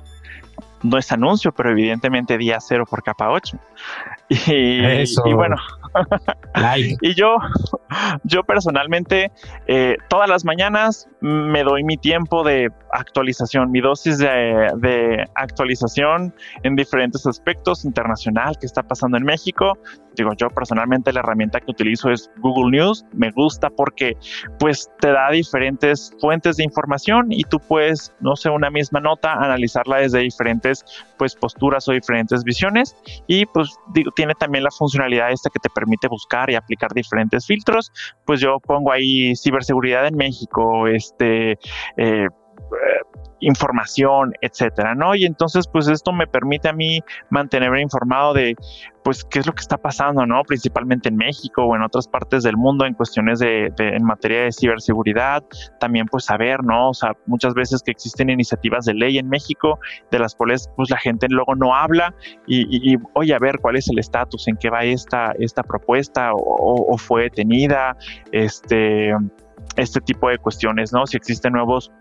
no 0.83 0.97
es 0.97 1.11
anuncio, 1.11 1.51
pero 1.51 1.71
evidentemente 1.71 2.37
día 2.37 2.59
cero 2.59 2.85
por 2.89 3.03
capa 3.03 3.29
8. 3.29 3.57
Y, 4.29 5.33
bueno, 5.33 5.57
y 7.01 7.13
yo, 7.13 7.35
yo 8.23 8.43
personalmente, 8.43 9.31
eh, 9.67 9.97
todas 10.09 10.29
las 10.29 10.45
mañanas 10.45 11.07
me 11.19 11.63
doy 11.63 11.83
mi 11.83 11.97
tiempo 11.97 12.43
de 12.43 12.69
actualización, 12.93 13.71
mi 13.71 13.81
dosis 13.81 14.17
de, 14.17 14.71
de, 14.77 15.25
actualización 15.35 16.33
en 16.63 16.75
diferentes 16.75 17.25
aspectos 17.27 17.85
internacional 17.85 18.57
que 18.59 18.65
está 18.65 18.83
pasando 18.83 19.17
en 19.17 19.23
México 19.23 19.77
digo, 20.15 20.33
yo 20.37 20.47
personalmente 20.49 21.13
la 21.13 21.19
herramienta 21.19 21.59
que 21.59 21.71
utilizo 21.71 22.09
es 22.09 22.29
Google 22.37 22.77
News. 22.77 23.05
Me 23.13 23.31
gusta 23.31 23.69
porque 23.69 24.17
pues 24.59 24.89
te 24.99 25.11
da 25.11 25.29
diferentes 25.31 26.15
fuentes 26.19 26.57
de 26.57 26.63
información 26.63 27.27
y 27.31 27.43
tú 27.43 27.59
puedes, 27.59 28.13
no 28.19 28.35
sé, 28.35 28.49
una 28.49 28.69
misma 28.69 28.99
nota, 28.99 29.33
analizarla 29.33 29.97
desde 29.97 30.19
diferentes 30.19 30.83
pues 31.17 31.35
posturas 31.35 31.87
o 31.87 31.91
diferentes 31.91 32.43
visiones 32.43 32.95
y 33.27 33.45
pues 33.45 33.69
digo, 33.93 34.11
tiene 34.15 34.33
también 34.33 34.63
la 34.63 34.71
funcionalidad 34.71 35.31
esta 35.31 35.49
que 35.49 35.59
te 35.59 35.69
permite 35.69 36.07
buscar 36.07 36.49
y 36.49 36.55
aplicar 36.55 36.91
diferentes 36.93 37.45
filtros. 37.45 37.91
Pues 38.25 38.39
yo 38.39 38.57
pongo 38.59 38.91
ahí 38.91 39.35
ciberseguridad 39.35 40.07
en 40.07 40.15
México, 40.15 40.87
este... 40.87 41.57
Eh, 41.97 42.27
información, 43.41 44.33
etcétera, 44.41 44.95
¿no? 44.95 45.15
Y 45.15 45.25
entonces, 45.25 45.67
pues 45.67 45.87
esto 45.87 46.13
me 46.13 46.27
permite 46.27 46.69
a 46.69 46.73
mí 46.73 47.01
mantenerme 47.29 47.81
informado 47.81 48.33
de, 48.33 48.55
pues, 49.03 49.25
qué 49.25 49.39
es 49.39 49.47
lo 49.47 49.53
que 49.53 49.61
está 49.61 49.77
pasando, 49.77 50.25
¿no? 50.25 50.43
Principalmente 50.43 51.09
en 51.09 51.17
México 51.17 51.63
o 51.63 51.75
en 51.75 51.81
otras 51.81 52.07
partes 52.07 52.43
del 52.43 52.55
mundo 52.55 52.85
en 52.85 52.93
cuestiones 52.93 53.39
de, 53.39 53.73
en 53.77 54.03
materia 54.03 54.43
de 54.43 54.51
ciberseguridad, 54.51 55.43
también, 55.79 56.05
pues, 56.05 56.25
saber, 56.25 56.63
¿no? 56.63 56.89
O 56.89 56.93
sea, 56.93 57.13
muchas 57.25 57.53
veces 57.55 57.81
que 57.81 57.91
existen 57.91 58.29
iniciativas 58.29 58.85
de 58.85 58.93
ley 58.93 59.17
en 59.17 59.27
México 59.27 59.79
de 60.11 60.19
las 60.19 60.35
cuales, 60.35 60.69
pues, 60.75 60.89
la 60.91 60.97
gente 60.97 61.27
luego 61.29 61.55
no 61.55 61.75
habla 61.75 62.13
y, 62.47 62.95
oye, 63.13 63.33
a 63.33 63.39
ver, 63.39 63.59
¿cuál 63.59 63.75
es 63.75 63.89
el 63.89 63.97
estatus? 63.97 64.47
¿En 64.47 64.55
qué 64.57 64.69
va 64.69 64.83
esta, 64.83 65.33
esta 65.39 65.63
propuesta? 65.63 66.33
¿O, 66.33 66.93
o 66.93 66.97
fue 66.97 67.23
detenida? 67.23 67.97
Este 68.31 69.13
este 69.77 70.01
tipo 70.01 70.29
de 70.29 70.37
cuestiones, 70.37 70.91
¿no? 70.91 71.05
Si 71.07 71.17
existen 71.17 71.53
nuevos 71.53 71.91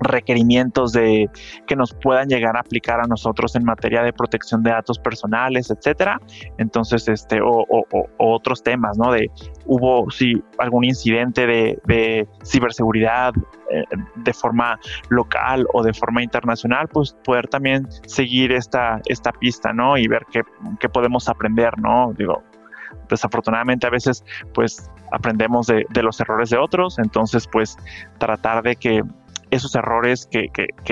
requerimientos 0.00 0.92
de 0.92 1.28
que 1.66 1.76
nos 1.76 1.94
puedan 1.94 2.28
llegar 2.28 2.56
a 2.56 2.60
aplicar 2.60 3.00
a 3.00 3.06
nosotros 3.06 3.56
en 3.56 3.64
materia 3.64 4.02
de 4.02 4.12
protección 4.12 4.62
de 4.62 4.70
datos 4.70 4.98
personales, 4.98 5.70
etcétera. 5.70 6.20
Entonces, 6.58 7.08
este, 7.08 7.40
o, 7.42 7.66
otros 8.18 8.62
temas, 8.62 8.96
¿no? 8.98 9.12
De 9.12 9.30
hubo 9.66 10.10
si 10.10 10.42
algún 10.58 10.84
incidente 10.84 11.46
de, 11.46 12.28
ciberseguridad 12.44 13.32
eh, 13.70 13.84
de 14.16 14.32
forma 14.32 14.78
local 15.08 15.66
o 15.72 15.82
de 15.82 15.92
forma 15.92 16.22
internacional, 16.22 16.88
pues 16.88 17.16
poder 17.24 17.48
también 17.48 17.86
seguir 18.06 18.52
esta, 18.52 19.00
esta 19.06 19.32
pista, 19.32 19.72
¿no? 19.72 19.96
Y 19.96 20.06
ver 20.08 20.24
qué, 20.30 20.42
qué 20.80 20.88
podemos 20.88 21.28
aprender, 21.28 21.78
¿no? 21.78 22.12
Digo, 22.16 22.42
desafortunadamente 23.08 23.86
a 23.86 23.90
veces 23.90 24.24
pues 24.54 24.90
aprendemos 25.12 25.66
de, 25.66 25.84
de, 25.90 26.02
los 26.02 26.20
errores 26.20 26.50
de 26.50 26.58
otros, 26.58 26.98
entonces 26.98 27.46
pues 27.50 27.76
tratar 28.18 28.62
de 28.62 28.76
que 28.76 29.02
esos 29.50 29.74
errores 29.74 30.28
que, 30.30 30.48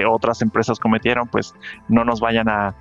otras 0.06 0.42
empresas 0.42 0.78
cometieron, 0.78 1.28
pues 1.28 1.54
no 1.88 2.04
nos 2.04 2.20
vayan 2.20 2.48
a, 2.48 2.74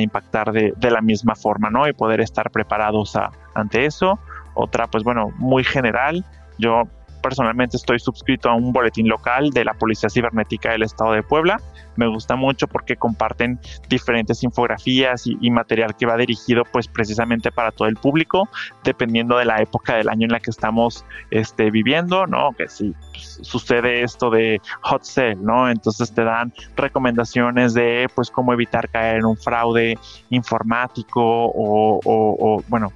impactar 0.00 0.52
de, 0.52 0.90
la 0.90 1.00
misma 1.00 1.34
forma, 1.34 1.70
¿no? 1.70 1.88
Y 1.88 1.92
poder 1.92 2.20
estar 2.20 2.50
preparados 2.50 3.16
ante 3.54 3.84
eso. 3.84 4.18
Otra, 4.54 4.86
pues 4.86 5.04
bueno, 5.04 5.32
muy 5.36 5.64
general. 5.64 6.24
Yo 6.58 6.88
personalmente 7.22 7.76
estoy 7.76 7.98
suscrito 7.98 8.48
a 8.48 8.54
un 8.54 8.72
boletín 8.72 9.08
local 9.08 9.50
de 9.50 9.64
la 9.64 9.74
Policía 9.74 10.08
Cibernética 10.08 10.72
del 10.72 10.82
Estado 10.82 11.12
de 11.12 11.22
Puebla. 11.22 11.60
Me 11.96 12.06
gusta 12.06 12.36
mucho 12.36 12.68
porque 12.68 12.96
comparten 12.96 13.58
diferentes 13.88 14.42
infografías 14.44 15.26
y, 15.26 15.50
material 15.50 15.96
que 15.96 16.06
va 16.06 16.16
dirigido 16.16 16.62
pues 16.70 16.86
precisamente 16.86 17.50
para 17.50 17.72
todo 17.72 17.88
el 17.88 17.96
público, 17.96 18.48
dependiendo 18.84 19.36
de 19.36 19.44
la 19.44 19.60
época 19.60 19.96
del 19.96 20.08
año 20.08 20.26
en 20.26 20.32
la 20.32 20.40
que 20.40 20.50
estamos 20.50 21.04
este, 21.30 21.70
viviendo, 21.70 22.26
¿no? 22.26 22.52
Que 22.52 22.68
si 22.68 22.94
sucede 23.12 24.02
esto 24.02 24.30
de 24.30 24.60
hot 24.82 25.02
sale, 25.02 25.36
¿no? 25.36 25.68
Entonces 25.68 26.12
te 26.12 26.22
dan 26.22 26.52
recomendaciones 26.76 27.74
de 27.74 28.08
pues 28.14 28.30
cómo 28.30 28.52
evitar 28.52 28.88
caer 28.88 29.16
en 29.16 29.24
un 29.24 29.36
fraude 29.36 29.98
informático 30.30 31.20
o 31.24 32.62
bueno, 32.68 32.92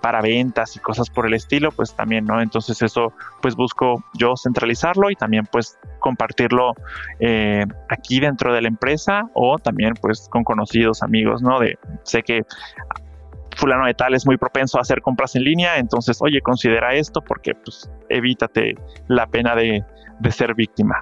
para 0.00 0.20
ventas 0.20 0.76
y 0.76 0.78
cosas 0.80 1.10
por 1.10 1.26
el 1.26 1.34
estilo, 1.34 1.72
pues 1.72 1.94
también, 1.94 2.24
¿no? 2.24 2.40
Entonces 2.40 2.80
eso, 2.82 3.12
pues 3.40 3.54
busco 3.54 4.02
yo 4.14 4.34
centralizarlo 4.36 5.10
y 5.10 5.16
también 5.16 5.46
pues 5.50 5.78
compartirlo 5.98 6.74
eh, 7.18 7.64
aquí 7.88 8.20
dentro 8.20 8.52
de 8.54 8.62
la 8.62 8.68
empresa 8.68 9.28
o 9.34 9.58
también 9.58 9.94
pues 10.00 10.28
con 10.30 10.44
conocidos, 10.44 11.02
amigos, 11.02 11.42
¿no? 11.42 11.58
De, 11.58 11.78
sé 12.02 12.22
que 12.22 12.44
fulano 13.56 13.86
de 13.86 13.94
tal 13.94 14.14
es 14.14 14.24
muy 14.26 14.38
propenso 14.38 14.78
a 14.78 14.80
hacer 14.80 15.02
compras 15.02 15.36
en 15.36 15.44
línea, 15.44 15.78
entonces, 15.78 16.18
oye, 16.20 16.40
considera 16.40 16.94
esto 16.94 17.20
porque 17.20 17.54
pues 17.54 17.90
evítate 18.08 18.74
la 19.08 19.26
pena 19.26 19.54
de, 19.54 19.84
de 20.20 20.32
ser 20.32 20.54
víctima. 20.54 21.00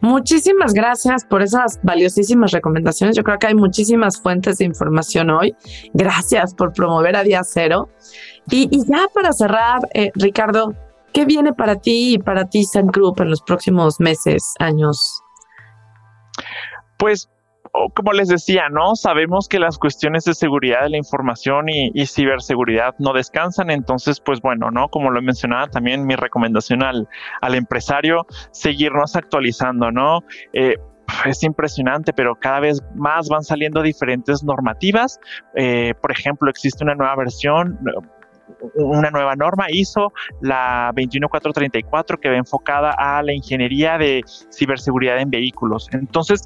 Muchísimas 0.00 0.72
gracias 0.74 1.24
por 1.24 1.42
esas 1.42 1.80
valiosísimas 1.82 2.52
recomendaciones. 2.52 3.16
Yo 3.16 3.24
creo 3.24 3.38
que 3.38 3.48
hay 3.48 3.54
muchísimas 3.54 4.20
fuentes 4.20 4.58
de 4.58 4.64
información 4.64 5.30
hoy. 5.30 5.56
Gracias 5.92 6.54
por 6.54 6.72
promover 6.72 7.16
a 7.16 7.24
Día 7.24 7.42
Cero. 7.42 7.88
Y, 8.50 8.68
ya 8.86 9.06
para 9.12 9.32
cerrar, 9.32 9.80
eh, 9.94 10.10
Ricardo, 10.14 10.74
¿qué 11.12 11.24
viene 11.24 11.52
para 11.52 11.76
ti 11.76 12.14
y 12.14 12.18
para 12.18 12.44
ti, 12.44 12.64
Sun 12.64 12.86
Group, 12.86 13.20
en 13.20 13.30
los 13.30 13.42
próximos 13.42 13.98
meses, 13.98 14.54
años? 14.60 15.20
Pues 16.96 17.28
como 17.94 18.12
les 18.12 18.28
decía, 18.28 18.68
¿no? 18.68 18.96
Sabemos 18.96 19.48
que 19.48 19.58
las 19.58 19.78
cuestiones 19.78 20.24
de 20.24 20.34
seguridad 20.34 20.82
de 20.82 20.90
la 20.90 20.96
información 20.96 21.68
y, 21.68 22.06
ciberseguridad 22.06 22.94
no 22.98 23.12
descansan, 23.12 23.70
entonces, 23.70 24.20
pues 24.20 24.40
bueno, 24.40 24.70
¿no? 24.70 24.88
Como 24.88 25.10
lo 25.10 25.20
mencionaba 25.22 25.68
también 25.68 26.06
mi 26.06 26.16
recomendación 26.16 26.82
al, 26.82 27.06
empresario, 27.54 28.26
seguirnos 28.50 29.16
actualizando, 29.16 29.90
¿no? 29.90 30.20
Eh, 30.52 30.76
es 31.24 31.42
impresionante, 31.42 32.12
pero 32.12 32.34
cada 32.34 32.60
vez 32.60 32.82
más 32.94 33.28
van 33.28 33.42
saliendo 33.42 33.82
diferentes 33.82 34.44
normativas. 34.44 35.18
Eh, 35.54 35.94
por 36.00 36.12
ejemplo, 36.12 36.50
existe 36.50 36.84
una 36.84 36.94
nueva 36.94 37.16
versión, 37.16 37.78
una 38.74 39.10
nueva 39.10 39.34
norma 39.34 39.66
ISO, 39.70 40.12
la 40.40 40.92
21434, 40.94 42.18
que 42.18 42.30
va 42.30 42.36
enfocada 42.36 42.94
a 42.96 43.22
la 43.22 43.32
ingeniería 43.32 43.98
de 43.98 44.22
ciberseguridad 44.52 45.18
en 45.20 45.30
vehículos. 45.30 45.88
Entonces, 45.92 46.42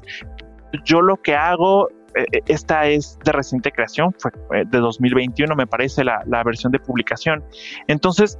yo 0.85 1.01
lo 1.01 1.17
que 1.17 1.35
hago, 1.35 1.89
eh, 2.15 2.25
eh, 2.31 2.41
esta 2.47 2.87
es 2.87 3.17
de 3.23 3.31
reciente 3.31 3.71
creación, 3.71 4.13
fue 4.17 4.31
eh, 4.53 4.63
de 4.65 4.79
2021 4.79 5.55
me 5.55 5.67
parece 5.67 6.03
la, 6.03 6.23
la 6.25 6.43
versión 6.43 6.71
de 6.71 6.79
publicación. 6.79 7.43
Entonces, 7.87 8.37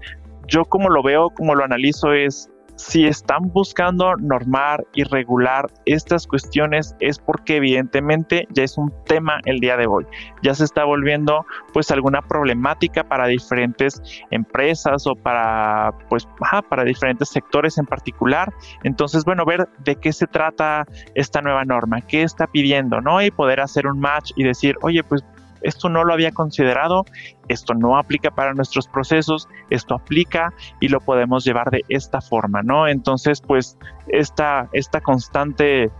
yo 0.47 0.65
como 0.65 0.89
lo 0.89 1.03
veo, 1.03 1.29
como 1.29 1.55
lo 1.55 1.63
analizo 1.63 2.13
es, 2.13 2.49
si 2.75 3.05
están 3.05 3.51
buscando 3.51 4.15
normar 4.17 4.85
y 4.93 5.03
regular 5.03 5.71
estas 5.85 6.27
cuestiones 6.27 6.95
es 6.99 7.19
porque 7.19 7.57
evidentemente 7.57 8.47
ya 8.51 8.63
es 8.63 8.77
un 8.77 8.91
tema 9.05 9.39
el 9.45 9.59
día 9.59 9.77
de 9.77 9.87
hoy. 9.87 10.05
Ya 10.41 10.53
se 10.53 10.63
está 10.63 10.83
volviendo 10.83 11.45
pues 11.73 11.91
alguna 11.91 12.21
problemática 12.21 13.03
para 13.03 13.27
diferentes 13.27 14.01
empresas 14.31 15.05
o 15.07 15.15
para 15.15 15.93
pues 16.09 16.27
para 16.69 16.83
diferentes 16.83 17.29
sectores 17.29 17.77
en 17.77 17.85
particular. 17.85 18.53
Entonces, 18.83 19.23
bueno, 19.25 19.45
ver 19.45 19.67
de 19.79 19.95
qué 19.95 20.11
se 20.11 20.27
trata 20.27 20.85
esta 21.15 21.41
nueva 21.41 21.65
norma, 21.65 22.01
qué 22.01 22.23
está 22.23 22.47
pidiendo, 22.47 23.01
¿no? 23.01 23.21
Y 23.21 23.31
poder 23.31 23.59
hacer 23.59 23.87
un 23.87 23.99
match 23.99 24.31
y 24.35 24.43
decir, 24.43 24.75
"Oye, 24.81 25.03
pues 25.03 25.23
esto 25.63 25.89
no 25.89 26.03
lo 26.03 26.13
había 26.13 26.31
considerado, 26.31 27.05
esto 27.47 27.73
no 27.73 27.97
aplica 27.97 28.31
para 28.31 28.53
nuestros 28.53 28.87
procesos, 28.87 29.47
esto 29.69 29.95
aplica 29.95 30.53
y 30.79 30.89
lo 30.89 30.99
podemos 30.99 31.43
llevar 31.43 31.71
de 31.71 31.83
esta 31.89 32.21
forma, 32.21 32.61
¿no? 32.61 32.87
Entonces, 32.87 33.41
pues 33.41 33.77
esta, 34.07 34.69
esta 34.73 35.01
constante 35.01 35.91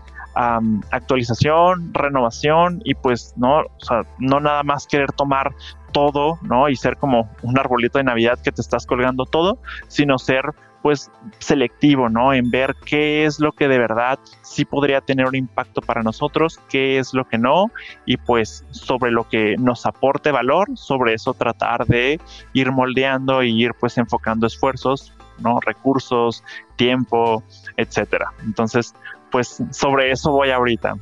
actualización, 0.90 1.94
renovación 1.94 2.80
y 2.84 2.94
pues 2.94 3.34
no, 3.36 3.60
o 3.60 3.84
sea, 3.84 4.02
no 4.18 4.40
nada 4.40 4.64
más 4.64 4.86
querer 4.86 5.12
tomar 5.12 5.54
todo, 5.92 6.38
¿no? 6.42 6.68
Y 6.68 6.76
ser 6.76 6.96
como 6.96 7.30
un 7.42 7.58
arbolito 7.58 7.98
de 7.98 8.04
Navidad 8.04 8.38
que 8.42 8.50
te 8.50 8.60
estás 8.60 8.84
colgando 8.84 9.26
todo, 9.26 9.58
sino 9.86 10.18
ser 10.18 10.52
pues 10.84 11.10
selectivo, 11.38 12.10
¿no? 12.10 12.34
En 12.34 12.50
ver 12.50 12.76
qué 12.84 13.24
es 13.24 13.40
lo 13.40 13.52
que 13.52 13.68
de 13.68 13.78
verdad 13.78 14.18
sí 14.42 14.66
podría 14.66 15.00
tener 15.00 15.24
un 15.24 15.34
impacto 15.34 15.80
para 15.80 16.02
nosotros, 16.02 16.60
qué 16.68 16.98
es 16.98 17.14
lo 17.14 17.26
que 17.26 17.38
no, 17.38 17.70
y 18.04 18.18
pues 18.18 18.66
sobre 18.70 19.10
lo 19.10 19.26
que 19.26 19.56
nos 19.56 19.86
aporte 19.86 20.30
valor, 20.30 20.68
sobre 20.74 21.14
eso 21.14 21.32
tratar 21.32 21.86
de 21.86 22.20
ir 22.52 22.70
moldeando 22.70 23.42
y 23.42 23.64
ir 23.64 23.72
pues 23.80 23.96
enfocando 23.96 24.46
esfuerzos, 24.46 25.14
¿no? 25.38 25.58
Recursos, 25.58 26.44
tiempo, 26.76 27.42
etcétera. 27.78 28.34
Entonces, 28.44 28.94
pues 29.30 29.62
sobre 29.70 30.10
eso 30.10 30.32
voy 30.32 30.50
ahorita. 30.50 30.96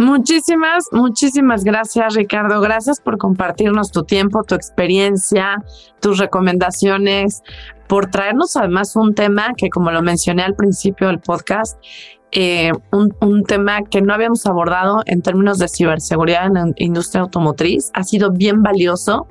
Muchísimas, 0.00 0.86
muchísimas 0.92 1.62
gracias, 1.62 2.14
Ricardo. 2.14 2.62
Gracias 2.62 3.02
por 3.02 3.18
compartirnos 3.18 3.92
tu 3.92 4.02
tiempo, 4.02 4.42
tu 4.44 4.54
experiencia, 4.54 5.62
tus 6.00 6.16
recomendaciones, 6.16 7.42
por 7.86 8.06
traernos 8.06 8.56
además 8.56 8.96
un 8.96 9.14
tema 9.14 9.52
que, 9.54 9.68
como 9.68 9.90
lo 9.90 10.00
mencioné 10.00 10.42
al 10.42 10.54
principio 10.54 11.08
del 11.08 11.18
podcast, 11.18 11.78
eh, 12.32 12.70
un, 12.92 13.44
tema 13.44 13.82
que 13.82 14.02
no 14.02 14.14
habíamos 14.14 14.46
abordado 14.46 15.02
en 15.06 15.22
términos 15.22 15.58
de 15.58 15.68
ciberseguridad 15.68 16.46
en 16.46 16.54
la 16.54 16.72
industria 16.76 17.22
automotriz. 17.22 17.90
Ha 17.94 18.04
sido 18.04 18.30
bien 18.30 18.62
valioso 18.62 19.26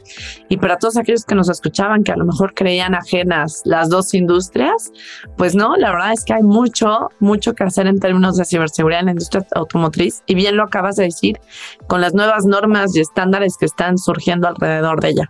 y 0.49 0.57
para 0.57 0.77
todos 0.77 0.97
aquellos 0.97 1.23
que 1.23 1.35
nos 1.35 1.49
escuchaban 1.49 2.03
que 2.03 2.11
a 2.11 2.17
lo 2.17 2.25
mejor 2.25 2.53
creían 2.53 2.95
ajenas 2.95 3.61
las 3.63 3.89
dos 3.89 4.13
industrias, 4.13 4.91
pues 5.37 5.55
no, 5.55 5.77
la 5.77 5.91
verdad 5.91 6.11
es 6.11 6.25
que 6.25 6.33
hay 6.33 6.43
mucho, 6.43 7.09
mucho 7.19 7.53
que 7.53 7.63
hacer 7.63 7.87
en 7.87 7.99
términos 7.99 8.35
de 8.35 8.43
ciberseguridad 8.43 9.01
en 9.01 9.05
la 9.05 9.11
industria 9.11 9.45
automotriz 9.55 10.21
y 10.25 10.35
bien 10.35 10.57
lo 10.57 10.63
acabas 10.63 10.97
de 10.97 11.05
decir 11.05 11.39
con 11.87 12.01
las 12.01 12.13
nuevas 12.13 12.45
normas 12.45 12.95
y 12.95 12.99
estándares 12.99 13.55
que 13.57 13.65
están 13.65 13.97
surgiendo 13.97 14.47
alrededor 14.47 14.99
de 14.99 15.09
ella. 15.09 15.29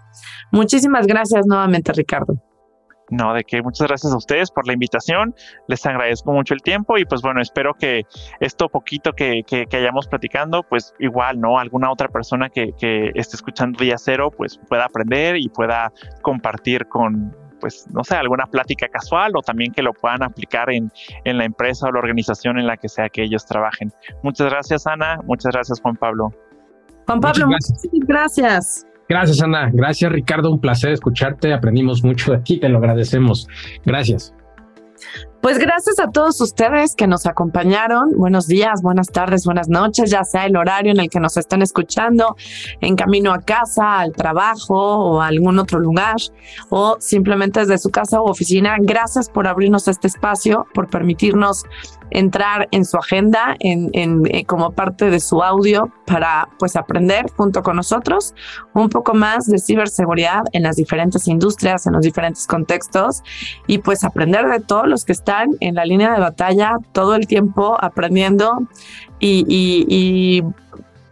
Muchísimas 0.51 1.05
gracias 1.05 1.45
nuevamente, 1.45 1.93
Ricardo. 1.93 2.48
No, 3.09 3.33
de 3.33 3.43
que 3.43 3.61
muchas 3.61 3.87
gracias 3.87 4.13
a 4.13 4.17
ustedes 4.17 4.51
por 4.51 4.67
la 4.67 4.73
invitación. 4.73 5.33
Les 5.67 5.85
agradezco 5.85 6.31
mucho 6.31 6.53
el 6.53 6.61
tiempo 6.61 6.97
y 6.97 7.05
pues 7.05 7.21
bueno, 7.21 7.41
espero 7.41 7.73
que 7.73 8.03
esto 8.39 8.69
poquito 8.69 9.13
que, 9.13 9.43
que, 9.45 9.67
hayamos 9.75 10.07
platicando, 10.07 10.63
pues 10.63 10.93
igual, 10.99 11.39
¿no? 11.39 11.57
Alguna 11.57 11.91
otra 11.91 12.07
persona 12.09 12.49
que, 12.49 12.73
que 12.77 13.11
esté 13.15 13.35
escuchando 13.35 13.83
Día 13.83 13.97
Cero, 13.97 14.29
pues 14.35 14.59
pueda 14.67 14.85
aprender 14.85 15.37
y 15.37 15.49
pueda 15.49 15.91
compartir 16.21 16.87
con, 16.87 17.35
pues, 17.59 17.87
no 17.91 18.03
sé, 18.03 18.15
alguna 18.15 18.45
plática 18.45 18.87
casual 18.87 19.31
o 19.35 19.41
también 19.41 19.71
que 19.71 19.81
lo 19.81 19.93
puedan 19.93 20.23
aplicar 20.23 20.69
en, 20.69 20.91
en 21.23 21.37
la 21.37 21.45
empresa 21.45 21.87
o 21.87 21.91
la 21.91 21.99
organización 21.99 22.59
en 22.59 22.67
la 22.67 22.77
que 22.77 22.89
sea 22.89 23.09
que 23.09 23.23
ellos 23.23 23.45
trabajen. 23.45 23.91
Muchas 24.23 24.49
gracias, 24.49 24.87
Ana. 24.87 25.19
Muchas 25.25 25.51
gracias, 25.53 25.81
Juan 25.81 25.95
Pablo. 25.95 26.31
Juan 27.07 27.21
Pablo, 27.21 27.47
muchas 27.47 27.71
gracias. 27.71 28.07
Gracias, 28.07 28.85
Ana. 29.09 29.71
Gracias, 29.73 30.11
Ricardo. 30.11 30.51
Un 30.51 30.61
placer 30.61 30.91
escucharte. 30.91 31.53
Aprendimos 31.53 32.03
mucho 32.03 32.31
de 32.31 32.39
ti. 32.39 32.59
Te 32.59 32.69
lo 32.69 32.77
agradecemos. 32.77 33.47
Gracias. 33.85 34.33
Pues 35.41 35.57
gracias 35.57 35.99
a 35.99 36.11
todos 36.11 36.41
ustedes 36.41 36.95
que 36.95 37.07
nos 37.07 37.25
acompañaron. 37.25 38.11
Buenos 38.17 38.45
días, 38.45 38.81
buenas 38.81 39.07
tardes, 39.07 39.45
buenas 39.45 39.69
noches, 39.69 40.11
ya 40.11 40.25
sea 40.25 40.45
el 40.45 40.57
horario 40.57 40.91
en 40.91 40.99
el 40.99 41.09
que 41.09 41.21
nos 41.21 41.37
están 41.37 41.61
escuchando, 41.61 42.35
en 42.81 42.97
camino 42.97 43.31
a 43.31 43.39
casa, 43.39 43.99
al 43.99 44.11
trabajo 44.11 44.75
o 44.75 45.21
a 45.21 45.27
algún 45.27 45.57
otro 45.57 45.79
lugar, 45.79 46.17
o 46.69 46.97
simplemente 46.99 47.61
desde 47.61 47.77
su 47.77 47.89
casa 47.89 48.21
u 48.21 48.25
oficina. 48.25 48.75
Gracias 48.81 49.29
por 49.29 49.47
abrirnos 49.47 49.87
este 49.87 50.07
espacio, 50.07 50.67
por 50.73 50.89
permitirnos 50.89 51.63
entrar 52.11 52.67
en 52.71 52.85
su 52.85 52.97
agenda 52.97 53.55
en, 53.59 53.89
eh, 53.93 54.45
como 54.45 54.71
parte 54.71 55.09
de 55.09 55.19
su 55.19 55.43
audio 55.43 55.91
para 56.05 56.49
pues 56.57 56.75
aprender 56.75 57.25
junto 57.35 57.61
con 57.63 57.75
nosotros 57.75 58.33
un 58.73 58.89
poco 58.89 59.13
más 59.13 59.47
de 59.47 59.59
ciberseguridad 59.59 60.43
en 60.53 60.63
las 60.63 60.75
diferentes 60.75 61.27
industrias, 61.27 61.85
en 61.85 61.93
los 61.93 62.01
diferentes 62.01 62.47
contextos 62.47 63.21
y 63.67 63.79
pues 63.79 64.03
aprender 64.03 64.47
de 64.47 64.59
todos 64.59 64.87
los 64.87 65.05
que 65.05 65.11
están 65.11 65.49
en 65.59 65.75
la 65.75 65.85
línea 65.85 66.13
de 66.13 66.19
batalla 66.19 66.77
todo 66.91 67.15
el 67.15 67.27
tiempo 67.27 67.77
aprendiendo 67.79 68.67
y, 69.19 70.43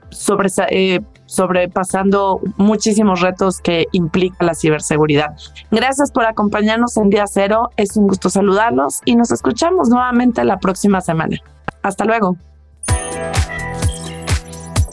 sobre, 0.10 0.50
eh, 0.70 1.02
sobrepasando 1.28 2.42
muchísimos 2.58 3.22
retos 3.22 3.60
que 3.62 3.86
implica 3.92 4.44
la 4.44 4.56
ciberseguridad. 4.56 5.36
Gracias 5.70 6.12
por 6.12 6.26
acompañarnos 6.26 6.98
en 6.98 7.12
Día 7.12 7.26
Cero. 7.28 7.70
Es 7.78 7.96
un 7.96 8.08
gusto 8.08 8.32
saludarlos 8.32 9.02
y 9.06 9.16
nos 9.16 9.32
escuchamos 9.32 9.90
nuevamente 9.90 10.44
la 10.44 10.60
próxima 10.60 11.02
semana. 11.02 11.38
Hasta 11.84 12.06
luego. 12.06 12.38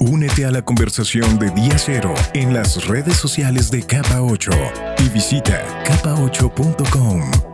Únete 0.00 0.44
a 0.44 0.50
la 0.50 0.62
conversación 0.62 1.38
de 1.38 1.50
Día 1.50 1.78
Cero 1.78 2.12
en 2.34 2.52
las 2.52 2.86
redes 2.86 3.16
sociales 3.16 3.70
de 3.70 3.82
Capa 3.82 4.20
8 4.20 4.50
y 4.98 5.08
visita 5.08 5.62
capa8.com. 5.84 7.53